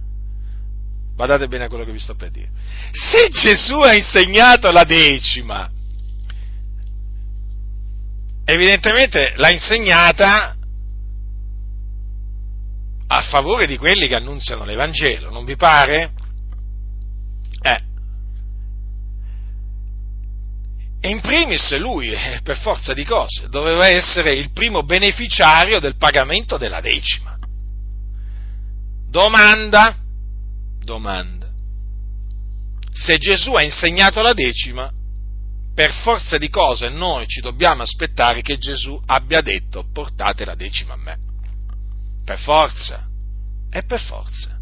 Badate 1.14 1.46
bene 1.46 1.64
a 1.64 1.68
quello 1.68 1.84
che 1.84 1.92
vi 1.92 2.00
sto 2.00 2.14
per 2.14 2.30
dire. 2.30 2.50
Se 2.90 3.28
Gesù 3.30 3.78
ha 3.80 3.94
insegnato 3.94 4.70
la 4.72 4.84
decima, 4.84 5.70
evidentemente 8.44 9.34
l'ha 9.36 9.50
insegnata 9.50 10.56
a 13.06 13.22
favore 13.22 13.66
di 13.66 13.76
quelli 13.76 14.08
che 14.08 14.14
annunziano 14.14 14.64
l'Evangelo, 14.64 15.30
non 15.30 15.44
vi 15.44 15.54
pare? 15.56 16.12
Eh, 17.60 17.82
E 21.04 21.08
in 21.08 21.20
primis 21.20 21.76
lui, 21.78 22.12
eh, 22.12 22.38
per 22.44 22.56
forza 22.58 22.94
di 22.94 23.04
cose, 23.04 23.48
doveva 23.48 23.88
essere 23.88 24.34
il 24.34 24.52
primo 24.52 24.84
beneficiario 24.84 25.80
del 25.80 25.96
pagamento 25.96 26.56
della 26.56 26.80
decima. 26.80 27.36
Domanda, 29.10 29.96
domanda. 30.78 31.48
Se 32.92 33.18
Gesù 33.18 33.54
ha 33.54 33.62
insegnato 33.62 34.22
la 34.22 34.32
decima, 34.32 34.92
per 35.74 35.92
forza 35.92 36.38
di 36.38 36.48
cose 36.48 36.88
noi 36.88 37.26
ci 37.26 37.40
dobbiamo 37.40 37.82
aspettare 37.82 38.40
che 38.40 38.58
Gesù 38.58 39.00
abbia 39.06 39.40
detto 39.40 39.84
portate 39.92 40.44
la 40.44 40.54
decima 40.54 40.92
a 40.94 40.98
me. 40.98 41.18
Per 42.24 42.38
forza. 42.38 43.08
E 43.72 43.82
per 43.82 44.00
forza. 44.00 44.56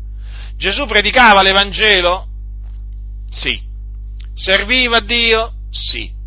Gesù 0.57 0.87
predicava 0.87 1.43
l'Evangelo? 1.43 2.29
Sì. 3.29 3.61
Serviva 4.33 4.97
a 4.97 5.03
Dio? 5.03 5.53
Sì. 5.71 6.19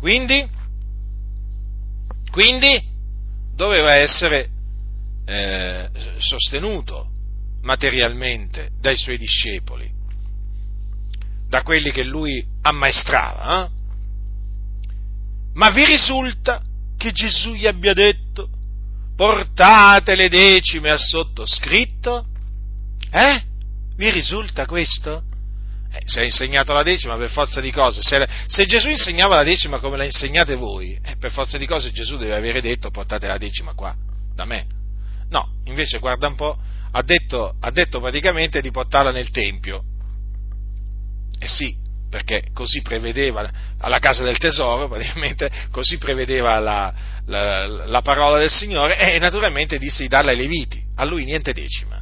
Quindi, 0.00 0.48
quindi 2.30 2.82
doveva 3.54 3.96
essere 3.96 4.48
eh, 5.26 5.90
sostenuto 6.16 7.10
materialmente 7.60 8.70
dai 8.80 8.96
suoi 8.96 9.18
discepoli, 9.18 9.92
da 11.46 11.62
quelli 11.62 11.90
che 11.90 12.02
lui 12.02 12.42
ammaestrava. 12.62 13.66
Eh? 13.66 13.70
Ma 15.52 15.68
vi 15.68 15.84
risulta 15.84 16.62
che 16.96 17.12
Gesù 17.12 17.52
gli 17.52 17.66
abbia 17.66 17.92
detto 17.92 18.48
portate 19.14 20.14
le 20.14 20.30
decime 20.30 20.88
al 20.88 20.98
sottoscritto? 20.98 22.24
Eh? 23.10 23.42
Vi 23.96 24.10
risulta 24.10 24.64
questo? 24.64 25.24
Eh, 25.92 26.02
se 26.04 26.20
ha 26.20 26.24
insegnato 26.24 26.72
la 26.72 26.84
decima 26.84 27.16
per 27.16 27.30
forza 27.30 27.60
di 27.60 27.72
cose, 27.72 28.00
se, 28.02 28.28
se, 28.46 28.66
Gesù 28.66 28.90
insegnava 28.90 29.34
la 29.34 29.42
decima 29.42 29.80
come 29.80 29.96
la 29.96 30.04
insegnate 30.04 30.54
voi, 30.54 30.96
eh, 31.02 31.16
per 31.16 31.32
forza 31.32 31.58
di 31.58 31.66
cose 31.66 31.90
Gesù 31.90 32.16
deve 32.16 32.36
avere 32.36 32.60
detto 32.60 32.90
portate 32.90 33.26
la 33.26 33.38
decima 33.38 33.74
qua, 33.74 33.92
da 34.32 34.44
me. 34.44 34.66
No, 35.30 35.48
invece 35.64 35.98
guarda 35.98 36.28
un 36.28 36.36
po', 36.36 36.56
ha 36.92 37.02
detto, 37.02 37.56
ha 37.58 37.70
detto 37.72 37.98
praticamente 37.98 38.60
di 38.60 38.70
portarla 38.70 39.10
nel 39.10 39.30
Tempio. 39.30 39.82
Eh 41.40 41.48
sì, 41.48 41.74
perché 42.08 42.44
così 42.52 42.82
prevedeva 42.82 43.50
alla 43.78 43.98
casa 43.98 44.22
del 44.22 44.38
tesoro, 44.38 44.86
praticamente 44.90 45.50
così 45.72 45.98
prevedeva 45.98 46.60
la, 46.60 46.92
la, 47.26 47.66
la 47.66 48.00
parola 48.02 48.38
del 48.38 48.50
Signore 48.50 48.96
e 48.96 49.18
naturalmente 49.18 49.78
disse 49.78 50.02
di 50.02 50.08
darla 50.08 50.30
ai 50.30 50.36
Leviti, 50.36 50.80
a 50.96 51.04
lui 51.04 51.24
niente 51.24 51.52
decima. 51.52 52.00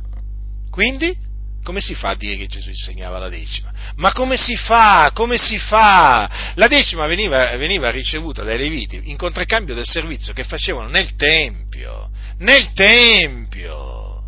Quindi 0.71 1.27
come 1.69 1.83
si 1.83 1.95
fa 1.95 2.09
a 2.09 2.15
dire 2.15 2.39
che 2.39 2.47
Gesù 2.47 2.71
insegnava 2.71 3.19
la 3.19 3.29
decima? 3.29 3.71
Ma 3.97 4.13
come 4.13 4.39
si 4.39 4.57
fa? 4.57 5.11
Come 5.13 5.37
si 5.37 5.59
fa? 5.59 6.53
La 6.55 6.67
decima 6.67 7.07
veniva, 7.07 7.55
veniva 7.59 7.91
ricevuta 7.91 8.43
dai 8.43 8.57
Leviti 8.57 9.03
in 9.11 9.19
contraccambio 9.19 9.75
del 9.75 9.85
servizio 9.85 10.33
che 10.33 10.45
facevano 10.45 10.89
nel 10.89 11.15
Tempio. 11.15 12.09
Nel 12.39 12.73
Tempio. 12.73 14.23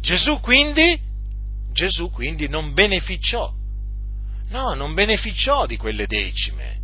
Gesù 0.00 0.38
quindi, 0.38 0.96
Gesù 1.72 2.12
quindi 2.12 2.48
non 2.48 2.72
beneficiò. 2.72 3.52
No, 4.50 4.74
non 4.74 4.94
beneficiò 4.94 5.66
di 5.66 5.76
quelle 5.76 6.06
decime. 6.06 6.78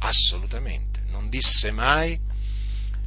Assolutamente. 0.00 1.02
Non 1.10 1.28
disse 1.28 1.70
mai, 1.70 2.18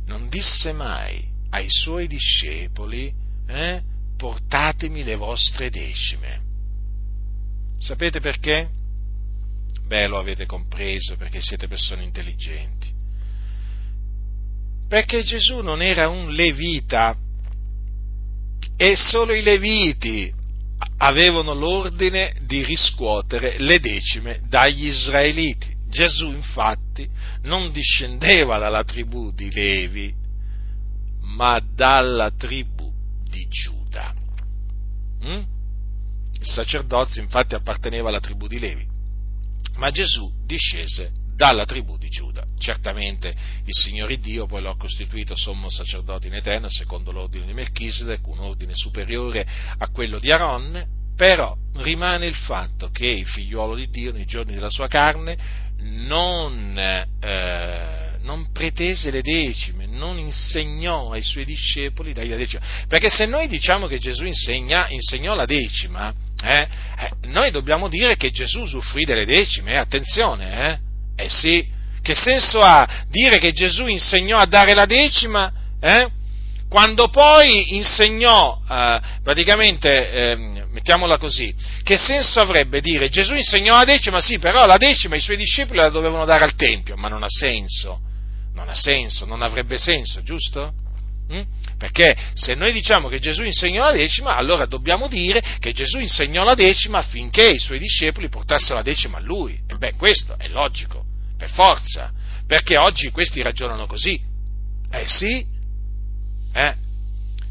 non 0.06 0.30
disse 0.30 0.72
mai 0.72 1.22
ai 1.50 1.68
suoi 1.70 2.08
discepoli, 2.08 3.12
eh, 3.46 3.82
portatemi 4.22 5.04
le 5.04 5.16
vostre 5.16 5.72
decime. 5.72 6.42
Sapete 7.80 8.20
perché? 8.20 8.70
Beh, 9.88 10.06
lo 10.06 10.20
avete 10.20 10.46
compreso 10.46 11.16
perché 11.16 11.42
siete 11.42 11.68
persone 11.68 12.04
intelligenti. 12.04 12.94
Perché 14.88 15.24
Gesù 15.24 15.62
non 15.62 15.82
era 15.82 16.08
un 16.08 16.34
levita 16.34 17.18
e 18.78 18.96
solo 18.96 19.34
i 19.34 19.42
leviti 19.42 20.32
avevano 20.98 21.56
l'ordine 21.56 22.36
di 22.46 22.64
riscuotere 22.64 23.58
le 23.58 23.80
decime 23.80 24.42
dagli 24.48 24.86
israeliti. 24.86 25.74
Gesù 25.90 26.28
infatti 26.28 27.10
non 27.42 27.72
discendeva 27.72 28.60
dalla 28.60 28.84
tribù 28.84 29.34
di 29.34 29.52
Levi, 29.52 30.14
ma 31.22 31.60
dalla 31.60 32.30
tribù 32.30 32.71
di 33.32 33.48
Giuda. 33.48 34.14
Mm? 35.26 35.44
Il 36.40 36.48
sacerdozio 36.48 37.22
infatti 37.22 37.56
apparteneva 37.56 38.10
alla 38.10 38.20
tribù 38.20 38.48
di 38.48 38.60
Levi, 38.60 38.86
ma 39.76 39.90
Gesù 39.90 40.32
discese 40.46 41.12
dalla 41.36 41.66
tribù 41.66 41.98
di 41.98 42.10
Giuda. 42.10 42.46
Certamente 42.60 43.30
il 43.30 43.74
Signore 43.74 44.20
Dio 44.20 44.46
poi 44.46 44.62
lo 44.62 44.72
ha 44.72 44.78
costituito 44.78 45.36
sommo 45.36 45.70
sacerdote 45.70 46.28
in 46.28 46.36
eterno 46.36 46.70
secondo 46.70 47.12
l'ordine 47.12 47.46
di 47.46 47.54
Melchisedec, 47.54 48.28
un 48.28 48.40
ordine 48.40 48.76
superiore 48.76 49.48
a 49.78 49.90
quello 49.90 50.20
di 50.20 50.30
Aaron, 50.30 51.00
però 51.16 51.56
rimane 51.78 52.26
il 52.26 52.36
fatto 52.36 52.90
che 52.90 53.08
il 53.08 53.26
figliuolo 53.26 53.76
di 53.76 53.90
Dio 53.90 54.12
nei 54.12 54.26
giorni 54.26 54.54
della 54.54 54.70
sua 54.70 54.88
carne 54.88 55.38
non 55.78 56.78
eh, 56.78 58.02
non 58.22 58.52
pretese 58.52 59.12
le 59.12 59.22
decime, 59.22 59.81
non 59.92 60.18
insegnò 60.18 61.12
ai 61.12 61.24
suoi 61.24 61.46
discepoli 61.46 62.14
dargli 62.14 62.30
la 62.30 62.38
decima. 62.38 62.62
Perché 62.88 63.10
se 63.10 63.26
noi 63.26 63.48
diciamo 63.48 63.88
che 63.88 64.00
Gesù 64.00 64.24
insegna, 64.26 64.88
insegnò 64.90 65.36
la 65.36 65.46
decima, 65.46 66.14
eh, 66.44 66.68
eh, 66.98 67.28
noi 67.28 67.52
dobbiamo 67.52 67.88
dire 67.88 68.16
che 68.16 68.32
Gesù 68.32 68.62
usufruì 68.62 69.06
delle 69.06 69.26
decime, 69.26 69.74
eh, 69.74 69.78
attenzione, 69.78 70.80
eh? 71.16 71.24
eh 71.24 71.30
sì, 71.30 71.68
che 72.02 72.16
senso 72.16 72.62
ha 72.62 73.06
dire 73.10 73.38
che 73.38 73.52
Gesù 73.52 73.86
insegnò 73.86 74.38
a 74.38 74.46
dare 74.46 74.74
la 74.74 74.86
decima, 74.86 75.52
eh? 75.80 76.10
quando 76.68 77.10
poi 77.10 77.76
insegnò, 77.76 78.62
eh, 78.68 79.00
praticamente, 79.22 80.12
eh, 80.12 80.36
mettiamola 80.72 81.18
così, 81.18 81.54
che 81.84 81.98
senso 81.98 82.40
avrebbe 82.40 82.80
dire 82.80 83.10
Gesù 83.10 83.36
insegnò 83.36 83.78
la 83.78 83.84
decima, 83.84 84.22
sì, 84.22 84.40
però 84.40 84.66
la 84.66 84.78
decima 84.78 85.16
i 85.16 85.22
suoi 85.22 85.38
discepoli 85.38 85.80
la 85.80 85.90
dovevano 85.90 86.26
dare 86.26 86.46
al 86.46 86.56
Tempio, 86.56 86.96
ma 86.96 87.10
non 87.10 87.24
ha 87.24 87.30
senso 87.30 88.10
non 88.54 88.70
ha 88.70 88.76
senso, 88.76 89.26
non 89.26 89.42
avrebbe 89.42 89.78
senso, 89.78 90.22
giusto? 90.22 90.74
Mm? 91.32 91.42
Perché 91.78 92.16
se 92.34 92.54
noi 92.56 92.74
diciamo 92.74 93.08
che 93.08 93.20
Gesù 93.20 93.44
insegnò 93.44 93.84
la 93.84 93.92
decima, 93.94 94.36
allora 94.36 94.66
dobbiamo 94.66 95.08
dire 95.08 95.42
che 95.60 95.72
Gesù 95.72 96.00
insegnò 96.00 96.44
la 96.44 96.56
decima 96.56 97.00
affinché 97.00 97.50
i 97.50 97.60
suoi 97.60 97.80
discepoli 97.80 98.30
portassero 98.30 98.76
la 98.76 98.82
decima 98.82 99.18
a 99.18 99.22
lui. 99.22 99.60
E 99.68 99.78
beh, 99.78 99.94
questo 99.96 100.36
è 100.38 100.48
logico, 100.50 101.06
per 101.38 101.50
forza, 101.50 102.12
perché 102.46 102.78
oggi 102.78 103.10
questi 103.12 103.42
ragionano 103.42 103.88
così. 103.88 104.20
Eh 104.92 105.08
sì, 105.08 105.46
eh? 106.54 106.76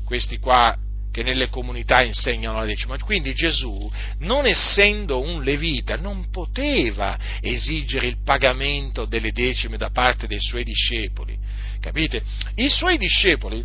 Questi 0.05 0.39
qua 0.39 0.77
che 1.21 1.23
nelle 1.23 1.49
comunità 1.49 2.03
insegnano 2.03 2.59
la 2.59 2.65
decima. 2.65 2.97
Quindi 2.99 3.35
Gesù, 3.35 3.91
non 4.21 4.47
essendo 4.47 5.21
un 5.21 5.43
levita, 5.43 5.97
non 5.97 6.31
poteva 6.31 7.19
esigere 7.41 8.07
il 8.07 8.23
pagamento 8.25 9.05
delle 9.05 9.31
decime 9.31 9.77
da 9.77 9.91
parte 9.91 10.27
dei 10.27 10.41
suoi 10.41 10.65
discepoli. 10.65 11.37
Capite? 11.79 12.23
I 12.57 12.71
suoi 12.71 12.97
discepoli, 12.97 13.63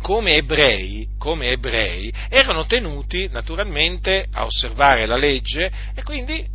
come 0.00 0.36
ebrei, 0.36 1.06
come 1.18 1.50
ebrei, 1.50 2.12
erano 2.30 2.64
tenuti 2.64 3.28
naturalmente 3.30 4.26
a 4.32 4.46
osservare 4.46 5.04
la 5.04 5.16
legge 5.16 5.70
e 5.94 6.02
quindi, 6.02 6.46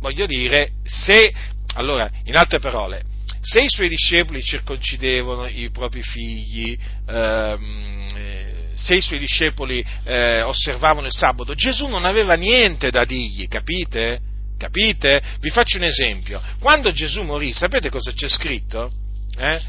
voglio 0.00 0.26
dire, 0.26 0.72
se, 0.84 1.32
allora, 1.74 2.10
in 2.24 2.36
altre 2.36 2.58
parole, 2.58 3.04
se 3.40 3.62
i 3.62 3.70
suoi 3.70 3.88
discepoli 3.88 4.42
circoncidevano 4.42 5.46
i 5.46 5.70
propri 5.70 6.02
figli, 6.02 6.78
ehm, 7.08 8.51
se 8.74 8.94
i 8.94 9.02
suoi 9.02 9.18
discepoli 9.18 9.84
eh, 10.04 10.42
osservavano 10.42 11.06
il 11.06 11.12
sabato, 11.12 11.54
Gesù 11.54 11.86
non 11.86 12.04
aveva 12.04 12.34
niente 12.34 12.90
da 12.90 13.04
dirgli, 13.04 13.48
capite? 13.48 14.20
Capite? 14.58 15.20
Vi 15.40 15.50
faccio 15.50 15.76
un 15.76 15.84
esempio. 15.84 16.40
Quando 16.60 16.92
Gesù 16.92 17.22
morì, 17.22 17.52
sapete 17.52 17.90
cosa 17.90 18.12
c'è 18.12 18.28
scritto? 18.28 18.92
Eh? 19.36 19.60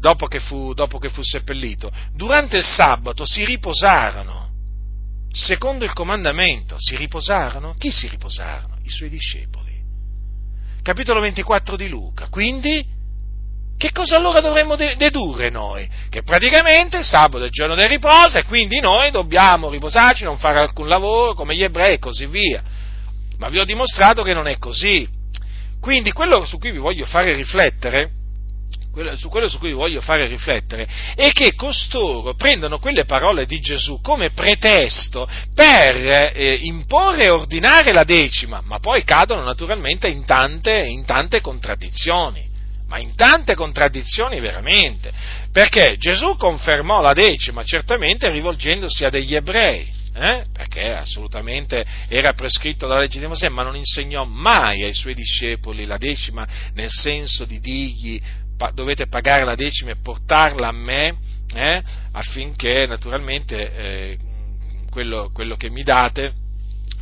Dopo, 0.00 0.26
che 0.26 0.40
fu, 0.40 0.74
dopo 0.74 0.98
che 0.98 1.08
fu 1.08 1.22
seppellito. 1.22 1.92
Durante 2.14 2.56
il 2.56 2.64
sabato 2.64 3.24
si 3.24 3.44
riposarono. 3.44 4.48
Secondo 5.32 5.84
il 5.84 5.92
comandamento, 5.92 6.76
si 6.78 6.96
riposarono. 6.96 7.74
Chi 7.78 7.92
si 7.92 8.08
riposarono? 8.08 8.78
I 8.82 8.90
suoi 8.90 9.08
discepoli. 9.08 9.78
Capitolo 10.82 11.20
24 11.20 11.76
di 11.76 11.88
Luca. 11.88 12.28
Quindi 12.28 12.84
che 13.80 13.92
cosa 13.92 14.16
allora 14.16 14.42
dovremmo 14.42 14.76
dedurre 14.76 15.48
noi? 15.48 15.88
Che 16.10 16.22
praticamente 16.22 16.98
il 16.98 17.04
sabato 17.04 17.44
è 17.44 17.46
il 17.46 17.50
giorno 17.50 17.74
del 17.74 17.88
riposo 17.88 18.36
e 18.36 18.44
quindi 18.44 18.78
noi 18.78 19.10
dobbiamo 19.10 19.70
riposarci, 19.70 20.22
non 20.22 20.36
fare 20.36 20.58
alcun 20.58 20.86
lavoro 20.86 21.32
come 21.32 21.56
gli 21.56 21.62
ebrei 21.62 21.94
e 21.94 21.98
così 21.98 22.26
via. 22.26 22.62
Ma 23.38 23.48
vi 23.48 23.58
ho 23.58 23.64
dimostrato 23.64 24.22
che 24.22 24.34
non 24.34 24.46
è 24.46 24.58
così. 24.58 25.08
Quindi 25.80 26.12
quello 26.12 26.44
su 26.44 26.58
cui 26.58 26.72
vi 26.72 26.76
voglio 26.76 27.06
fare 27.06 27.34
riflettere, 27.34 28.10
su 29.14 29.30
quello 29.30 29.48
su 29.48 29.56
cui 29.56 29.68
vi 29.68 29.74
voglio 29.74 30.02
fare 30.02 30.26
riflettere, 30.26 30.86
è 31.14 31.32
che 31.32 31.54
costoro 31.54 32.34
prendono 32.34 32.78
quelle 32.78 33.06
parole 33.06 33.46
di 33.46 33.60
Gesù 33.60 34.02
come 34.02 34.28
pretesto 34.28 35.26
per 35.54 35.96
eh, 36.34 36.58
imporre 36.64 37.24
e 37.24 37.30
ordinare 37.30 37.92
la 37.92 38.04
decima, 38.04 38.60
ma 38.62 38.78
poi 38.78 39.04
cadono 39.04 39.42
naturalmente 39.42 40.06
in 40.06 40.26
tante, 40.26 40.80
in 40.80 41.06
tante 41.06 41.40
contraddizioni 41.40 42.49
ma 42.90 42.98
in 42.98 43.14
tante 43.14 43.54
contraddizioni 43.54 44.40
veramente, 44.40 45.12
perché 45.52 45.96
Gesù 45.96 46.34
confermò 46.34 47.00
la 47.00 47.12
decima 47.12 47.62
certamente 47.62 48.28
rivolgendosi 48.30 49.04
a 49.04 49.10
degli 49.10 49.36
ebrei, 49.36 49.88
eh? 50.12 50.44
perché 50.52 50.92
assolutamente 50.92 51.86
era 52.08 52.32
prescritto 52.32 52.88
dalla 52.88 53.02
legge 53.02 53.20
di 53.20 53.28
Mosè, 53.28 53.48
ma 53.48 53.62
non 53.62 53.76
insegnò 53.76 54.24
mai 54.24 54.82
ai 54.82 54.92
suoi 54.92 55.14
discepoli 55.14 55.86
la 55.86 55.98
decima 55.98 56.44
nel 56.74 56.90
senso 56.90 57.44
di 57.44 57.60
dirgli 57.60 58.20
dovete 58.74 59.06
pagare 59.06 59.44
la 59.44 59.54
decima 59.54 59.92
e 59.92 60.00
portarla 60.02 60.66
a 60.66 60.72
me, 60.72 61.16
eh? 61.54 61.82
affinché 62.10 62.86
naturalmente 62.88 63.72
eh, 63.72 64.18
quello, 64.90 65.30
quello 65.32 65.56
che 65.56 65.70
mi 65.70 65.84
date 65.84 66.32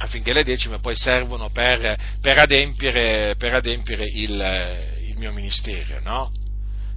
affinché 0.00 0.32
le 0.34 0.44
decime 0.44 0.78
poi 0.80 0.94
servono 0.94 1.48
per, 1.48 1.96
per 2.20 2.38
adempiere, 2.38 3.34
per 3.36 3.54
adempiere 3.54 4.04
il, 4.04 4.96
mio 5.18 5.32
ministero, 5.32 6.00
no? 6.00 6.30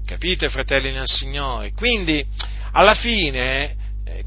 Capite, 0.06 0.50
fratelli 0.50 0.92
nel 0.92 1.08
Signore? 1.08 1.74
Quindi, 1.74 2.26
alla 2.72 2.94
fine, 2.94 3.76
eh, 4.04 4.26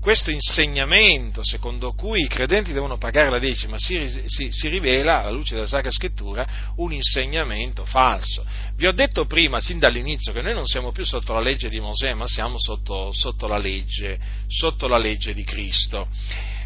questo 0.00 0.30
insegnamento 0.30 1.42
secondo 1.44 1.92
cui 1.92 2.22
i 2.22 2.28
credenti 2.28 2.72
devono 2.72 2.98
pagare 2.98 3.30
la 3.30 3.38
decima 3.38 3.78
si, 3.78 4.06
si, 4.26 4.50
si, 4.50 4.68
rivela, 4.68 5.20
alla 5.20 5.30
luce 5.30 5.54
della 5.54 5.66
Sacra 5.66 5.90
Scrittura, 5.90 6.46
un 6.76 6.92
insegnamento 6.92 7.84
falso. 7.84 8.44
Vi 8.76 8.86
ho 8.86 8.92
detto 8.92 9.24
prima, 9.24 9.60
sin 9.60 9.78
dall'inizio, 9.78 10.32
che 10.32 10.42
noi 10.42 10.54
non 10.54 10.66
siamo 10.66 10.92
più 10.92 11.04
sotto 11.04 11.32
la 11.32 11.40
legge 11.40 11.68
di 11.68 11.80
Mosè, 11.80 12.12
ma 12.14 12.26
siamo 12.26 12.58
sotto, 12.58 13.10
sotto, 13.12 13.46
la, 13.46 13.58
legge, 13.58 14.18
sotto 14.48 14.88
la, 14.88 14.98
legge, 14.98 15.32
di 15.32 15.44
Cristo. 15.44 16.08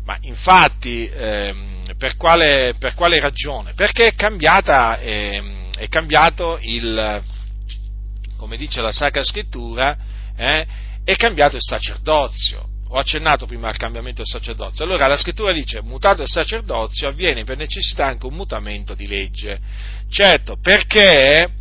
Ma 0.04 0.16
infatti, 0.22 1.06
ehm, 1.06 1.94
per, 1.98 2.16
quale, 2.16 2.74
per, 2.78 2.94
quale, 2.94 3.20
ragione? 3.20 3.74
Perché 3.74 4.08
è, 4.08 4.14
cambiata, 4.14 4.98
ehm, 4.98 5.67
è 5.79 5.89
cambiato 5.89 6.59
il, 6.61 7.22
come 8.37 8.57
dice 8.57 8.81
la 8.81 8.93
Sacra 8.93 9.22
Scrittura, 9.22 9.97
eh, 10.37 10.66
è 11.05 11.16
cambiato 11.16 11.57
il 11.57 11.62
sacerdozio. 11.62 12.66
Ho 12.91 12.97
accennato 12.97 13.47
prima 13.47 13.68
al 13.68 13.76
cambiamento 13.76 14.22
del 14.22 14.26
sacerdozio. 14.26 14.85
Allora 14.85 15.07
la 15.07 15.16
scrittura 15.16 15.53
dice, 15.53 15.83
mutato 15.83 16.22
il 16.22 16.29
sacerdozio, 16.29 17.09
avviene 17.09 17.45
per 17.45 17.59
necessità 17.59 18.07
anche 18.07 18.26
un 18.26 18.35
mutamento 18.35 18.95
di 18.95 19.07
legge. 19.07 19.61
Certo, 20.11 20.57
perché 20.61 21.53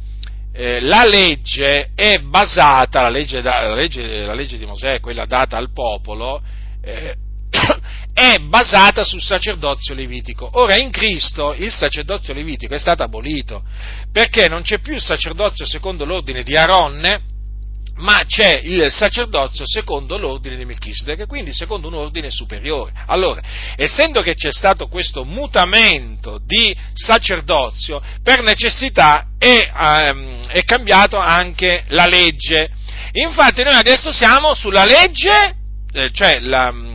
eh, 0.53 0.79
la 0.79 1.05
legge 1.05 1.91
è 1.93 2.19
basata, 2.19 3.01
la 3.01 3.09
legge, 3.09 3.41
la, 3.41 3.75
legge, 3.75 4.25
la 4.25 4.33
legge, 4.33 4.57
di 4.57 4.65
Mosè, 4.65 4.99
quella 5.01 5.25
data 5.25 5.57
al 5.57 5.71
popolo, 5.73 6.41
eh, 6.81 7.15
è 8.17 8.39
basata 8.39 9.03
sul 9.03 9.21
sacerdozio 9.21 9.93
levitico. 9.93 10.49
Ora 10.53 10.75
in 10.75 10.89
Cristo 10.89 11.53
il 11.53 11.71
sacerdozio 11.71 12.33
levitico 12.33 12.73
è 12.73 12.79
stato 12.79 13.03
abolito, 13.03 13.61
perché 14.11 14.47
non 14.47 14.63
c'è 14.63 14.79
più 14.79 14.95
il 14.95 15.01
sacerdozio 15.03 15.67
secondo 15.67 16.03
l'ordine 16.03 16.41
di 16.41 16.57
Aronne, 16.57 17.21
ma 17.97 18.23
c'è 18.25 18.59
il 18.63 18.91
sacerdozio 18.91 19.65
secondo 19.67 20.17
l'ordine 20.17 20.55
di 20.55 20.65
Melchizedek, 20.65 21.27
quindi 21.27 21.53
secondo 21.53 21.89
un 21.89 21.93
ordine 21.93 22.31
superiore. 22.31 22.91
Allora, 23.05 23.39
essendo 23.75 24.23
che 24.23 24.33
c'è 24.33 24.51
stato 24.51 24.87
questo 24.87 25.23
mutamento 25.23 26.39
di 26.43 26.75
sacerdozio, 26.95 28.01
per 28.23 28.41
necessità 28.41 29.27
è, 29.37 29.71
um, 30.09 30.47
è 30.47 30.63
cambiato 30.63 31.17
anche 31.17 31.83
la 31.89 32.07
legge. 32.07 32.67
Infatti 33.11 33.61
noi 33.61 33.75
adesso 33.75 34.11
siamo 34.11 34.55
sulla 34.55 34.85
legge, 34.85 35.55
eh, 35.93 36.11
cioè 36.11 36.39
la, 36.39 36.86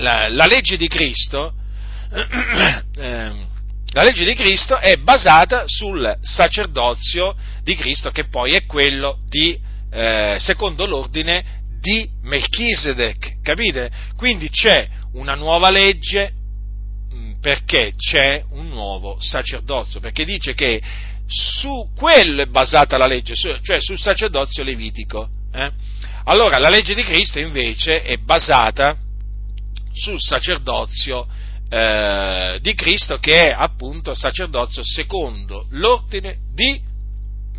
la, 0.00 0.28
la, 0.28 0.46
legge 0.46 0.76
di 0.76 0.88
Cristo, 0.88 1.54
eh, 2.12 3.48
la 3.92 4.02
legge 4.02 4.24
di 4.24 4.34
Cristo 4.34 4.76
è 4.76 4.96
basata 4.96 5.64
sul 5.66 6.16
sacerdozio 6.20 7.34
di 7.62 7.74
Cristo 7.74 8.10
che 8.10 8.28
poi 8.28 8.54
è 8.54 8.66
quello 8.66 9.18
di, 9.28 9.58
eh, 9.90 10.36
secondo 10.40 10.86
l'ordine 10.86 11.58
di 11.80 12.08
Melchisedec, 12.22 13.40
capite? 13.42 13.90
Quindi 14.16 14.50
c'è 14.50 14.88
una 15.14 15.34
nuova 15.34 15.70
legge 15.70 16.32
mm, 17.12 17.40
perché 17.40 17.94
c'è 17.96 18.44
un 18.50 18.68
nuovo 18.68 19.16
sacerdozio, 19.18 19.98
perché 19.98 20.24
dice 20.24 20.52
che 20.52 20.80
su 21.26 21.90
quello 21.96 22.42
è 22.42 22.46
basata 22.46 22.96
la 22.96 23.06
legge, 23.06 23.34
cioè 23.34 23.80
sul 23.80 23.98
sacerdozio 23.98 24.62
levitico. 24.62 25.28
Eh? 25.52 25.70
Allora 26.24 26.58
la 26.58 26.68
legge 26.68 26.94
di 26.94 27.02
Cristo 27.02 27.38
invece 27.38 28.02
è 28.02 28.16
basata 28.18 28.96
sul 29.92 30.20
sacerdozio 30.20 31.26
eh, 31.68 32.58
di 32.60 32.74
Cristo 32.74 33.18
che 33.18 33.48
è 33.48 33.54
appunto 33.56 34.14
sacerdozio 34.14 34.82
secondo 34.82 35.66
l'ordine 35.70 36.38
di 36.52 36.80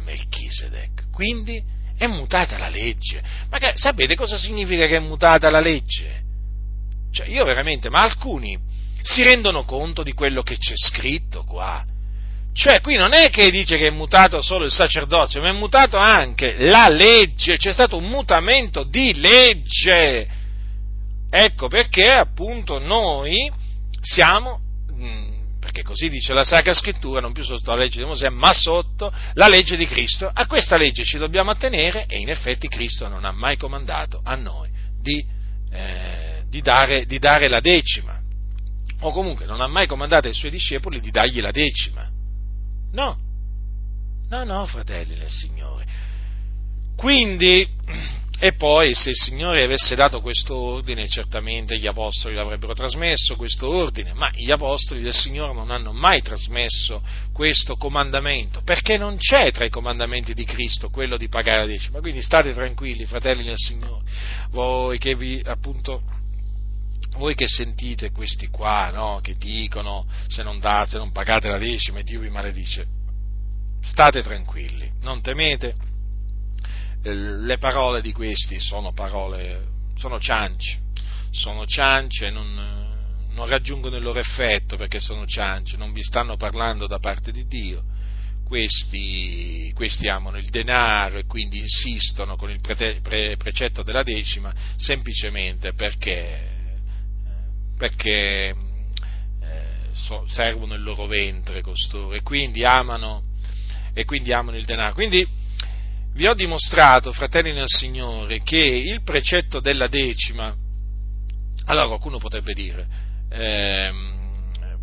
Melchisedec. 0.04 1.10
Quindi 1.12 1.62
è 1.98 2.08
mutata 2.08 2.58
la 2.58 2.68
legge. 2.68 3.22
Ma 3.50 3.58
che, 3.58 3.74
sapete 3.76 4.16
cosa 4.16 4.38
significa 4.38 4.88
che 4.88 4.98
è 4.98 5.00
mutata 5.00 5.50
la 5.50 5.60
legge? 5.60 6.24
Cioè, 7.12 7.28
io 7.28 7.46
veramente, 7.46 7.90
ma 7.90 8.02
alcuni 8.02 8.58
si 9.04 9.24
rendono 9.24 9.64
conto 9.66 10.04
di 10.04 10.14
quello 10.14 10.42
che 10.42 10.58
c'è 10.58 10.74
scritto 10.76 11.44
qua? 11.44 11.86
Cioè, 12.54 12.82
qui 12.82 12.96
non 12.96 13.14
è 13.14 13.30
che 13.30 13.50
dice 13.50 13.78
che 13.78 13.88
è 13.88 13.92
mutato 13.92 14.42
solo 14.42 14.66
il 14.66 14.72
sacerdozio, 14.72 15.42
ma 15.42 15.50
è 15.50 15.54
mutato 15.54 15.98
anche 15.98 16.56
la 16.58 16.90
legge, 16.90 17.58
c'è 17.58 17.72
stato 17.72 17.98
un 17.98 18.10
mutamento 18.10 18.84
di 18.84 19.14
legge. 19.20 20.40
Ecco 21.34 21.70
perché 21.70 22.12
appunto 22.12 22.78
noi 22.78 23.50
siamo, 24.02 24.60
mm, 24.92 25.60
perché 25.62 25.82
così 25.82 26.10
dice 26.10 26.34
la 26.34 26.44
Sacra 26.44 26.74
Scrittura, 26.74 27.22
non 27.22 27.32
più 27.32 27.46
sotto 27.46 27.72
la 27.72 27.78
legge 27.78 28.02
di 28.02 28.06
Mosè, 28.06 28.28
ma 28.28 28.52
sotto 28.52 29.14
la 29.36 29.48
legge 29.48 29.78
di 29.78 29.88
Cristo. 29.88 30.30
A 30.32 30.46
questa 30.46 30.76
legge 30.76 31.06
ci 31.06 31.18
dobbiamo 31.18 31.50
attenere 31.50 32.06
e 32.08 32.20
in 32.20 32.28
effetti 32.28 32.68
Cristo 32.68 33.08
non 33.08 33.24
ha 33.24 33.32
mai 33.32 33.56
comandato 33.56 34.20
a 34.22 34.36
noi 34.36 34.70
di, 35.02 35.26
eh, 35.72 36.44
di, 36.50 36.62
dare, 36.62 37.06
di 37.06 37.18
dare 37.18 37.48
la 37.48 37.62
decima, 37.62 38.20
o 39.00 39.12
comunque 39.14 39.46
non 39.46 39.62
ha 39.62 39.68
mai 39.68 39.88
comandato 39.88 40.28
ai 40.28 40.34
suoi 40.34 40.52
discepoli 40.52 41.00
di 41.00 41.12
dargli 41.12 41.40
la 41.40 41.52
decima. 41.52 42.10
No, 42.92 43.18
no, 44.28 44.44
no, 44.44 44.66
fratelli 44.66 45.16
del 45.16 45.32
Signore. 45.32 45.86
Quindi 46.98 47.66
e 48.44 48.54
poi, 48.54 48.96
se 48.96 49.12
il 49.12 49.16
Signore 49.16 49.62
avesse 49.62 49.94
dato 49.94 50.20
questo 50.20 50.56
ordine, 50.56 51.08
certamente 51.08 51.78
gli 51.78 51.86
apostoli 51.86 52.34
l'avrebbero 52.34 52.74
trasmesso 52.74 53.36
questo 53.36 53.70
ordine, 53.70 54.14
ma 54.14 54.32
gli 54.34 54.50
apostoli 54.50 55.04
del 55.04 55.14
Signore 55.14 55.54
non 55.54 55.70
hanno 55.70 55.94
mai 55.94 56.24
trasmesso 56.24 57.04
questo 57.32 57.76
comandamento, 57.76 58.64
perché 58.64 58.98
non 58.98 59.18
c'è 59.18 59.52
tra 59.52 59.64
i 59.64 59.70
comandamenti 59.70 60.34
di 60.34 60.44
Cristo 60.44 60.90
quello 60.90 61.18
di 61.18 61.28
pagare 61.28 61.60
la 61.60 61.68
decima. 61.68 62.00
Quindi 62.00 62.24
state 62.24 62.52
tranquilli, 62.52 63.06
fratelli 63.06 63.44
del 63.44 63.58
Signore, 63.58 64.02
voi 64.50 64.98
che 64.98 65.14
vi, 65.14 65.40
appunto, 65.46 66.02
voi 67.18 67.36
che 67.36 67.48
sentite 67.48 68.10
questi 68.10 68.48
qua, 68.48 68.90
no, 68.90 69.20
che 69.22 69.36
dicono 69.38 70.04
se 70.26 70.42
non 70.42 70.60
date, 70.60 70.90
se 70.90 70.98
non 70.98 71.12
pagate 71.12 71.48
la 71.48 71.60
decima 71.60 72.02
Dio 72.02 72.22
vi 72.22 72.30
maledice, 72.30 72.88
state 73.84 74.24
tranquilli, 74.24 74.94
non 75.02 75.22
temete 75.22 75.90
le 77.04 77.58
parole 77.58 78.02
di 78.02 78.12
questi 78.12 78.60
sono 78.60 78.92
parole, 78.94 79.68
sono 79.96 80.20
ciance, 80.20 80.80
sono 81.32 81.66
ciance 81.66 82.30
non, 82.30 82.54
non 83.32 83.48
raggiungono 83.48 83.96
il 83.96 84.04
loro 84.04 84.20
effetto 84.20 84.78
perché 84.78 85.00
sono 85.00 85.26
ciance, 85.26 85.78
non 85.78 85.94
vi 85.94 86.04
stanno 86.04 86.38
parlando 86.38 86.88
da 86.88 87.00
parte 87.00 87.32
di 87.32 87.48
Dio. 87.48 87.84
Questi, 88.46 89.72
questi 89.74 90.10
amano 90.10 90.38
il 90.38 90.50
denaro 90.50 91.18
e 91.18 91.26
quindi 91.26 91.60
insistono 91.60 92.36
con 92.36 92.50
il 92.50 92.60
pre, 92.60 93.00
pre, 93.02 93.38
precetto 93.38 93.82
della 93.82 94.04
decima 94.04 94.54
semplicemente 94.76 95.74
perché, 95.74 96.50
perché 97.78 98.50
eh, 98.50 98.56
so, 99.94 100.28
servono 100.28 100.74
il 100.74 100.84
loro 100.84 101.06
ventre 101.06 101.62
costoro 101.62 102.14
e 102.14 102.24
quindi 102.24 102.66
amano, 102.66 103.24
e 103.94 104.04
quindi 104.04 104.34
amano 104.34 104.58
il 104.58 104.66
denaro. 104.66 104.96
Quindi 104.96 105.26
vi 106.14 106.28
ho 106.28 106.34
dimostrato, 106.34 107.12
fratelli 107.12 107.54
nel 107.54 107.68
Signore, 107.68 108.42
che 108.44 108.58
il 108.58 109.02
precetto 109.04 109.60
della 109.60 109.88
decima, 109.88 110.54
allora 111.66 111.88
qualcuno 111.88 112.18
potrebbe 112.18 112.54
dire, 112.54 112.88
ehm, 113.30 114.20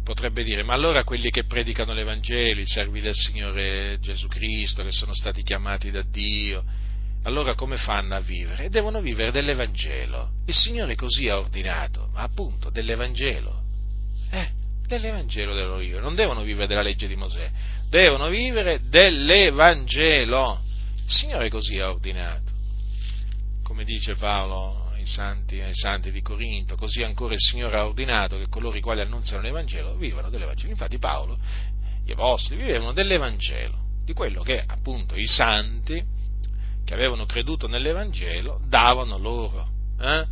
potrebbe 0.02 0.42
dire, 0.42 0.62
ma 0.62 0.72
allora 0.72 1.04
quelli 1.04 1.30
che 1.30 1.44
predicano 1.44 1.92
l'Evangelo, 1.92 2.60
i 2.60 2.66
servi 2.66 3.00
del 3.00 3.14
Signore 3.14 3.98
Gesù 4.00 4.26
Cristo, 4.26 4.82
che 4.82 4.92
sono 4.92 5.12
stati 5.12 5.42
chiamati 5.42 5.90
da 5.90 6.02
Dio, 6.02 6.64
allora 7.24 7.54
come 7.54 7.76
fanno 7.76 8.14
a 8.14 8.20
vivere? 8.20 8.70
Devono 8.70 9.00
vivere 9.02 9.30
dell'Evangelo. 9.30 10.30
Il 10.46 10.54
Signore 10.54 10.94
così 10.94 11.28
ha 11.28 11.38
ordinato, 11.38 12.08
ma 12.14 12.22
appunto 12.22 12.70
dell'Evangelo. 12.70 13.62
Eh, 14.30 14.48
dell'Evangelo 14.86 15.54
devono 15.54 15.76
vivere, 15.76 16.00
non 16.00 16.14
devono 16.14 16.42
vivere 16.42 16.66
della 16.66 16.80
legge 16.80 17.06
di 17.06 17.16
Mosè, 17.16 17.50
devono 17.90 18.28
vivere 18.28 18.80
dell'Evangelo. 18.88 20.62
Il 21.08 21.14
Signore 21.14 21.48
così 21.48 21.78
ha 21.78 21.88
ordinato, 21.88 22.52
come 23.62 23.84
dice 23.84 24.14
Paolo 24.14 24.90
ai 24.92 25.06
santi, 25.06 25.58
ai 25.58 25.74
santi 25.74 26.10
di 26.10 26.20
Corinto, 26.20 26.76
così 26.76 27.02
ancora 27.02 27.32
il 27.32 27.40
Signore 27.40 27.78
ha 27.78 27.86
ordinato 27.86 28.36
che 28.36 28.48
coloro 28.50 28.76
i 28.76 28.82
quali 28.82 29.00
annunziano 29.00 29.40
l'Evangelo 29.40 29.96
vivano 29.96 30.28
dell'Evangelo. 30.28 30.70
Infatti 30.70 30.98
Paolo, 30.98 31.38
gli 32.04 32.12
apostoli, 32.12 32.60
vivevano 32.60 32.92
dell'Evangelo, 32.92 34.02
di 34.04 34.12
quello 34.12 34.42
che 34.42 34.62
appunto 34.66 35.16
i 35.16 35.26
santi 35.26 36.04
che 36.84 36.92
avevano 36.92 37.24
creduto 37.24 37.66
nell'Evangelo 37.68 38.60
davano 38.66 39.16
loro. 39.16 39.66
Eh? 39.98 40.26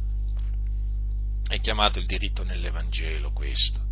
È 1.49 1.59
chiamato 1.59 1.99
il 1.99 2.05
diritto 2.05 2.45
nell'Evangelo 2.45 3.33
questo 3.33 3.86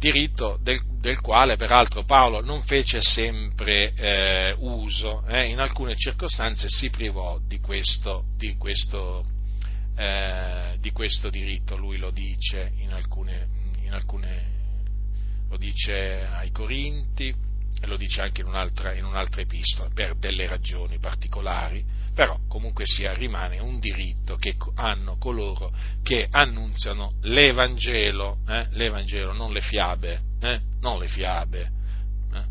diritto 0.00 0.58
del, 0.62 0.80
del, 0.98 1.20
quale 1.20 1.56
peraltro 1.56 2.04
Paolo 2.04 2.40
non 2.40 2.62
fece 2.62 3.02
sempre 3.02 3.92
eh, 3.92 4.54
uso, 4.58 5.22
eh, 5.26 5.46
in 5.46 5.60
alcune 5.60 5.94
circostanze 5.94 6.68
si 6.70 6.88
privò 6.88 7.38
di 7.46 7.60
questo, 7.60 8.24
di, 8.34 8.56
questo, 8.56 9.26
eh, 9.96 10.76
di 10.80 10.90
questo, 10.90 11.28
diritto, 11.28 11.76
lui 11.76 11.98
lo 11.98 12.10
dice 12.10 12.72
in 12.78 12.94
alcune, 12.94 13.46
in 13.82 13.92
alcune, 13.92 14.44
lo 15.50 15.58
dice 15.58 16.26
ai 16.26 16.50
Corinti 16.50 17.28
e 17.28 17.86
lo 17.86 17.98
dice 17.98 18.22
anche 18.22 18.40
in 18.40 18.46
un'altra, 18.46 18.94
in 18.94 19.04
un'altra 19.04 19.42
epistola, 19.42 19.90
per 19.92 20.16
delle 20.16 20.46
ragioni 20.46 20.98
particolari, 20.98 21.84
però 22.20 22.38
comunque 22.48 22.84
sia 22.84 23.14
rimane 23.14 23.60
un 23.60 23.78
diritto 23.78 24.36
che 24.36 24.54
hanno 24.74 25.16
coloro 25.16 25.72
che 26.02 26.26
annunziano 26.30 27.12
l'Evangelo, 27.22 28.40
eh? 28.46 28.66
l'Evangelo, 28.72 29.32
non 29.32 29.54
le 29.54 29.62
fiabe, 29.62 30.20
eh? 30.38 30.60
non 30.82 30.98
le 30.98 31.08
fiabe, 31.08 31.70
eh? 32.34 32.44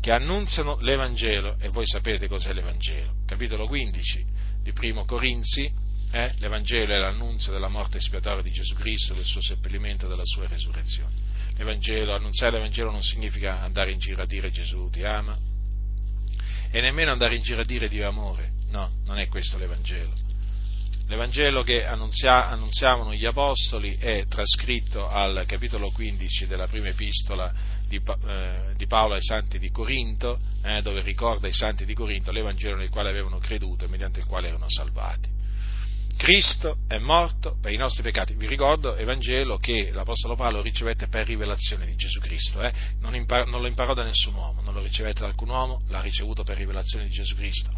che 0.00 0.10
annunziano 0.10 0.78
l'Evangelo, 0.80 1.58
e 1.60 1.68
voi 1.68 1.86
sapete 1.86 2.28
cos'è 2.28 2.54
l'Evangelo, 2.54 3.16
capitolo 3.26 3.66
15 3.66 4.24
di 4.62 4.72
Primo 4.72 5.04
Corinzi, 5.04 5.70
eh? 6.12 6.32
l'Evangelo 6.38 6.94
è 6.94 6.96
l'annunzio 6.96 7.52
della 7.52 7.68
morte 7.68 7.98
espiatoria 7.98 8.42
di 8.42 8.52
Gesù 8.52 8.74
Cristo, 8.74 9.12
del 9.12 9.26
suo 9.26 9.42
seppellimento 9.42 10.06
e 10.06 10.08
della 10.08 10.24
sua 10.24 10.48
resurrezione. 10.48 11.12
L'Evangelo, 11.58 12.14
annunziare 12.14 12.56
l'Evangelo 12.56 12.90
non 12.90 13.02
significa 13.02 13.60
andare 13.60 13.92
in 13.92 13.98
giro 13.98 14.22
a 14.22 14.26
dire 14.26 14.50
Gesù 14.50 14.88
ti 14.88 15.04
ama, 15.04 15.38
e 16.76 16.80
nemmeno 16.82 17.10
andare 17.10 17.36
in 17.36 17.40
giro 17.40 17.62
a 17.62 17.64
dire 17.64 17.88
Dio 17.88 18.06
amore. 18.06 18.50
No, 18.68 18.90
non 19.06 19.18
è 19.18 19.28
questo 19.28 19.56
l'Evangelo. 19.56 20.12
L'Evangelo 21.06 21.62
che 21.62 21.86
annunzia, 21.86 22.50
annunziavano 22.50 23.14
gli 23.14 23.24
Apostoli 23.24 23.96
è 23.96 24.26
trascritto 24.26 25.08
al 25.08 25.44
capitolo 25.46 25.90
15 25.90 26.46
della 26.46 26.66
prima 26.66 26.88
epistola 26.88 27.50
di, 27.88 27.98
eh, 28.26 28.74
di 28.76 28.86
Paolo 28.86 29.14
ai 29.14 29.22
Santi 29.22 29.58
di 29.58 29.70
Corinto, 29.70 30.38
eh, 30.64 30.82
dove 30.82 31.00
ricorda 31.00 31.46
ai 31.46 31.54
Santi 31.54 31.86
di 31.86 31.94
Corinto 31.94 32.30
l'Evangelo 32.30 32.76
nel 32.76 32.90
quale 32.90 33.08
avevano 33.08 33.38
creduto 33.38 33.86
e 33.86 33.88
mediante 33.88 34.20
il 34.20 34.26
quale 34.26 34.48
erano 34.48 34.68
salvati. 34.68 35.35
Cristo 36.16 36.78
è 36.88 36.98
morto 36.98 37.58
per 37.60 37.72
i 37.72 37.76
nostri 37.76 38.02
peccati. 38.02 38.34
Vi 38.34 38.46
ricordo, 38.46 38.96
Evangelo, 38.96 39.58
che 39.58 39.90
l'Apostolo 39.92 40.34
Paolo 40.34 40.62
ricevette 40.62 41.08
per 41.08 41.26
rivelazione 41.26 41.84
di 41.84 41.94
Gesù 41.94 42.20
Cristo, 42.20 42.62
eh? 42.62 42.72
non, 43.00 43.14
impar- 43.14 43.46
non, 43.46 43.60
lo 43.60 43.66
imparò 43.66 43.92
da 43.92 44.02
nessun 44.02 44.34
uomo, 44.34 44.62
non 44.62 44.72
lo 44.72 44.82
ricevette 44.82 45.20
da 45.20 45.26
alcun 45.26 45.50
uomo, 45.50 45.78
l'ha 45.88 46.00
ricevuto 46.00 46.42
per 46.42 46.56
rivelazione 46.56 47.04
di 47.04 47.12
Gesù 47.12 47.34
Cristo. 47.36 47.70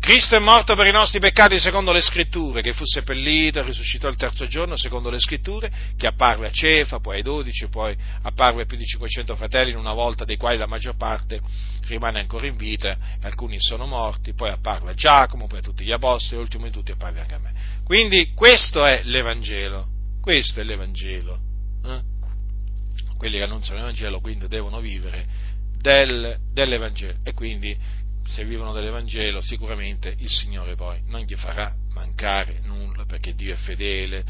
Cristo 0.00 0.34
è 0.34 0.38
morto 0.38 0.74
per 0.74 0.86
i 0.86 0.92
nostri 0.92 1.20
peccati 1.20 1.60
secondo 1.60 1.92
le 1.92 2.00
scritture, 2.00 2.62
che 2.62 2.72
fu 2.72 2.84
seppellito 2.86 3.62
risuscitò 3.62 4.08
il 4.08 4.16
terzo 4.16 4.46
giorno 4.46 4.74
secondo 4.74 5.10
le 5.10 5.18
scritture, 5.18 5.70
che 5.94 6.06
apparve 6.06 6.46
a 6.46 6.50
Cefa, 6.50 7.00
poi 7.00 7.16
ai 7.16 7.22
dodici, 7.22 7.68
poi 7.68 7.94
apparve 8.22 8.62
a 8.62 8.64
più 8.64 8.78
di 8.78 8.86
500 8.86 9.36
fratelli 9.36 9.72
in 9.72 9.76
una 9.76 9.92
volta, 9.92 10.24
dei 10.24 10.38
quali 10.38 10.56
la 10.56 10.66
maggior 10.66 10.96
parte 10.96 11.42
rimane 11.86 12.18
ancora 12.18 12.46
in 12.46 12.56
vita, 12.56 12.96
alcuni 13.20 13.60
sono 13.60 13.84
morti, 13.84 14.32
poi 14.32 14.50
apparve 14.50 14.92
a 14.92 14.94
Giacomo, 14.94 15.46
poi 15.46 15.58
a 15.58 15.62
tutti 15.62 15.84
gli 15.84 15.92
apostoli, 15.92 16.40
e 16.40 16.42
ultimo 16.44 16.64
di 16.64 16.70
tutti 16.70 16.92
apparve 16.92 17.20
anche 17.20 17.34
a 17.34 17.38
me. 17.38 17.52
Quindi 17.84 18.32
questo 18.32 18.86
è 18.86 19.02
l'Evangelo, 19.04 19.86
questo 20.22 20.60
è 20.60 20.62
l'Evangelo. 20.62 21.38
Eh? 21.84 22.00
Quelli 23.18 23.36
che 23.36 23.42
annunciano 23.42 23.80
l'Evangelo 23.80 24.20
quindi 24.20 24.48
devono 24.48 24.80
vivere 24.80 25.26
del, 25.76 26.38
dell'Evangelo 26.52 27.18
e 27.22 27.34
quindi 27.34 27.76
se 28.30 28.44
vivono 28.44 28.72
dell'Evangelo 28.72 29.40
sicuramente 29.40 30.14
il 30.18 30.28
Signore 30.28 30.74
poi 30.74 31.02
non 31.06 31.22
gli 31.22 31.34
farà 31.34 31.74
mancare 31.92 32.60
nulla 32.62 33.04
perché 33.04 33.34
Dio 33.34 33.54
è 33.54 33.56
fedele. 33.56 34.24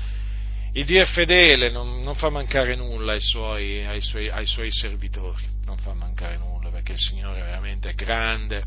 Il 0.72 0.84
Dio 0.84 1.02
è 1.02 1.06
fedele, 1.06 1.70
non, 1.70 2.00
non 2.00 2.14
fa 2.14 2.30
mancare 2.30 2.76
nulla 2.76 3.12
ai 3.12 3.20
suoi, 3.20 3.84
ai, 3.84 4.00
suoi, 4.00 4.30
ai 4.30 4.46
suoi 4.46 4.70
servitori, 4.70 5.44
non 5.64 5.76
fa 5.78 5.94
mancare 5.94 6.36
nulla 6.36 6.70
perché 6.70 6.92
il 6.92 6.98
Signore 6.98 7.40
è 7.40 7.44
veramente 7.44 7.92
grande, 7.94 8.64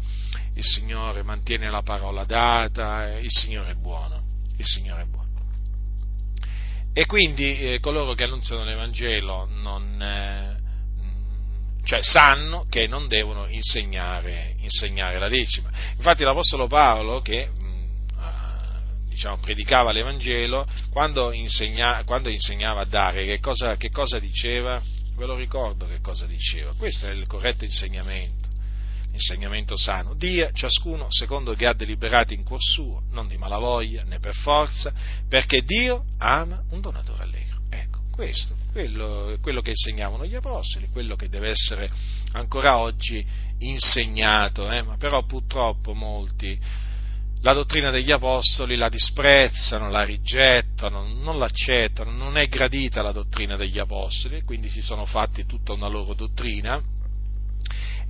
il 0.53 0.63
Signore 0.63 1.23
mantiene 1.23 1.69
la 1.69 1.81
parola 1.81 2.25
data, 2.25 3.17
il 3.17 3.31
Signore 3.31 3.71
è 3.71 3.75
buono 3.75 4.31
il 4.57 4.65
Signore 4.65 5.01
è 5.01 5.05
buono. 5.05 5.21
E 6.93 7.05
quindi 7.05 7.73
eh, 7.73 7.79
coloro 7.79 8.13
che 8.13 8.23
annunziano 8.23 8.63
l'Evangelo 8.63 9.47
non, 9.49 10.01
eh, 10.01 10.57
cioè, 11.83 12.03
sanno 12.03 12.65
che 12.69 12.87
non 12.87 13.07
devono 13.07 13.47
insegnare, 13.47 14.52
insegnare, 14.63 15.19
la 15.19 15.29
decima. 15.29 15.69
Infatti 15.95 16.23
l'Apostolo 16.23 16.67
Paolo, 16.67 17.21
che 17.21 17.47
mh, 17.47 17.73
diciamo, 19.09 19.37
predicava 19.37 19.91
l'Evangelo, 19.91 20.65
quando, 20.89 21.31
insegna, 21.31 22.03
quando, 22.03 22.29
insegnava 22.29 22.81
a 22.81 22.85
dare, 22.85 23.25
che 23.25 23.39
cosa, 23.39 23.75
che 23.75 23.89
cosa 23.89 24.19
diceva? 24.19 24.81
Ve 25.15 25.25
lo 25.25 25.35
ricordo 25.35 25.87
che 25.87 25.99
cosa 26.01 26.25
diceva. 26.25 26.73
Questo 26.75 27.07
è 27.07 27.11
il 27.11 27.27
corretto 27.27 27.63
insegnamento 27.63 28.43
insegnamento 29.13 29.77
sano, 29.77 30.15
dia 30.15 30.51
ciascuno 30.51 31.05
secondo 31.09 31.53
che 31.53 31.67
ha 31.67 31.73
deliberato 31.73 32.33
in 32.33 32.43
cuor 32.43 32.61
suo, 32.61 33.03
non 33.11 33.27
di 33.27 33.37
malavoglia 33.37 34.03
né 34.03 34.19
per 34.19 34.33
forza, 34.33 34.91
perché 35.27 35.61
Dio 35.61 36.05
ama 36.17 36.63
un 36.71 36.81
donatore 36.81 37.23
allegro. 37.23 37.59
Ecco, 37.69 38.01
questo, 38.11 38.55
quello, 38.71 39.37
quello 39.41 39.61
che 39.61 39.71
insegnavano 39.71 40.25
gli 40.25 40.35
apostoli, 40.35 40.89
quello 40.89 41.15
che 41.15 41.29
deve 41.29 41.49
essere 41.49 41.89
ancora 42.33 42.77
oggi 42.77 43.25
insegnato, 43.59 44.69
eh? 44.69 44.83
ma 44.83 44.97
però 44.97 45.23
purtroppo 45.25 45.93
molti 45.93 46.59
la 47.41 47.53
dottrina 47.53 47.91
degli 47.91 48.11
apostoli 48.11 48.77
la 48.77 48.87
disprezzano, 48.87 49.89
la 49.89 50.03
rigettano, 50.03 51.05
non 51.05 51.37
l'accettano, 51.37 52.11
non 52.11 52.37
è 52.37 52.47
gradita 52.47 53.01
la 53.01 53.11
dottrina 53.11 53.57
degli 53.57 53.79
apostoli, 53.79 54.43
quindi 54.43 54.69
si 54.69 54.81
sono 54.81 55.05
fatti 55.05 55.45
tutta 55.45 55.73
una 55.73 55.87
loro 55.87 56.13
dottrina 56.13 56.81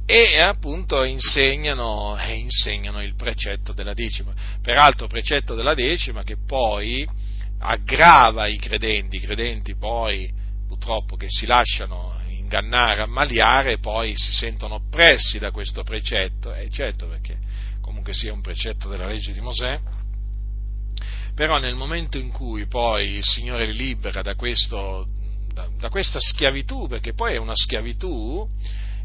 e 0.05 0.39
appunto 0.39 1.03
insegnano, 1.03 2.15
eh, 2.19 2.35
insegnano, 2.35 3.01
il 3.01 3.15
precetto 3.15 3.73
della 3.73 3.93
decima. 3.93 4.33
Peraltro 4.61 5.07
precetto 5.07 5.55
della 5.55 5.73
decima 5.73 6.23
che 6.23 6.37
poi 6.45 7.07
aggrava 7.59 8.45
i 8.47 8.57
credenti, 8.57 9.15
i 9.15 9.21
credenti 9.21 9.75
poi 9.75 10.31
purtroppo 10.67 11.15
che 11.15 11.27
si 11.29 11.47
lasciano 11.47 12.21
ingannare, 12.53 13.01
ammaliare, 13.01 13.79
poi 13.79 14.13
si 14.15 14.31
sentono 14.31 14.75
oppressi 14.75 15.39
da 15.39 15.49
questo 15.49 15.83
precetto, 15.83 16.53
e 16.53 16.65
eh, 16.65 16.69
certo 16.69 17.07
perché 17.07 17.37
comunque 17.81 18.13
sia 18.13 18.31
un 18.31 18.41
precetto 18.41 18.87
della 18.87 19.07
legge 19.07 19.33
di 19.33 19.41
Mosè, 19.41 19.79
però 21.33 21.57
nel 21.57 21.73
momento 21.73 22.19
in 22.19 22.29
cui 22.31 22.67
poi 22.67 23.15
il 23.15 23.23
Signore 23.23 23.65
li 23.65 23.75
libera 23.75 24.21
da, 24.21 24.35
questo, 24.35 25.07
da, 25.51 25.67
da 25.79 25.89
questa 25.89 26.19
schiavitù, 26.19 26.87
perché 26.87 27.13
poi 27.13 27.33
è 27.33 27.37
una 27.37 27.55
schiavitù, 27.55 28.47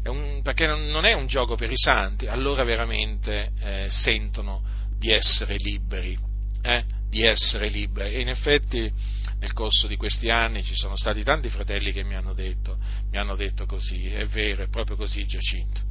un, 0.03 0.41
perché 0.43 0.67
non 0.67 1.05
è 1.05 1.13
un 1.13 1.25
gioco 1.25 1.55
per 1.55 1.71
i 1.71 1.77
santi, 1.77 2.27
allora 2.27 2.63
veramente 2.63 3.51
eh, 3.59 3.87
sentono 3.89 4.61
di 4.97 5.11
essere 5.11 5.55
liberi, 5.55 6.17
eh, 6.61 6.83
di 7.09 7.23
essere 7.23 7.67
liberi. 7.69 8.13
E 8.13 8.19
in 8.21 8.29
effetti 8.29 8.91
nel 9.39 9.53
corso 9.53 9.87
di 9.87 9.95
questi 9.95 10.29
anni 10.29 10.63
ci 10.63 10.75
sono 10.75 10.95
stati 10.95 11.23
tanti 11.23 11.49
fratelli 11.49 11.91
che 11.91 12.03
mi 12.03 12.15
hanno 12.15 12.33
detto, 12.33 12.77
mi 13.09 13.17
hanno 13.17 13.35
detto 13.35 13.65
così, 13.65 14.09
è 14.09 14.25
vero, 14.27 14.63
è 14.63 14.69
proprio 14.69 14.95
così 14.95 15.25
Giacinto, 15.25 15.81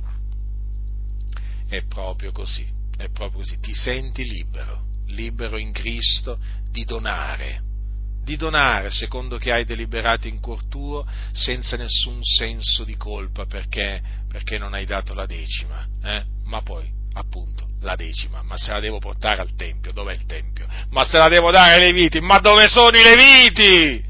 è 1.69 1.83
proprio 1.85 2.31
così, 2.31 2.67
è 2.97 3.09
proprio 3.09 3.41
così, 3.41 3.59
ti 3.59 3.73
senti 3.73 4.25
libero, 4.25 4.85
libero 5.07 5.57
in 5.57 5.73
Cristo 5.73 6.39
di 6.71 6.85
donare 6.85 7.67
di 8.29 8.37
donare 8.37 8.91
secondo 8.91 9.39
che 9.39 9.51
hai 9.53 9.65
deliberato 9.65 10.29
in 10.29 10.39
cuor 10.39 10.67
tuo 10.67 11.07
senza 11.33 11.79
nessun 11.79 12.19
senso 12.23 12.85
di 12.85 12.95
colpa 12.95 13.47
perché, 13.47 14.03
perché 14.29 14.59
non 14.59 14.75
hai 14.75 14.85
dato 14.85 15.15
la 15.15 15.25
decima, 15.25 15.89
eh? 16.03 16.25
ma 16.45 16.61
poi 16.61 16.87
appunto 17.15 17.68
la 17.81 17.95
decima, 17.97 18.43
ma 18.43 18.57
se 18.57 18.73
la 18.73 18.81
devo 18.81 18.99
portare 18.99 19.41
al 19.41 19.55
Tempio, 19.57 19.93
dov'è 19.93 20.15
il 20.15 20.27
Tempio? 20.27 20.67
Ma 20.91 21.05
se 21.05 21.19
la 21.19 21.29
devo 21.29 21.51
dare 21.51 21.75
ai 21.75 21.81
Leviti, 21.81 22.21
ma 22.21 22.39
dove 22.39 22.67
sono 22.69 22.97
i 22.97 23.03
Leviti? 23.03 24.05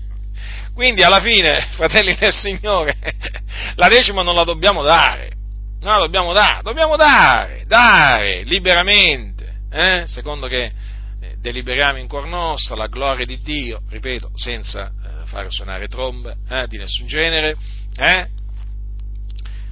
Quindi 0.75 1.03
alla 1.03 1.21
fine, 1.21 1.69
fratelli 1.77 2.17
del 2.17 2.33
Signore, 2.33 2.97
la 3.77 3.89
decima 3.89 4.23
non 4.23 4.35
la 4.35 4.45
dobbiamo 4.45 4.83
dare, 4.83 5.31
non 5.81 5.93
la 5.93 5.99
dobbiamo 5.99 6.33
dare, 6.33 6.63
dobbiamo 6.63 6.97
dare, 6.97 7.65
dare 7.67 8.43
liberamente, 8.45 9.57
eh? 9.71 10.05
secondo 10.07 10.47
che 10.47 10.73
deliberiamo 11.41 11.99
in 11.99 12.09
cuor 12.09 12.27
nostro 12.27 12.77
la 12.77 12.87
gloria 12.87 13.25
di 13.25 13.39
Dio, 13.39 13.83
ripeto, 13.89 14.31
senza 14.35 14.89
eh, 14.89 15.27
fare 15.27 15.51
suonare 15.51 15.89
trombe 15.89 16.37
eh, 16.49 16.67
di 16.67 16.79
nessun 16.79 17.07
genere, 17.07 17.57
eh, 17.97 18.29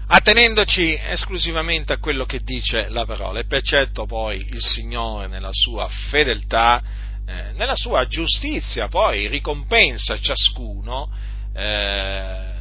attenendoci 0.08 0.98
esclusivamente 1.00 1.92
a 1.92 1.98
quello 1.98 2.24
che 2.24 2.40
dice 2.40 2.88
la 2.88 3.04
parola 3.04 3.40
e 3.40 3.46
percetto 3.46 4.06
poi 4.06 4.38
il 4.38 4.60
Signore 4.60 5.26
nella 5.26 5.50
sua 5.52 5.88
fedeltà, 5.88 6.82
eh, 7.26 7.52
nella 7.52 7.74
sua 7.74 8.06
giustizia, 8.06 8.88
poi 8.88 9.26
ricompensa 9.26 10.18
ciascuno 10.18 11.10
eh, 11.54 12.54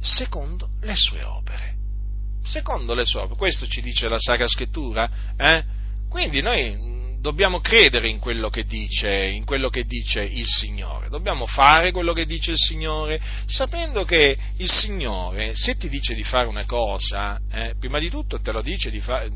secondo 0.00 0.70
le 0.80 0.96
sue 0.96 1.22
opere. 1.22 1.76
Secondo 2.42 2.94
le 2.94 3.04
sue 3.04 3.20
opere, 3.20 3.36
questo 3.36 3.66
ci 3.66 3.80
dice 3.80 4.08
la 4.08 4.18
Sacra 4.18 4.46
Scrittura, 4.46 5.08
eh? 5.36 5.64
quindi 6.08 6.40
noi 6.40 6.97
dobbiamo 7.20 7.60
credere 7.60 8.08
in 8.08 8.18
quello, 8.18 8.50
dice, 8.66 9.24
in 9.24 9.44
quello 9.44 9.68
che 9.68 9.84
dice 9.84 10.22
il 10.22 10.46
Signore, 10.46 11.08
dobbiamo 11.08 11.46
fare 11.46 11.90
quello 11.90 12.12
che 12.12 12.26
dice 12.26 12.52
il 12.52 12.58
Signore, 12.58 13.20
sapendo 13.46 14.04
che 14.04 14.36
il 14.56 14.70
Signore, 14.70 15.54
se 15.54 15.76
ti 15.76 15.88
dice 15.88 16.14
di 16.14 16.22
fare 16.22 16.48
una 16.48 16.64
cosa, 16.64 17.40
eh, 17.50 17.74
prima 17.78 17.98
di 17.98 18.10
tutto 18.10 18.40
te 18.40 18.52
lo 18.52 18.62
dice 18.62 18.90
di, 18.90 19.00
fa- 19.00 19.26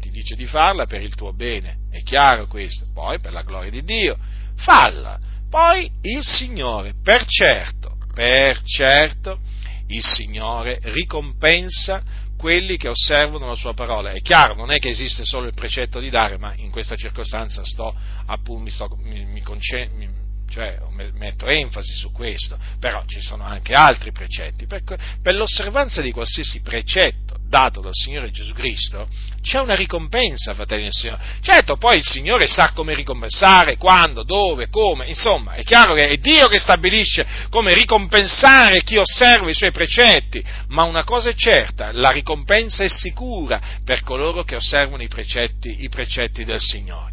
ti 0.00 0.10
dice 0.10 0.34
di 0.36 0.46
farla 0.46 0.86
per 0.86 1.00
il 1.00 1.14
tuo 1.14 1.32
bene, 1.32 1.76
è 1.90 2.02
chiaro 2.02 2.46
questo, 2.46 2.86
poi 2.92 3.20
per 3.20 3.32
la 3.32 3.42
gloria 3.42 3.70
di 3.70 3.84
Dio, 3.84 4.18
falla, 4.56 5.18
poi 5.48 5.90
il 6.02 6.22
Signore, 6.22 6.94
per 7.02 7.24
certo, 7.26 7.96
per 8.14 8.60
certo, 8.62 9.40
il 9.88 10.04
Signore 10.04 10.78
ricompensa 10.82 12.28
quelli 12.40 12.78
che 12.78 12.88
osservano 12.88 13.48
la 13.48 13.54
sua 13.54 13.74
parola. 13.74 14.12
È 14.12 14.20
chiaro, 14.22 14.54
non 14.54 14.72
è 14.72 14.78
che 14.78 14.88
esiste 14.88 15.26
solo 15.26 15.46
il 15.46 15.52
precetto 15.52 16.00
di 16.00 16.08
dare, 16.08 16.38
ma 16.38 16.54
in 16.56 16.70
questa 16.70 16.96
circostanza 16.96 17.62
sto, 17.66 17.94
appunto, 18.24 18.62
mi, 18.62 18.70
sto, 18.70 18.88
mi, 19.02 19.26
mi, 19.26 19.42
conce, 19.42 19.90
mi 19.94 20.08
cioè 20.48 20.78
metto 21.12 21.46
enfasi 21.46 21.92
su 21.92 22.10
questo, 22.12 22.58
però 22.78 23.04
ci 23.04 23.20
sono 23.20 23.44
anche 23.44 23.74
altri 23.74 24.10
precetti. 24.10 24.64
Per, 24.64 24.82
per 25.22 25.34
l'osservanza 25.34 26.00
di 26.00 26.12
qualsiasi 26.12 26.62
precetto 26.62 27.29
dato 27.50 27.80
dal 27.80 27.92
Signore 27.92 28.30
Gesù 28.30 28.54
Cristo, 28.54 29.08
c'è 29.42 29.58
una 29.58 29.74
ricompensa, 29.74 30.54
fratelli 30.54 30.84
del 30.84 30.92
Signore. 30.92 31.22
Certo, 31.42 31.76
poi 31.76 31.98
il 31.98 32.04
Signore 32.04 32.46
sa 32.46 32.70
come 32.72 32.94
ricompensare, 32.94 33.76
quando, 33.76 34.22
dove, 34.22 34.68
come, 34.68 35.06
insomma, 35.06 35.54
è 35.54 35.64
chiaro 35.64 35.94
che 35.94 36.08
è 36.08 36.16
Dio 36.18 36.46
che 36.46 36.60
stabilisce 36.60 37.26
come 37.50 37.74
ricompensare 37.74 38.82
chi 38.84 38.96
osserva 38.96 39.50
i 39.50 39.54
suoi 39.54 39.72
precetti, 39.72 40.42
ma 40.68 40.84
una 40.84 41.02
cosa 41.02 41.30
è 41.30 41.34
certa, 41.34 41.90
la 41.92 42.10
ricompensa 42.10 42.84
è 42.84 42.88
sicura 42.88 43.60
per 43.84 44.02
coloro 44.02 44.44
che 44.44 44.54
osservano 44.54 45.02
i 45.02 45.08
precetti, 45.08 45.82
i 45.82 45.88
precetti 45.88 46.44
del 46.44 46.60
Signore. 46.60 47.10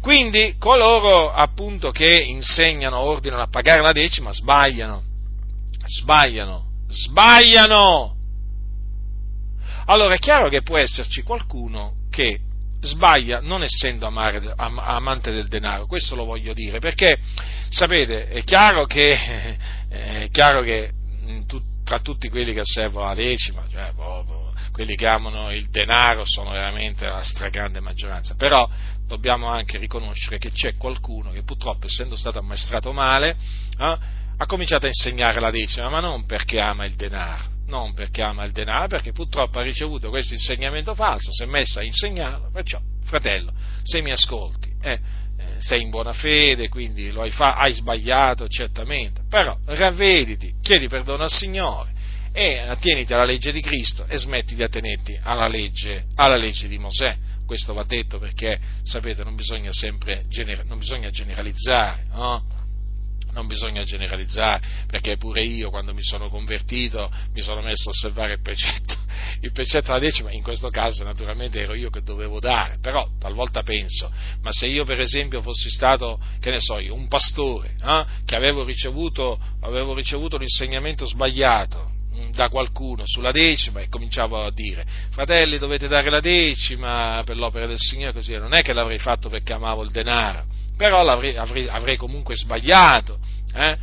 Quindi 0.00 0.56
coloro 0.58 1.32
appunto 1.32 1.92
che 1.92 2.10
insegnano, 2.10 2.98
ordinano 2.98 3.42
a 3.42 3.48
pagare 3.48 3.80
la 3.80 3.92
decima, 3.92 4.32
sbagliano, 4.32 5.02
sbagliano, 5.86 6.66
sbagliano. 6.88 8.17
Allora 9.90 10.14
è 10.14 10.18
chiaro 10.18 10.48
che 10.50 10.62
può 10.62 10.76
esserci 10.76 11.22
qualcuno 11.22 11.94
che 12.10 12.40
sbaglia 12.80 13.40
non 13.40 13.62
essendo 13.62 14.06
amare, 14.06 14.52
am, 14.54 14.78
amante 14.78 15.32
del 15.32 15.48
denaro, 15.48 15.86
questo 15.86 16.14
lo 16.14 16.24
voglio 16.24 16.52
dire, 16.52 16.78
perché 16.78 17.18
sapete, 17.70 18.28
è 18.28 18.44
chiaro 18.44 18.84
che, 18.84 19.16
è 19.88 20.28
chiaro 20.30 20.60
che 20.60 20.92
tra 21.84 22.00
tutti 22.00 22.28
quelli 22.28 22.52
che 22.52 22.60
osservano 22.60 23.08
la 23.08 23.14
decima, 23.14 23.64
cioè, 23.70 23.92
boh, 23.92 24.24
boh, 24.24 24.52
quelli 24.72 24.94
che 24.94 25.06
amano 25.06 25.52
il 25.52 25.70
denaro 25.70 26.24
sono 26.26 26.50
veramente 26.50 27.06
la 27.06 27.22
stragrande 27.22 27.80
maggioranza, 27.80 28.34
però 28.34 28.68
dobbiamo 29.06 29.46
anche 29.46 29.78
riconoscere 29.78 30.36
che 30.36 30.52
c'è 30.52 30.76
qualcuno 30.76 31.30
che 31.30 31.44
purtroppo, 31.44 31.86
essendo 31.86 32.14
stato 32.14 32.38
ammaestrato 32.38 32.92
male, 32.92 33.30
eh, 33.78 33.98
ha 34.36 34.46
cominciato 34.46 34.84
a 34.84 34.88
insegnare 34.88 35.40
la 35.40 35.50
decima, 35.50 35.88
ma 35.88 36.00
non 36.00 36.26
perché 36.26 36.60
ama 36.60 36.84
il 36.84 36.94
denaro, 36.94 37.56
non 37.68 37.94
perché 37.94 38.22
ama 38.22 38.44
il 38.44 38.52
denaro, 38.52 38.88
perché 38.88 39.12
purtroppo 39.12 39.58
ha 39.58 39.62
ricevuto 39.62 40.08
questo 40.10 40.34
insegnamento 40.34 40.94
falso, 40.94 41.32
si 41.32 41.42
è 41.42 41.46
messo 41.46 41.78
a 41.78 41.84
insegnarlo, 41.84 42.50
perciò, 42.50 42.80
fratello, 43.04 43.52
se 43.82 44.02
mi 44.02 44.10
ascolti, 44.10 44.70
eh, 44.82 44.90
eh, 44.90 45.00
sei 45.58 45.82
in 45.82 45.90
buona 45.90 46.12
fede, 46.12 46.68
quindi 46.68 47.10
lo 47.10 47.22
hai, 47.22 47.30
fa- 47.30 47.56
hai 47.56 47.72
sbagliato 47.72 48.48
certamente, 48.48 49.22
però 49.28 49.56
ravvediti, 49.64 50.54
chiedi 50.60 50.88
perdono 50.88 51.22
al 51.22 51.30
Signore 51.30 51.96
e 52.32 52.58
attieniti 52.58 53.12
alla 53.12 53.24
legge 53.24 53.52
di 53.52 53.60
Cristo 53.60 54.04
e 54.06 54.18
smetti 54.18 54.54
di 54.54 54.62
attenerti 54.62 55.18
alla 55.22 55.48
legge, 55.48 56.06
alla 56.14 56.36
legge 56.36 56.68
di 56.68 56.78
Mosè 56.78 57.16
questo 57.48 57.72
va 57.72 57.82
detto 57.82 58.18
perché, 58.18 58.60
sapete, 58.82 59.24
non 59.24 59.34
bisogna 59.34 59.72
sempre 59.72 60.26
non 60.66 60.76
bisogna 60.76 61.08
generalizzare, 61.08 62.04
no? 62.10 62.44
Non 63.32 63.46
bisogna 63.46 63.82
generalizzare, 63.82 64.60
perché 64.86 65.16
pure 65.16 65.42
io 65.42 65.70
quando 65.70 65.92
mi 65.94 66.02
sono 66.02 66.28
convertito 66.28 67.10
mi 67.32 67.40
sono 67.40 67.60
messo 67.60 67.88
a 67.88 67.92
osservare 67.92 68.34
il 68.34 68.40
precetto, 68.40 68.96
il 69.40 69.52
precetto 69.52 69.86
della 69.86 69.98
decima, 69.98 70.32
in 70.32 70.42
questo 70.42 70.68
caso 70.70 71.04
naturalmente 71.04 71.60
ero 71.60 71.74
io 71.74 71.90
che 71.90 72.02
dovevo 72.02 72.40
dare, 72.40 72.78
però 72.80 73.08
talvolta 73.18 73.62
penso, 73.62 74.10
ma 74.42 74.52
se 74.52 74.66
io 74.66 74.84
per 74.84 75.00
esempio 75.00 75.42
fossi 75.42 75.70
stato, 75.70 76.20
che 76.40 76.50
ne 76.50 76.60
so 76.60 76.78
io, 76.78 76.94
un 76.94 77.08
pastore, 77.08 77.74
eh, 77.82 78.04
che 78.24 78.36
avevo 78.36 78.64
ricevuto, 78.64 79.38
avevo 79.60 79.94
ricevuto 79.94 80.36
l'insegnamento 80.36 81.06
sbagliato, 81.06 81.96
da 82.32 82.48
qualcuno 82.48 83.04
sulla 83.06 83.30
decima 83.30 83.80
e 83.80 83.88
cominciavo 83.88 84.42
a 84.44 84.50
dire 84.50 84.84
fratelli 85.10 85.56
dovete 85.56 85.86
dare 85.86 86.10
la 86.10 86.18
decima 86.18 87.22
per 87.24 87.36
l'opera 87.36 87.66
del 87.66 87.78
Signore 87.78 88.12
così 88.12 88.32
non 88.34 88.54
è 88.54 88.62
che 88.62 88.72
l'avrei 88.72 88.98
fatto 88.98 89.28
perché 89.28 89.52
amavo 89.52 89.84
il 89.84 89.90
denaro 89.90 90.46
però 90.78 91.02
avrei, 91.02 91.36
avrei, 91.36 91.96
comunque 91.96 92.36
sbagliato 92.36 93.18
eh? 93.52 93.76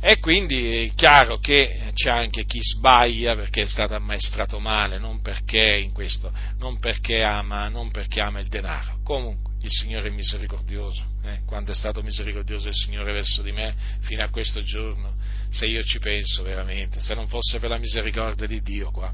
e 0.00 0.18
quindi 0.18 0.84
è 0.84 0.94
chiaro 0.94 1.38
che 1.38 1.92
c'è 1.94 2.10
anche 2.10 2.44
chi 2.44 2.58
sbaglia 2.60 3.34
perché 3.34 3.62
è 3.62 3.66
stato 3.66 3.94
ammaestrato 3.94 4.58
male 4.58 4.98
non 4.98 5.22
perché 5.22 5.88
questo 5.94 6.30
non 6.58 6.78
perché 6.78 7.22
ama, 7.22 7.68
non 7.68 7.90
perché 7.90 8.20
ama 8.20 8.40
il 8.40 8.48
denaro 8.48 8.98
comunque 9.04 9.54
il 9.62 9.70
Signore 9.70 10.08
è 10.08 10.10
misericordioso 10.10 11.02
eh? 11.24 11.40
quando 11.46 11.72
è 11.72 11.74
stato 11.74 12.02
misericordioso 12.02 12.68
il 12.68 12.74
Signore 12.74 13.12
verso 13.12 13.42
di 13.42 13.52
me 13.52 13.74
fino 14.00 14.22
a 14.22 14.28
questo 14.28 14.62
giorno 14.62 15.14
se 15.50 15.66
io 15.66 15.82
ci 15.84 15.98
penso 15.98 16.42
veramente, 16.42 17.00
se 17.00 17.14
non 17.14 17.28
fosse 17.28 17.58
per 17.58 17.70
la 17.70 17.78
misericordia 17.78 18.46
di 18.46 18.60
Dio 18.60 18.90
qua, 18.90 19.12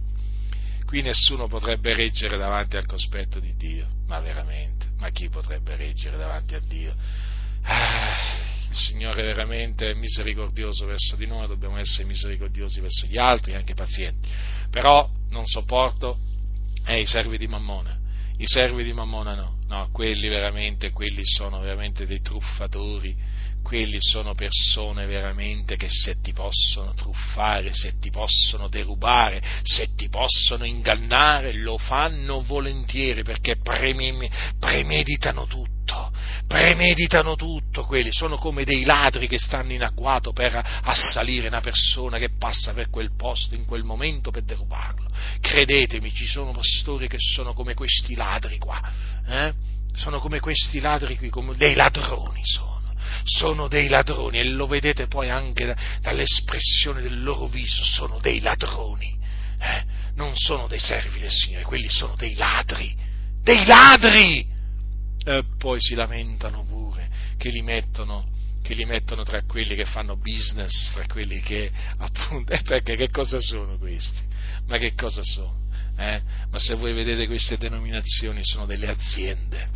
qui 0.93 1.01
nessuno 1.01 1.49
potrebbe 1.49 1.95
reggere 1.95 2.37
davanti 2.37 2.77
al 2.77 2.85
cospetto 2.85 3.41
di 3.41 3.55
Dio, 3.57 3.89
ma 4.09 4.21
veramente, 4.21 4.91
ma 4.99 5.09
chi 5.09 5.31
potrebbe 5.31 5.75
reggere 5.75 6.19
davanti 6.19 6.55
a 6.55 6.61
Dio? 6.61 6.95
Ah, 7.63 8.15
il 8.69 8.77
Signore 8.77 9.23
è 9.23 9.25
veramente 9.25 9.95
misericordioso 9.95 10.85
verso 10.85 11.17
di 11.17 11.27
noi, 11.27 11.47
dobbiamo 11.47 11.79
essere 11.79 12.07
misericordiosi 12.07 12.81
verso 12.81 13.07
gli 13.07 13.17
altri, 13.17 13.55
anche 13.55 13.73
pazienti, 13.73 14.29
però 14.69 15.09
non 15.31 15.47
sopporto 15.47 16.19
eh, 16.85 17.01
i 17.01 17.07
servi 17.07 17.39
di 17.39 17.47
Mammona, 17.47 17.99
i 18.37 18.47
servi 18.47 18.85
di 18.85 18.93
Mammona 18.93 19.35
no, 19.35 19.61
no, 19.69 19.89
quelli 19.93 20.29
veramente, 20.29 20.91
quelli 20.91 21.23
sono 21.25 21.61
veramente 21.61 22.05
dei 22.05 22.21
truffatori, 22.21 23.17
quelli 23.63 23.99
sono 24.01 24.35
persone 24.35 25.07
veramente 25.07 25.77
che 25.77 25.89
se 25.89 26.21
ti 26.21 26.33
possono 26.33 26.93
truffare, 26.95 27.73
se 27.73 27.99
ti 27.99 28.11
possono 28.11 28.69
derubare, 28.69 29.43
se 29.63 29.95
ti 29.95 30.09
possono 30.09 30.65
ingannare, 30.65 31.55
lo 31.55 31.79
fanno 31.79 32.43
volentieri 32.43 33.23
perché 33.23 33.57
premeditano 33.57 35.47
tutto, 35.47 36.13
premeditano 36.47 37.37
tutto 37.37 37.85
quelli, 37.85 38.13
sono 38.13 38.37
come 38.37 38.65
dei 38.65 38.85
ladri 38.85 39.29
che 39.29 39.39
stanno 39.39 39.73
in 39.73 39.83
agguato 39.83 40.33
per 40.33 40.61
assalire 40.83 41.47
una 41.47 41.61
persona 41.61 42.19
che 42.19 42.31
passa 42.37 42.75
per 42.75 42.91
quel 42.91 43.15
posto 43.17 43.55
in 43.55 43.65
quel 43.65 43.85
momento 43.85 44.31
per 44.31 44.43
derubarlo. 44.43 45.09
Credetemi, 45.41 46.13
ci 46.13 46.27
sono 46.27 46.53
pastori 46.53 47.09
che 47.09 47.19
sono 47.19 47.55
come 47.55 47.75
questi 47.75 48.15
ladri 48.15 48.59
qua, 48.59 48.83
eh? 49.27 49.55
sono 49.95 50.19
come 50.21 50.41
questi 50.41 50.81
ladri 50.81 51.17
qui, 51.17 51.29
come 51.29 51.55
dei 51.57 51.75
ladroni 51.75 52.41
sono 52.43 52.72
sono 53.25 53.69
dei 53.69 53.89
ladroni 53.89 54.39
e 54.39 54.45
lo 54.45 54.67
vedete 54.67 55.07
poi 55.07 55.31
anche 55.31 55.67
da, 55.67 55.77
dall'espressione 56.01 57.03
del 57.03 57.23
loro 57.23 57.47
viso, 57.47 57.85
sono 57.85 58.19
dei 58.21 58.41
ladroni, 58.41 59.17
eh? 59.59 59.85
non 60.15 60.33
sono 60.37 60.67
dei 60.67 60.79
servi 60.79 61.21
del 61.21 61.31
Signore, 61.31 61.65
quelli 61.65 61.89
sono 61.89 62.15
dei 62.17 62.35
ladri, 62.35 62.95
dei 63.43 63.65
ladri! 63.67 64.47
E 65.25 65.45
poi 65.57 65.81
si 65.81 65.95
lamentano 65.95 66.65
pure 66.65 67.09
che 67.39 67.49
li 67.49 67.63
mettono 67.63 68.31
che 68.63 68.75
li 68.75 68.85
mettono 68.85 69.25
tra 69.25 69.43
quelli 69.43 69.75
che 69.75 69.85
fanno 69.85 70.17
business, 70.17 70.93
tra 70.93 71.05
quelli 71.07 71.41
che 71.41 71.71
appunto, 71.99 72.53
eh, 72.55 72.63
perché 72.63 72.95
che 72.95 73.11
cosa 73.11 73.41
sono 73.41 73.77
questi? 73.77 74.21
Ma 74.67 74.79
che 74.79 74.95
cosa 74.95 75.23
sono? 75.25 75.61
Eh? 75.97 76.21
Ma 76.49 76.59
se 76.59 76.75
voi 76.75 76.93
vedete 76.93 77.27
queste 77.27 77.59
denominazioni 77.59 78.41
sono 78.45 78.65
delle 78.65 78.89
aziende, 78.89 79.69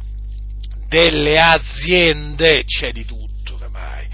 delle 0.88 1.38
aziende, 1.38 2.64
c'è 2.64 2.92
di 2.92 3.04
tutto 3.04 3.54
oramai, 3.54 4.06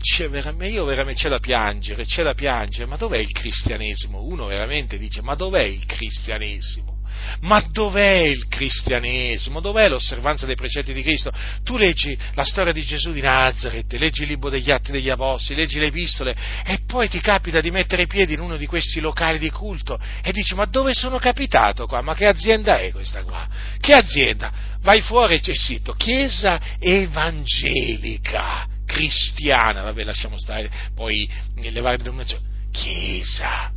c'è 0.00 0.28
veramente, 0.28 0.74
io 0.74 0.84
veramente 0.84 1.22
c'è 1.22 1.28
da 1.28 1.38
piangere, 1.38 2.04
c'è 2.04 2.22
da 2.22 2.34
piangere, 2.34 2.86
ma 2.86 2.96
dov'è 2.96 3.18
il 3.18 3.32
cristianesimo? 3.32 4.22
Uno 4.22 4.46
veramente 4.46 4.98
dice, 4.98 5.22
ma 5.22 5.34
dov'è 5.34 5.62
il 5.62 5.84
cristianesimo? 5.86 6.93
Ma 7.40 7.60
dov'è 7.70 8.18
il 8.18 8.48
cristianesimo? 8.48 9.60
Dov'è 9.60 9.88
l'osservanza 9.88 10.46
dei 10.46 10.54
precetti 10.54 10.92
di 10.92 11.02
Cristo? 11.02 11.32
Tu 11.62 11.76
leggi 11.76 12.16
la 12.34 12.44
storia 12.44 12.72
di 12.72 12.84
Gesù 12.84 13.12
di 13.12 13.20
Nazareth, 13.20 13.92
leggi 13.94 14.22
il 14.22 14.28
libro 14.28 14.50
degli 14.50 14.70
Atti 14.70 14.92
degli 14.92 15.10
Apostoli, 15.10 15.60
leggi 15.60 15.78
le 15.78 15.86
epistole 15.86 16.34
e 16.64 16.80
poi 16.86 17.08
ti 17.08 17.20
capita 17.20 17.60
di 17.60 17.70
mettere 17.70 18.02
i 18.02 18.06
piedi 18.06 18.34
in 18.34 18.40
uno 18.40 18.56
di 18.56 18.66
questi 18.66 19.00
locali 19.00 19.38
di 19.38 19.50
culto 19.50 19.98
e 20.22 20.32
dici 20.32 20.54
ma 20.54 20.64
dove 20.64 20.94
sono 20.94 21.18
capitato 21.18 21.86
qua? 21.86 22.00
Ma 22.00 22.14
che 22.14 22.26
azienda 22.26 22.78
è 22.78 22.90
questa 22.92 23.22
qua? 23.22 23.46
Che 23.78 23.92
azienda? 23.92 24.52
Vai 24.80 25.00
fuori 25.00 25.34
e 25.34 25.40
c'è 25.40 25.54
scritto 25.54 25.94
Chiesa 25.94 26.60
Evangelica 26.78 28.66
Cristiana, 28.86 29.82
vabbè 29.82 30.04
lasciamo 30.04 30.38
stare 30.38 30.70
poi 30.94 31.28
le 31.56 31.80
varie 31.80 31.98
denominazioni. 31.98 32.52
Chiesa 32.70 33.73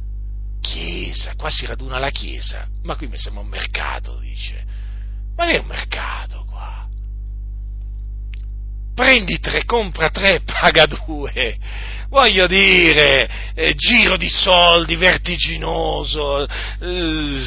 chiesa, 0.68 1.34
qua 1.36 1.50
si 1.50 1.66
raduna 1.66 1.98
la 1.98 2.10
chiesa, 2.10 2.68
ma 2.84 2.96
qui 2.98 3.08
mi 3.08 3.18
sembra 3.18 3.42
un 3.42 3.48
mercato, 3.48 4.20
dice. 4.20 4.66
Ma 5.36 5.46
che 5.46 5.56
è 5.56 5.60
un 5.60 5.68
mercato 5.68 6.46
qua? 6.50 6.86
Prendi 8.94 9.40
tre, 9.40 9.64
compra 9.64 10.10
tre, 10.10 10.42
paga 10.46 10.86
due. 10.86 11.58
Voglio 12.10 12.48
dire, 12.48 13.30
eh, 13.54 13.76
giro 13.76 14.18
di 14.18 14.30
soldi 14.30 14.96
vertiginoso, 14.96 16.46
eh, 16.46 17.44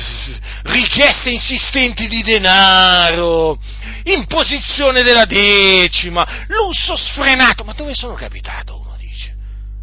richieste 0.62 1.30
insistenti 1.30 2.08
di 2.08 2.22
denaro, 2.22 3.58
imposizione 4.04 5.02
della 5.02 5.24
decima, 5.24 6.46
lusso 6.48 6.96
sfrenato. 6.96 7.64
Ma 7.64 7.72
dove 7.72 7.94
sono 7.94 8.14
capitato? 8.14 8.78
Uno 8.78 8.96
dice. 8.98 9.34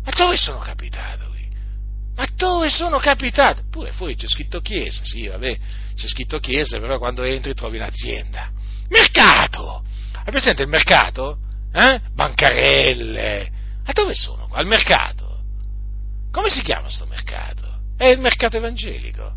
Ma 0.05 0.11
dove 0.15 0.37
sono 0.37 0.59
capitato? 0.59 1.16
Ma 2.17 2.27
dove 2.35 2.69
sono 2.71 2.97
capitato? 2.97 3.61
Pure 3.69 3.91
fuori 3.91 4.15
c'è 4.15 4.27
scritto 4.27 4.59
chiesa, 4.59 5.03
sì, 5.03 5.27
vabbè, 5.27 5.57
c'è 5.93 6.07
scritto 6.07 6.39
chiesa, 6.39 6.79
però 6.79 6.97
quando 6.97 7.21
entri 7.21 7.53
trovi 7.53 7.77
un'azienda. 7.77 8.49
Mercato! 8.89 9.83
Hai 10.13 10.31
presente 10.31 10.63
il 10.63 10.67
mercato? 10.67 11.37
Eh? 11.71 12.01
Bancarelle. 12.13 13.51
Ma 13.85 13.91
dove 13.93 14.15
sono? 14.15 14.49
Al 14.51 14.65
mercato. 14.65 15.41
Come 16.31 16.49
si 16.49 16.63
chiama 16.63 16.89
sto 16.89 17.05
mercato? 17.05 17.81
È 17.95 18.05
il 18.07 18.19
mercato 18.19 18.57
evangelico. 18.57 19.35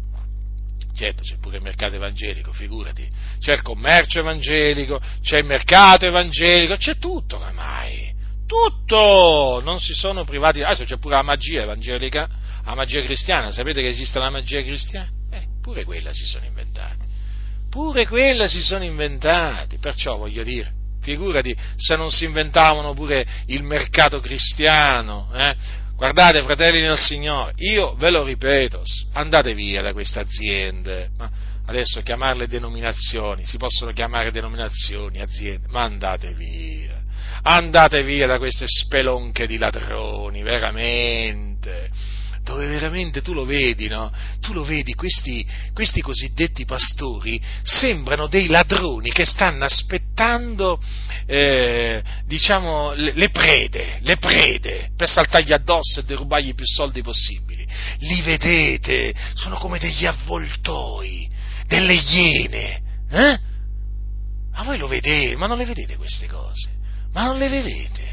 Certo, 0.94 1.22
c'è 1.22 1.36
pure 1.38 1.58
il 1.58 1.62
mercato 1.62 1.96
evangelico, 1.96 2.52
figurati. 2.52 3.08
C'è 3.38 3.54
il 3.54 3.62
commercio 3.62 4.20
evangelico, 4.20 5.00
c'è 5.22 5.38
il 5.38 5.44
mercato 5.44 6.06
evangelico, 6.06 6.76
c'è 6.76 6.96
tutto 6.96 7.36
oramai. 7.36 8.12
Tutto! 8.46 9.60
Non 9.62 9.78
si 9.80 9.92
sono 9.92 10.24
privati. 10.24 10.62
Adesso 10.62 10.84
c'è 10.84 10.98
pure 10.98 11.16
la 11.16 11.22
magia 11.22 11.62
evangelica, 11.62 12.28
la 12.64 12.74
magia 12.74 13.02
cristiana. 13.02 13.50
Sapete 13.52 13.80
che 13.80 13.88
esiste 13.88 14.18
la 14.18 14.30
magia 14.30 14.62
cristiana? 14.62 15.08
Eh, 15.30 15.44
pure 15.62 15.84
quella 15.84 16.12
si 16.12 16.24
sono 16.24 16.44
inventati. 16.44 17.08
Pure 17.70 18.06
quella 18.06 18.48
si 18.48 18.60
sono 18.60 18.84
inventati. 18.84 19.78
Perciò 19.78 20.16
voglio 20.16 20.42
dire, 20.42 20.72
figurati 21.00 21.56
se 21.76 21.96
non 21.96 22.10
si 22.10 22.24
inventavano 22.24 22.94
pure 22.94 23.26
il 23.46 23.62
mercato 23.62 24.20
cristiano, 24.20 25.30
eh? 25.34 25.78
Guardate, 25.96 26.42
fratelli 26.42 26.80
del 26.80 26.96
Signore, 26.96 27.52
io 27.56 27.94
ve 27.96 28.10
lo 28.10 28.24
ripeto, 28.24 28.82
andate 29.12 29.52
via 29.52 29.82
da 29.82 29.92
queste 29.92 30.18
aziende, 30.18 31.10
adesso 31.66 32.00
chiamarle 32.00 32.46
denominazioni, 32.46 33.44
si 33.44 33.58
possono 33.58 33.92
chiamare 33.92 34.30
denominazioni, 34.30 35.20
aziende, 35.20 35.66
ma 35.68 35.82
andate 35.82 36.32
via, 36.32 37.02
andate 37.42 38.02
via 38.02 38.26
da 38.26 38.38
queste 38.38 38.64
spelonche 38.66 39.46
di 39.46 39.58
ladroni, 39.58 40.42
veramente 40.42 41.90
dove 42.42 42.66
veramente 42.66 43.22
tu 43.22 43.32
lo 43.32 43.44
vedi, 43.44 43.88
no? 43.88 44.10
Tu 44.40 44.52
lo 44.52 44.64
vedi, 44.64 44.94
questi, 44.94 45.46
questi 45.72 46.00
cosiddetti 46.00 46.64
pastori 46.64 47.40
sembrano 47.62 48.26
dei 48.26 48.48
ladroni 48.48 49.10
che 49.10 49.24
stanno 49.24 49.64
aspettando, 49.64 50.80
eh, 51.26 52.02
diciamo, 52.26 52.92
le, 52.94 53.12
le, 53.12 53.30
prede, 53.30 53.98
le 54.02 54.16
prede, 54.16 54.90
per 54.96 55.08
saltargli 55.08 55.52
addosso 55.52 56.00
e 56.00 56.04
derubargli 56.04 56.54
più 56.54 56.66
soldi 56.66 57.02
possibili. 57.02 57.66
Li 57.98 58.22
vedete, 58.22 59.14
sono 59.34 59.56
come 59.56 59.78
degli 59.78 60.06
avvoltoi, 60.06 61.28
delle 61.66 61.94
iene, 61.94 62.82
eh? 63.10 63.38
Ma 64.52 64.62
voi 64.64 64.78
lo 64.78 64.88
vedete, 64.88 65.36
ma 65.36 65.46
non 65.46 65.58
le 65.58 65.64
vedete 65.64 65.96
queste 65.96 66.26
cose? 66.26 66.68
Ma 67.12 67.24
non 67.24 67.38
le 67.38 67.48
vedete? 67.48 68.09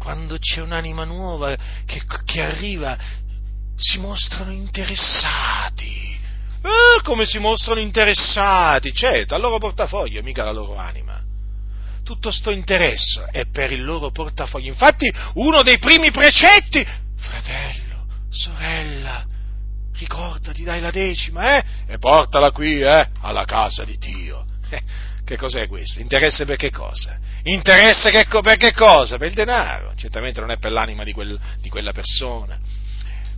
Quando 0.00 0.38
c'è 0.38 0.62
un'anima 0.62 1.04
nuova 1.04 1.54
che, 1.84 2.02
che 2.24 2.40
arriva, 2.40 2.96
si 3.76 3.98
mostrano 3.98 4.50
interessati. 4.50 6.18
Eh, 6.62 7.02
come 7.02 7.26
si 7.26 7.38
mostrano 7.38 7.80
interessati? 7.80 8.94
Certo, 8.94 9.34
al 9.34 9.42
loro 9.42 9.58
portafoglio, 9.58 10.22
mica 10.22 10.42
la 10.42 10.52
loro 10.52 10.76
anima. 10.76 11.20
Tutto 12.02 12.30
sto 12.30 12.50
interesse 12.50 13.26
è 13.30 13.44
per 13.46 13.72
il 13.72 13.84
loro 13.84 14.10
portafoglio. 14.10 14.68
Infatti, 14.68 15.12
uno 15.34 15.62
dei 15.62 15.78
primi 15.78 16.10
precetti, 16.10 16.84
fratello, 17.16 18.06
sorella, 18.30 19.26
ricordati, 19.98 20.62
dai 20.62 20.80
la 20.80 20.90
decima, 20.90 21.58
eh? 21.58 21.64
E 21.86 21.98
portala 21.98 22.52
qui, 22.52 22.80
eh? 22.80 23.06
Alla 23.20 23.44
casa 23.44 23.84
di 23.84 23.98
Dio. 23.98 24.46
Eh, 24.70 24.82
che 25.30 25.36
cos'è 25.36 25.68
questo? 25.68 26.00
Interesse 26.00 26.44
per 26.44 26.56
che 26.56 26.70
cosa? 26.70 27.16
Interesse 27.44 28.10
che, 28.10 28.26
per 28.26 28.56
che 28.56 28.72
cosa? 28.72 29.16
Per 29.16 29.28
il 29.28 29.34
denaro, 29.34 29.92
certamente 29.94 30.40
non 30.40 30.50
è 30.50 30.58
per 30.58 30.72
l'anima 30.72 31.04
di, 31.04 31.12
quel, 31.12 31.38
di 31.60 31.68
quella 31.68 31.92
persona. 31.92 32.58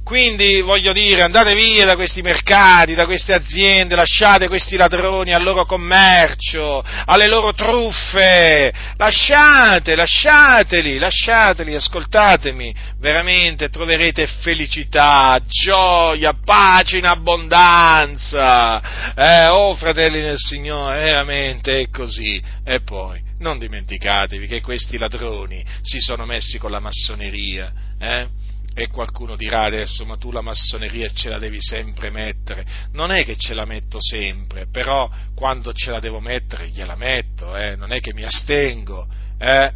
Quindi 0.04 0.60
voglio 0.62 0.92
dire, 0.92 1.22
andate 1.22 1.54
via 1.54 1.84
da 1.84 1.94
questi 1.94 2.22
mercati, 2.22 2.94
da 2.94 3.04
queste 3.04 3.32
aziende, 3.32 3.94
lasciate 3.94 4.48
questi 4.48 4.76
ladroni 4.76 5.32
al 5.32 5.44
loro 5.44 5.64
commercio, 5.64 6.82
alle 7.04 7.28
loro 7.28 7.54
truffe, 7.54 8.72
lasciate, 8.96 9.94
lasciateli, 9.94 10.98
lasciateli, 10.98 11.76
ascoltatemi, 11.76 12.74
veramente 12.98 13.68
troverete 13.68 14.26
felicità, 14.26 15.40
gioia, 15.46 16.36
pace 16.44 16.96
in 16.96 17.06
abbondanza. 17.06 19.14
Eh, 19.14 19.46
oh 19.48 19.76
fratelli 19.76 20.20
del 20.20 20.38
Signore, 20.38 21.04
veramente 21.04 21.78
è 21.78 21.88
così. 21.90 22.42
E 22.64 22.80
poi, 22.80 23.22
non 23.38 23.58
dimenticatevi 23.58 24.48
che 24.48 24.60
questi 24.60 24.98
ladroni 24.98 25.64
si 25.80 26.00
sono 26.00 26.26
messi 26.26 26.58
con 26.58 26.72
la 26.72 26.80
massoneria, 26.80 27.72
eh? 28.00 28.26
E 28.74 28.88
qualcuno 28.88 29.36
dirà 29.36 29.64
adesso, 29.64 30.06
ma 30.06 30.16
tu 30.16 30.30
la 30.30 30.40
massoneria 30.40 31.10
ce 31.12 31.28
la 31.28 31.38
devi 31.38 31.60
sempre 31.60 32.10
mettere. 32.10 32.64
Non 32.92 33.10
è 33.10 33.24
che 33.24 33.36
ce 33.36 33.54
la 33.54 33.66
metto 33.66 33.98
sempre, 34.00 34.66
però 34.70 35.10
quando 35.34 35.72
ce 35.72 35.90
la 35.90 36.00
devo 36.00 36.20
mettere 36.20 36.68
gliela 36.68 36.96
metto, 36.96 37.54
eh? 37.56 37.76
non 37.76 37.92
è 37.92 38.00
che 38.00 38.14
mi 38.14 38.24
astengo, 38.24 39.06
eh? 39.38 39.72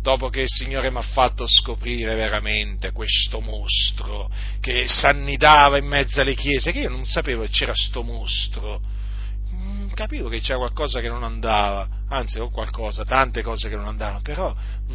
dopo 0.00 0.28
che 0.28 0.42
il 0.42 0.48
Signore 0.48 0.90
mi 0.90 0.98
ha 0.98 1.02
fatto 1.02 1.46
scoprire 1.46 2.14
veramente 2.14 2.92
questo 2.92 3.40
mostro 3.40 4.30
che 4.60 4.86
s'annidava 4.86 5.76
in 5.76 5.86
mezzo 5.86 6.20
alle 6.20 6.34
chiese, 6.34 6.72
che 6.72 6.80
io 6.80 6.90
non 6.90 7.04
sapevo 7.04 7.42
che 7.42 7.50
c'era 7.50 7.74
sto 7.74 8.02
mostro 8.02 8.80
capivo 9.98 10.28
che 10.28 10.38
c'era 10.38 10.58
qualcosa 10.58 11.00
che 11.00 11.08
non 11.08 11.24
andava, 11.24 11.88
anzi 12.08 12.38
non 12.38 12.52
qualcosa, 12.52 13.04
tante 13.04 13.42
cose 13.42 13.68
che 13.68 13.74
non 13.74 13.88
andavano, 13.88 14.20
però 14.20 14.54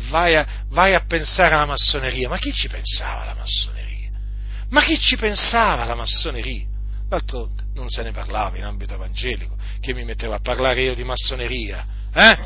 vai 0.09 0.37
a, 0.37 0.47
vai 0.69 0.93
a 0.93 1.03
pensare 1.05 1.55
alla 1.55 1.65
massoneria, 1.65 2.29
ma 2.29 2.37
chi 2.37 2.53
ci 2.53 2.69
pensava 2.69 3.23
alla 3.23 3.35
massoneria? 3.35 4.09
Ma 4.69 4.81
chi 4.81 4.97
ci 4.97 5.17
pensava 5.17 5.83
alla 5.83 5.95
massoneria? 5.95 6.65
D'altronde 7.09 7.63
non 7.73 7.89
se 7.89 8.01
ne 8.01 8.11
parlava 8.11 8.55
in 8.55 8.63
ambito 8.63 8.93
evangelico, 8.93 9.57
che 9.81 9.93
mi 9.93 10.05
mettevo 10.05 10.35
a 10.35 10.39
parlare 10.39 10.81
io 10.83 10.95
di 10.95 11.03
massoneria, 11.03 11.85
eh? 12.13 12.37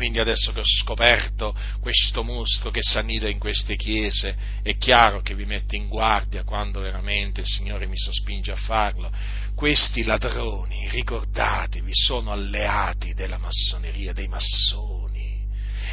Quindi 0.00 0.18
adesso 0.18 0.52
che 0.52 0.60
ho 0.60 0.64
scoperto 0.64 1.54
questo 1.78 2.24
mostro 2.24 2.70
che 2.70 2.80
s'annida 2.82 3.28
in 3.28 3.38
queste 3.38 3.76
chiese, 3.76 4.34
è 4.62 4.78
chiaro 4.78 5.20
che 5.20 5.34
vi 5.34 5.44
mette 5.44 5.76
in 5.76 5.88
guardia 5.88 6.42
quando 6.42 6.80
veramente 6.80 7.42
il 7.42 7.46
Signore 7.46 7.86
mi 7.86 7.98
sospinge 7.98 8.50
a 8.50 8.56
farlo. 8.56 9.12
Questi 9.54 10.02
ladroni, 10.02 10.88
ricordatevi, 10.88 11.90
sono 11.92 12.30
alleati 12.30 13.12
della 13.12 13.36
massoneria, 13.36 14.14
dei 14.14 14.26
massoni. 14.26 15.44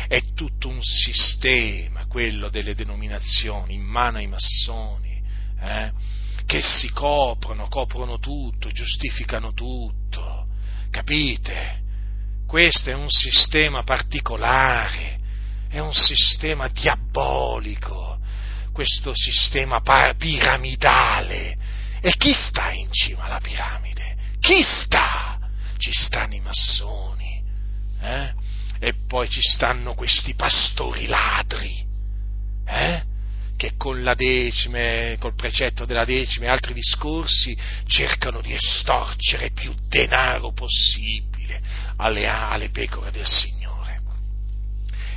È 0.07 0.21
tutto 0.33 0.69
un 0.69 0.81
sistema, 0.81 2.05
quello 2.05 2.47
delle 2.47 2.75
denominazioni, 2.75 3.73
in 3.73 3.83
mano 3.83 4.19
ai 4.19 4.27
massoni, 4.27 5.21
eh? 5.59 5.91
che 6.45 6.61
si 6.61 6.89
coprono, 6.91 7.67
coprono 7.67 8.19
tutto, 8.19 8.71
giustificano 8.71 9.51
tutto. 9.51 10.47
Capite? 10.91 11.83
Questo 12.47 12.89
è 12.89 12.93
un 12.93 13.09
sistema 13.09 13.83
particolare, 13.83 15.19
è 15.67 15.79
un 15.79 15.93
sistema 15.93 16.69
diabolico, 16.69 18.19
questo 18.71 19.11
sistema 19.13 19.81
piramidale. 20.15 21.57
E 21.99 22.15
chi 22.15 22.31
sta 22.33 22.71
in 22.71 22.87
cima 22.91 23.25
alla 23.25 23.41
piramide? 23.41 24.15
Chi 24.39 24.63
sta? 24.63 25.37
Ci 25.77 25.91
stanno 25.91 26.35
i 26.35 26.39
massoni, 26.39 27.43
eh? 27.99 28.33
E 28.79 28.93
poi 29.07 29.29
ci 29.29 29.41
stanno 29.41 29.93
questi 29.93 30.33
pastori 30.33 31.05
ladri, 31.05 31.85
eh? 32.65 33.03
che 33.57 33.73
con 33.75 34.03
la 34.03 34.13
decima, 34.13 35.17
col 35.19 35.35
precetto 35.35 35.83
della 35.83 36.05
decima 36.05 36.45
e 36.45 36.49
altri 36.49 36.73
discorsi 36.73 37.57
cercano 37.87 38.39
di 38.39 38.53
estorcere 38.53 39.51
più 39.51 39.73
denaro 39.89 40.53
possibile 40.53 41.36
alle, 41.97 42.27
alle 42.27 42.69
pecore 42.69 43.11
del 43.11 43.25
Signore. 43.25 43.65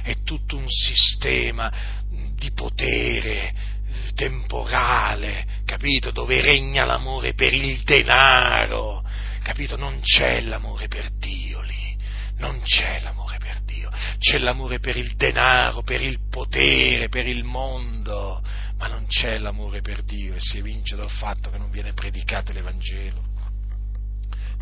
È 0.03 0.23
tutto 0.25 0.57
un 0.57 0.69
sistema 0.69 1.71
di 2.35 2.51
potere 2.53 3.53
temporale, 4.15 5.45
capito? 5.65 6.11
Dove 6.11 6.41
regna 6.41 6.85
l'amore 6.85 7.35
per 7.35 7.53
il 7.53 7.83
denaro, 7.83 9.05
capito? 9.43 9.77
Non 9.77 10.01
c'è 10.01 10.41
l'amore 10.41 10.89
per 10.89 11.11
Dio 11.19 11.61
lì, 11.61 11.97
non 12.39 12.61
c'è 12.63 13.01
l'amore 13.03 13.39
per 13.39 13.61
Dio, 13.63 13.91
c'è 14.19 14.39
l'amore 14.39 14.79
per 14.79 14.97
il 14.97 15.15
denaro, 15.17 15.83
per 15.83 16.01
il 16.01 16.19
potere, 16.31 17.09
per 17.09 17.27
il 17.27 17.45
mondo, 17.45 18.43
ma 18.79 18.87
non 18.87 19.07
c'è 19.07 19.37
l'amore 19.39 19.81
per 19.83 20.03
Dio 20.03 20.35
e 20.35 20.41
si 20.41 20.59
evince 20.59 20.97
dal 20.97 21.11
fatto 21.11 21.51
che 21.51 21.59
non 21.59 21.71
viene 21.71 21.93
predicato 21.93 22.53
l'Evangelo 22.53 23.30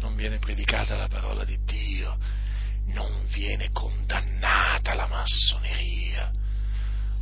non 0.01 0.15
viene 0.17 0.39
predicata 0.39 0.97
la 0.97 1.09
parola 1.09 1.45
di 1.45 1.59
Dio, 1.65 2.17
non 2.87 3.25
viene 3.27 3.71
condannata 3.73 4.95
la 4.95 5.07
massoneria. 5.07 6.31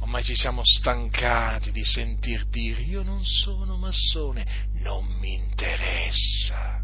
Ormai 0.00 0.22
ci 0.22 0.36
siamo 0.36 0.60
stancati 0.64 1.72
di 1.72 1.84
sentir 1.84 2.46
dire 2.46 2.82
io 2.82 3.02
non 3.02 3.24
sono 3.24 3.76
massone, 3.76 4.46
non 4.74 5.04
mi 5.04 5.34
interessa. 5.34 6.80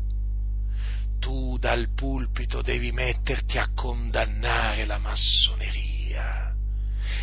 Tu 1.20 1.56
dal 1.58 1.94
pulpito 1.94 2.62
devi 2.62 2.90
metterti 2.90 3.58
a 3.58 3.70
condannare 3.74 4.84
la 4.84 4.98
massoneria. 4.98 6.52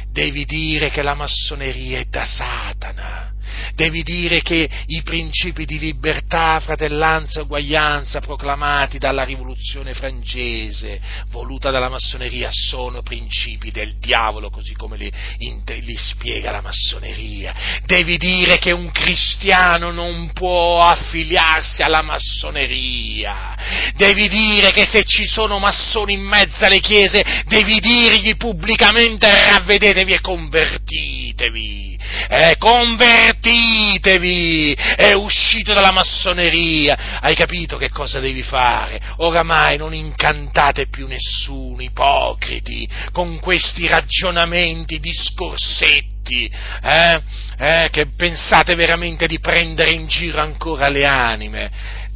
Devi 0.09 0.45
dire 0.45 0.89
che 0.89 1.01
la 1.01 1.15
massoneria 1.15 1.99
è 1.99 2.05
da 2.05 2.23
Satana, 2.23 3.33
devi 3.75 4.03
dire 4.03 4.41
che 4.41 4.69
i 4.87 5.01
principi 5.01 5.65
di 5.65 5.79
libertà, 5.79 6.59
fratellanza 6.59 7.39
e 7.39 7.43
uguaglianza 7.43 8.19
proclamati 8.19 8.97
dalla 8.97 9.23
rivoluzione 9.23 9.93
francese, 9.93 10.99
voluta 11.29 11.71
dalla 11.71 11.89
massoneria, 11.89 12.49
sono 12.51 13.01
principi 13.01 13.71
del 13.71 13.97
diavolo, 13.97 14.49
così 14.49 14.73
come 14.73 14.97
li, 14.97 15.11
li 15.37 15.95
spiega 15.95 16.51
la 16.51 16.61
massoneria. 16.61 17.53
Devi 17.85 18.17
dire 18.17 18.57
che 18.57 18.71
un 18.71 18.91
cristiano 18.91 19.91
non 19.91 20.31
può 20.33 20.81
affiliarsi 20.81 21.81
alla 21.81 22.01
massoneria. 22.01 23.55
Devi 23.95 24.27
dire 24.27 24.71
che 24.71 24.85
se 24.85 25.03
ci 25.03 25.25
sono 25.25 25.59
massoni 25.59 26.13
in 26.13 26.21
mezzo 26.21 26.65
alle 26.65 26.79
chiese, 26.79 27.23
devi 27.45 27.79
dirgli 27.79 28.35
pubblicamente 28.35 29.27
ravvedetevi 29.27 30.13
e 30.13 30.21
convertitevi. 30.21 31.97
Eh, 32.29 32.55
convertitevi! 32.57 33.38
È 33.41 35.13
uscito 35.13 35.73
dalla 35.73 35.91
massoneria. 35.91 37.19
Hai 37.21 37.35
capito 37.35 37.77
che 37.77 37.89
cosa 37.89 38.19
devi 38.19 38.43
fare? 38.43 38.99
Oramai 39.17 39.77
non 39.77 39.93
incantate 39.93 40.87
più 40.87 41.07
nessuno, 41.07 41.81
ipocriti, 41.81 42.87
con 43.11 43.39
questi 43.39 43.87
ragionamenti 43.87 44.99
discorsetti, 44.99 46.51
eh? 46.83 47.21
Eh, 47.57 47.89
che 47.91 48.07
pensate 48.15 48.75
veramente 48.75 49.27
di 49.27 49.39
prendere 49.39 49.91
in 49.91 50.07
giro 50.07 50.39
ancora 50.39 50.89
le 50.89 51.05
anime 51.05 51.71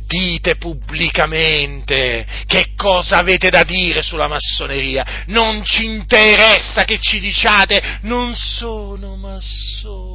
dite 0.06 0.58
pubblicamente 0.58 2.26
che 2.46 2.74
cosa 2.76 3.18
avete 3.18 3.50
da 3.50 3.64
dire 3.64 4.02
sulla 4.02 4.28
massoneria, 4.28 5.24
non 5.28 5.64
ci 5.64 5.86
interessa 5.86 6.84
che 6.84 7.00
ci 7.00 7.20
diciate 7.20 8.00
non 8.02 8.36
sono 8.36 9.16
massone, 9.16 10.13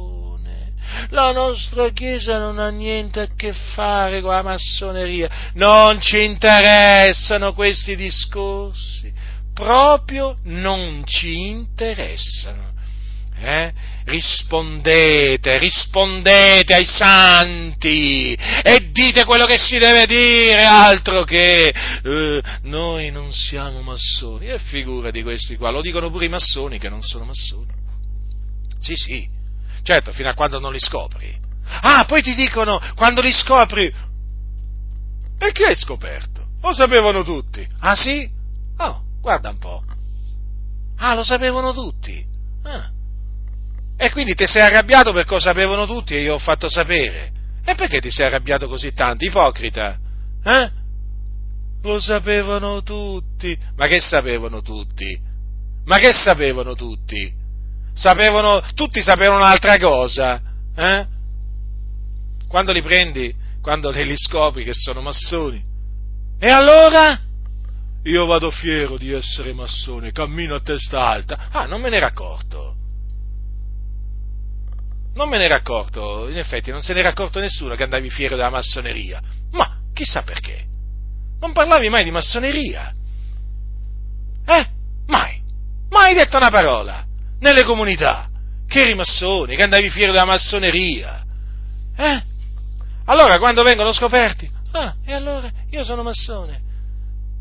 la 1.09 1.31
nostra 1.31 1.89
Chiesa 1.89 2.37
non 2.37 2.59
ha 2.59 2.69
niente 2.69 3.19
a 3.21 3.27
che 3.35 3.53
fare 3.53 4.21
con 4.21 4.31
la 4.31 4.41
massoneria, 4.41 5.29
non 5.53 5.99
ci 5.99 6.23
interessano 6.23 7.53
questi 7.53 7.95
discorsi, 7.95 9.11
proprio 9.53 10.37
non 10.43 11.03
ci 11.05 11.47
interessano. 11.47 12.69
Eh? 13.41 13.71
Rispondete, 14.03 15.57
rispondete 15.59 16.73
ai 16.73 16.85
santi 16.85 18.33
e 18.33 18.89
dite 18.91 19.23
quello 19.23 19.45
che 19.45 19.57
si 19.57 19.77
deve 19.77 20.05
dire, 20.05 20.63
altro 20.63 21.23
che 21.23 21.73
eh, 22.03 22.41
noi 22.63 23.11
non 23.11 23.31
siamo 23.31 23.81
massoni. 23.81 24.47
E 24.47 24.59
figura 24.59 25.09
di 25.09 25.23
questi 25.23 25.55
qua, 25.55 25.69
lo 25.69 25.81
dicono 25.81 26.09
pure 26.09 26.25
i 26.25 26.29
massoni 26.29 26.79
che 26.79 26.89
non 26.89 27.01
sono 27.01 27.23
massoni. 27.25 27.71
Sì, 28.79 28.95
sì, 28.95 29.27
certo, 29.83 30.11
fino 30.11 30.29
a 30.29 30.33
quando 30.33 30.59
non 30.59 30.71
li 30.71 30.79
scopri. 30.79 31.37
Ah, 31.81 32.05
poi 32.05 32.21
ti 32.21 32.33
dicono, 32.33 32.79
quando 32.95 33.21
li 33.21 33.31
scopri, 33.31 33.93
e 35.41 35.51
che 35.53 35.65
hai 35.65 35.75
scoperto? 35.75 36.47
Lo 36.61 36.73
sapevano 36.73 37.23
tutti. 37.23 37.65
Ah 37.79 37.95
sì? 37.95 38.29
Oh, 38.77 39.01
guarda 39.21 39.49
un 39.49 39.57
po'. 39.57 39.83
Ah, 40.97 41.13
lo 41.13 41.23
sapevano 41.23 41.73
tutti. 41.73 42.25
Ah. 42.63 42.91
E 43.95 44.11
quindi 44.11 44.35
ti 44.35 44.45
sei 44.45 44.63
arrabbiato 44.63 45.13
perché 45.13 45.33
lo 45.33 45.39
sapevano 45.39 45.85
tutti 45.85 46.13
e 46.13 46.21
io 46.21 46.33
ho 46.35 46.39
fatto 46.39 46.69
sapere. 46.69 47.31
E 47.63 47.75
perché 47.75 48.01
ti 48.01 48.11
sei 48.11 48.25
arrabbiato 48.25 48.67
così 48.67 48.93
tanto? 48.93 49.23
Ipocrita? 49.23 49.97
Eh? 50.43 50.71
Lo 51.83 51.99
sapevano 51.99 52.83
tutti. 52.83 53.57
Ma 53.77 53.87
che 53.87 54.01
sapevano 54.01 54.61
tutti? 54.61 55.17
Ma 55.85 55.97
che 55.97 56.11
sapevano 56.11 56.75
tutti? 56.75 57.33
Sapevano, 57.99 58.61
tutti 58.75 59.01
sapevano 59.01 59.43
un'altra 59.43 59.77
cosa. 59.77 60.41
Eh? 60.73 61.05
Quando 62.47 62.71
li 62.71 62.81
prendi, 62.81 63.35
quando 63.61 63.91
li 63.91 64.15
scopri 64.15 64.63
che 64.63 64.71
sono 64.73 65.01
massoni. 65.01 65.61
E 66.39 66.47
allora? 66.47 67.19
Io 68.03 68.25
vado 68.25 68.51
fiero 68.51 68.97
di 68.97 69.11
essere 69.11 69.51
massone, 69.51 70.13
cammino 70.13 70.55
a 70.55 70.61
testa 70.61 71.07
alta. 71.07 71.49
Ah, 71.51 71.65
non 71.65 71.81
me 71.81 71.89
ne 71.89 71.97
ero 71.97 72.05
accorto. 72.05 72.75
Non 75.15 75.27
me 75.27 75.37
ne 75.37 75.43
ero 75.43 75.55
accorto, 75.55 76.29
in 76.29 76.37
effetti 76.37 76.71
non 76.71 76.81
se 76.81 76.93
ne 76.93 76.99
era 77.01 77.09
accorto 77.09 77.41
nessuno 77.41 77.75
che 77.75 77.83
andavi 77.83 78.09
fiero 78.09 78.37
della 78.37 78.49
massoneria. 78.49 79.21
Ma 79.51 79.77
chissà 79.93 80.21
perché. 80.23 80.65
Non 81.41 81.51
parlavi 81.51 81.89
mai 81.89 82.05
di 82.05 82.11
massoneria. 82.11 82.95
Eh? 84.45 84.69
Mai. 85.07 85.41
Mai 85.89 86.13
detto 86.13 86.37
una 86.37 86.49
parola. 86.49 87.07
Nelle 87.39 87.63
comunità. 87.63 88.27
Che 88.67 88.81
eri 88.81 88.93
massone, 88.93 89.55
che 89.55 89.63
andavi 89.63 89.89
fiero 89.89 90.11
della 90.11 90.25
massoneria. 90.25 91.23
Eh? 91.95 92.23
Allora 93.05 93.39
quando 93.39 93.63
vengono 93.63 93.91
scoperti, 93.91 94.49
ah, 94.71 94.95
e 95.03 95.13
allora 95.13 95.49
io 95.71 95.83
sono 95.83 96.03
massone. 96.03 96.61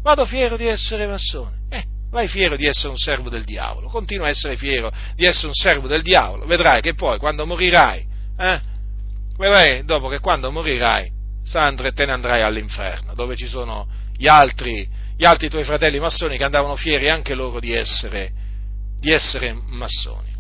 Vado 0.02 0.24
fiero 0.24 0.56
di 0.56 0.66
essere 0.66 1.06
massone. 1.06 1.56
Eh, 1.68 1.84
vai 2.10 2.28
fiero 2.28 2.56
di 2.56 2.66
essere 2.66 2.88
un 2.88 2.96
servo 2.96 3.28
del 3.28 3.44
diavolo, 3.44 3.88
continua 3.88 4.26
a 4.26 4.30
essere 4.30 4.56
fiero 4.56 4.90
di 5.14 5.26
essere 5.26 5.48
un 5.48 5.52
servo 5.52 5.86
del 5.86 6.02
diavolo, 6.02 6.46
vedrai 6.46 6.80
che 6.80 6.94
poi 6.94 7.18
quando 7.18 7.44
morirai, 7.44 8.06
eh, 8.38 8.60
vedrai 9.36 9.84
dopo 9.84 10.08
che 10.08 10.20
quando 10.20 10.50
morirai, 10.50 11.12
te 11.42 12.06
ne 12.06 12.12
andrai 12.12 12.42
all'inferno, 12.42 13.14
dove 13.14 13.36
ci 13.36 13.46
sono 13.46 13.86
gli 14.16 14.26
altri, 14.26 14.88
gli 15.16 15.24
altri 15.24 15.48
tuoi 15.48 15.64
fratelli 15.64 16.00
massoni 16.00 16.36
che 16.36 16.44
andavano 16.44 16.76
fieri 16.76 17.10
anche 17.10 17.34
loro 17.34 17.60
di 17.60 17.72
essere, 17.72 18.32
di 18.98 19.12
essere 19.12 19.52
massoni. 19.52 20.36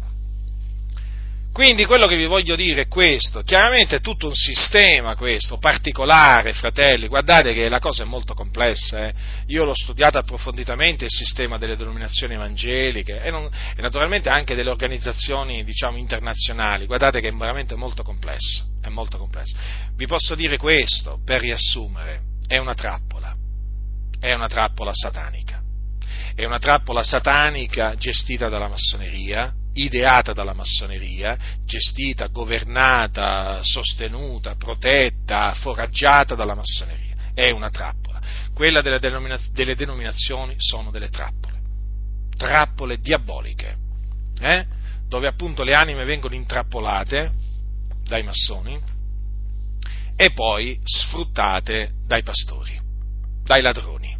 Quindi 1.58 1.86
quello 1.86 2.06
che 2.06 2.14
vi 2.14 2.26
voglio 2.26 2.54
dire 2.54 2.82
è 2.82 2.86
questo, 2.86 3.42
chiaramente 3.42 3.96
è 3.96 4.00
tutto 4.00 4.28
un 4.28 4.34
sistema 4.34 5.16
questo, 5.16 5.58
particolare, 5.58 6.52
fratelli, 6.52 7.08
guardate 7.08 7.52
che 7.52 7.68
la 7.68 7.80
cosa 7.80 8.04
è 8.04 8.06
molto 8.06 8.32
complessa, 8.32 9.08
eh? 9.08 9.14
io 9.46 9.64
l'ho 9.64 9.74
studiato 9.74 10.18
approfonditamente 10.18 11.06
il 11.06 11.10
sistema 11.10 11.58
delle 11.58 11.76
denominazioni 11.76 12.34
evangeliche 12.34 13.20
e, 13.22 13.30
non, 13.30 13.50
e 13.76 13.82
naturalmente 13.82 14.28
anche 14.28 14.54
delle 14.54 14.70
organizzazioni 14.70 15.64
diciamo, 15.64 15.96
internazionali, 15.96 16.86
guardate 16.86 17.20
che 17.20 17.26
è 17.26 17.32
veramente 17.32 17.74
molto 17.74 18.04
complesso, 18.04 18.64
è 18.80 18.88
molto 18.88 19.18
complesso. 19.18 19.56
Vi 19.96 20.06
posso 20.06 20.36
dire 20.36 20.58
questo, 20.58 21.18
per 21.24 21.40
riassumere, 21.40 22.20
è 22.46 22.58
una 22.58 22.74
trappola, 22.74 23.34
è 24.20 24.32
una 24.32 24.46
trappola 24.46 24.92
satanica, 24.94 25.57
è 26.38 26.44
una 26.44 26.60
trappola 26.60 27.02
satanica 27.02 27.96
gestita 27.96 28.48
dalla 28.48 28.68
massoneria, 28.68 29.52
ideata 29.72 30.32
dalla 30.32 30.52
massoneria, 30.52 31.36
gestita, 31.64 32.28
governata, 32.28 33.58
sostenuta, 33.64 34.54
protetta, 34.54 35.52
foraggiata 35.54 36.36
dalla 36.36 36.54
massoneria. 36.54 37.32
È 37.34 37.50
una 37.50 37.70
trappola. 37.70 38.20
Quella 38.54 38.82
delle, 38.82 39.00
denominaz- 39.00 39.50
delle 39.50 39.74
denominazioni 39.74 40.54
sono 40.58 40.92
delle 40.92 41.08
trappole, 41.08 41.58
trappole 42.36 43.00
diaboliche, 43.00 43.76
eh? 44.40 44.64
dove 45.08 45.26
appunto 45.26 45.64
le 45.64 45.72
anime 45.72 46.04
vengono 46.04 46.36
intrappolate 46.36 47.32
dai 48.04 48.22
massoni 48.22 48.78
e 50.14 50.30
poi 50.30 50.78
sfruttate 50.84 51.94
dai 52.06 52.22
pastori, 52.22 52.80
dai 53.42 53.60
ladroni. 53.60 54.16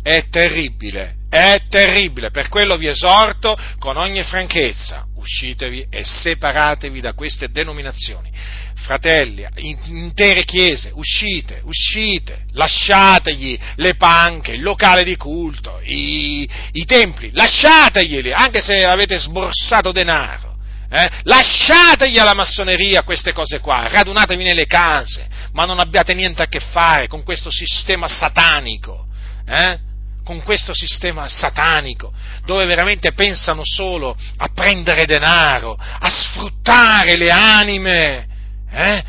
È 0.00 0.28
terribile, 0.30 1.18
è 1.30 1.62
terribile, 1.68 2.30
per 2.30 2.48
quello 2.48 2.76
vi 2.76 2.88
esorto 2.88 3.56
con 3.78 3.96
ogni 3.96 4.22
franchezza, 4.24 5.06
uscitevi 5.14 5.86
e 5.88 6.04
separatevi 6.04 7.00
da 7.00 7.12
queste 7.12 7.50
denominazioni. 7.50 8.28
Fratelli, 8.74 9.46
intere 9.86 10.44
chiese, 10.44 10.90
uscite, 10.92 11.60
uscite, 11.62 12.46
lasciategli 12.54 13.56
le 13.76 13.94
panche, 13.94 14.52
il 14.52 14.62
locale 14.62 15.04
di 15.04 15.16
culto, 15.16 15.80
i, 15.84 16.48
i 16.72 16.84
templi, 16.84 17.30
lasciateglieli, 17.32 18.32
anche 18.32 18.60
se 18.60 18.84
avete 18.84 19.16
sborsato 19.18 19.92
denaro. 19.92 20.56
Eh? 20.90 21.08
Lasciategli 21.22 22.18
alla 22.18 22.34
massoneria 22.34 23.04
queste 23.04 23.32
cose 23.32 23.60
qua, 23.60 23.86
radunatevi 23.86 24.42
nelle 24.42 24.66
case, 24.66 25.28
ma 25.52 25.64
non 25.64 25.78
abbiate 25.78 26.12
niente 26.12 26.42
a 26.42 26.48
che 26.48 26.58
fare 26.58 27.06
con 27.06 27.22
questo 27.22 27.52
sistema 27.52 28.08
satanico. 28.08 29.06
Eh? 29.46 29.88
Con 30.30 30.44
questo 30.44 30.72
sistema 30.72 31.28
satanico, 31.28 32.12
dove 32.44 32.64
veramente 32.64 33.10
pensano 33.14 33.62
solo 33.64 34.16
a 34.36 34.48
prendere 34.54 35.04
denaro, 35.04 35.72
a 35.72 36.08
sfruttare 36.08 37.16
le 37.16 37.30
anime. 37.30 38.28
Eh? 38.70 39.04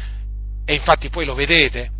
E 0.65 0.73
infatti 0.73 1.09
poi 1.09 1.25
lo 1.25 1.35
vedete, 1.35 1.91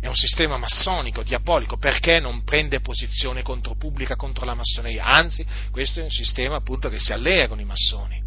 è 0.00 0.06
un 0.06 0.14
sistema 0.14 0.56
massonico, 0.56 1.22
diabolico, 1.22 1.76
perché 1.76 2.20
non 2.20 2.42
prende 2.42 2.80
posizione 2.80 3.42
contro 3.42 3.74
pubblica 3.74 4.16
contro 4.16 4.46
la 4.46 4.54
massoneria? 4.54 5.04
Anzi, 5.04 5.44
questo 5.70 6.00
è 6.00 6.02
un 6.02 6.08
sistema 6.08 6.56
appunto 6.56 6.88
che 6.88 6.98
si 6.98 7.12
allea 7.12 7.48
con 7.48 7.60
i 7.60 7.66
massoni. 7.66 8.22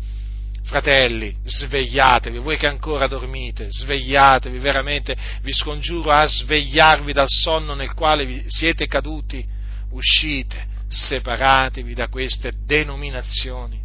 Fratelli, 0.65 1.35
svegliatevi, 1.43 2.37
voi 2.37 2.57
che 2.57 2.67
ancora 2.67 3.07
dormite, 3.07 3.69
svegliatevi, 3.71 4.59
veramente 4.59 5.17
vi 5.41 5.51
scongiuro 5.51 6.11
a 6.11 6.27
svegliarvi 6.27 7.11
dal 7.11 7.27
sonno 7.27 7.73
nel 7.73 7.95
quale 7.95 8.43
siete 8.49 8.85
caduti 8.85 9.57
uscite, 9.91 10.67
separatevi 10.87 11.93
da 11.93 12.07
queste 12.07 12.51
denominazioni, 12.65 13.79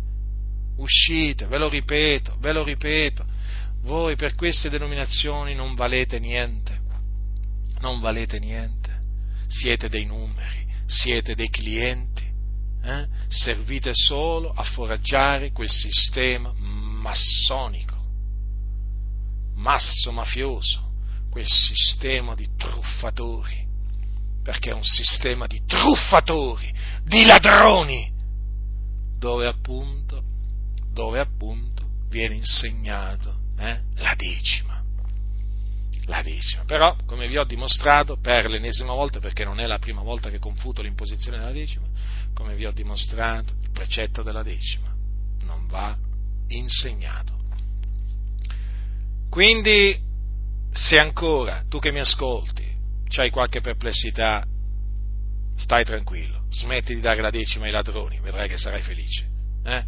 uscite, 0.76 1.46
ve 1.46 1.58
lo 1.58 1.68
ripeto, 1.68 2.36
ve 2.40 2.52
lo 2.52 2.64
ripeto, 2.64 3.24
Voi 3.86 4.16
per 4.16 4.34
queste 4.34 4.68
denominazioni 4.68 5.54
non 5.54 5.76
valete 5.76 6.18
niente, 6.18 6.80
non 7.78 8.00
valete 8.00 8.40
niente, 8.40 8.90
siete 9.46 9.88
dei 9.88 10.04
numeri, 10.04 10.66
siete 10.86 11.36
dei 11.36 11.48
clienti, 11.48 12.24
eh? 12.82 13.06
servite 13.28 13.92
solo 13.94 14.50
a 14.50 14.64
foraggiare 14.64 15.52
quel 15.52 15.70
sistema 15.70 16.52
massonico, 16.52 17.94
masso 19.54 20.10
mafioso, 20.10 20.94
quel 21.30 21.46
sistema 21.46 22.34
di 22.34 22.48
truffatori, 22.56 23.65
perché 24.46 24.70
è 24.70 24.74
un 24.74 24.84
sistema 24.84 25.48
di 25.48 25.60
truffatori, 25.66 26.72
di 27.02 27.24
ladroni, 27.24 28.08
dove 29.18 29.44
appunto, 29.48 30.22
dove 30.92 31.18
appunto 31.18 31.84
viene 32.08 32.36
insegnato 32.36 33.40
eh, 33.58 33.80
la 33.96 34.14
decima. 34.14 34.80
La 36.04 36.22
decima. 36.22 36.62
Però, 36.62 36.94
come 37.06 37.26
vi 37.26 37.36
ho 37.36 37.42
dimostrato 37.42 38.18
per 38.20 38.48
l'ennesima 38.48 38.92
volta, 38.92 39.18
perché 39.18 39.42
non 39.42 39.58
è 39.58 39.66
la 39.66 39.80
prima 39.80 40.02
volta 40.02 40.30
che 40.30 40.38
confuto 40.38 40.80
l'imposizione 40.80 41.38
della 41.38 41.50
decima, 41.50 41.88
come 42.32 42.54
vi 42.54 42.66
ho 42.66 42.72
dimostrato, 42.72 43.52
il 43.62 43.72
precetto 43.72 44.22
della 44.22 44.44
decima 44.44 44.94
non 45.42 45.66
va 45.66 45.98
insegnato. 46.46 47.34
Quindi, 49.28 50.00
se 50.72 51.00
ancora 51.00 51.64
tu 51.68 51.80
che 51.80 51.90
mi 51.90 51.98
ascolti 51.98 52.65
hai 53.14 53.30
qualche 53.30 53.60
perplessità, 53.60 54.44
stai 55.56 55.84
tranquillo, 55.84 56.44
smetti 56.50 56.94
di 56.94 57.00
dare 57.00 57.20
la 57.20 57.30
decima 57.30 57.66
ai 57.66 57.70
ladroni, 57.70 58.20
vedrai 58.20 58.48
che 58.48 58.58
sarai 58.58 58.82
felice. 58.82 59.26
Eh? 59.64 59.84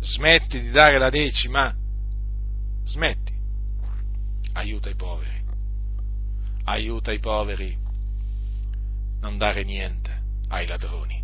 Smetti 0.00 0.60
di 0.60 0.70
dare 0.70 0.98
la 0.98 1.10
decima, 1.10 1.74
smetti, 2.84 3.32
aiuta 4.54 4.90
i 4.90 4.94
poveri, 4.94 5.42
aiuta 6.64 7.12
i 7.12 7.18
poveri, 7.18 7.76
non 9.20 9.38
dare 9.38 9.64
niente 9.64 10.22
ai 10.48 10.66
ladroni. 10.66 11.20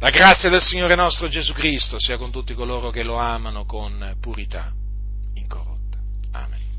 La 0.00 0.10
grazia 0.10 0.48
del 0.48 0.62
Signore 0.62 0.94
nostro 0.94 1.28
Gesù 1.28 1.52
Cristo 1.52 1.98
sia 1.98 2.16
con 2.16 2.30
tutti 2.30 2.54
coloro 2.54 2.90
che 2.90 3.02
lo 3.02 3.16
amano 3.16 3.64
con 3.64 4.16
purità 4.20 4.72
incorrotta. 5.34 5.98
Amen. 6.32 6.77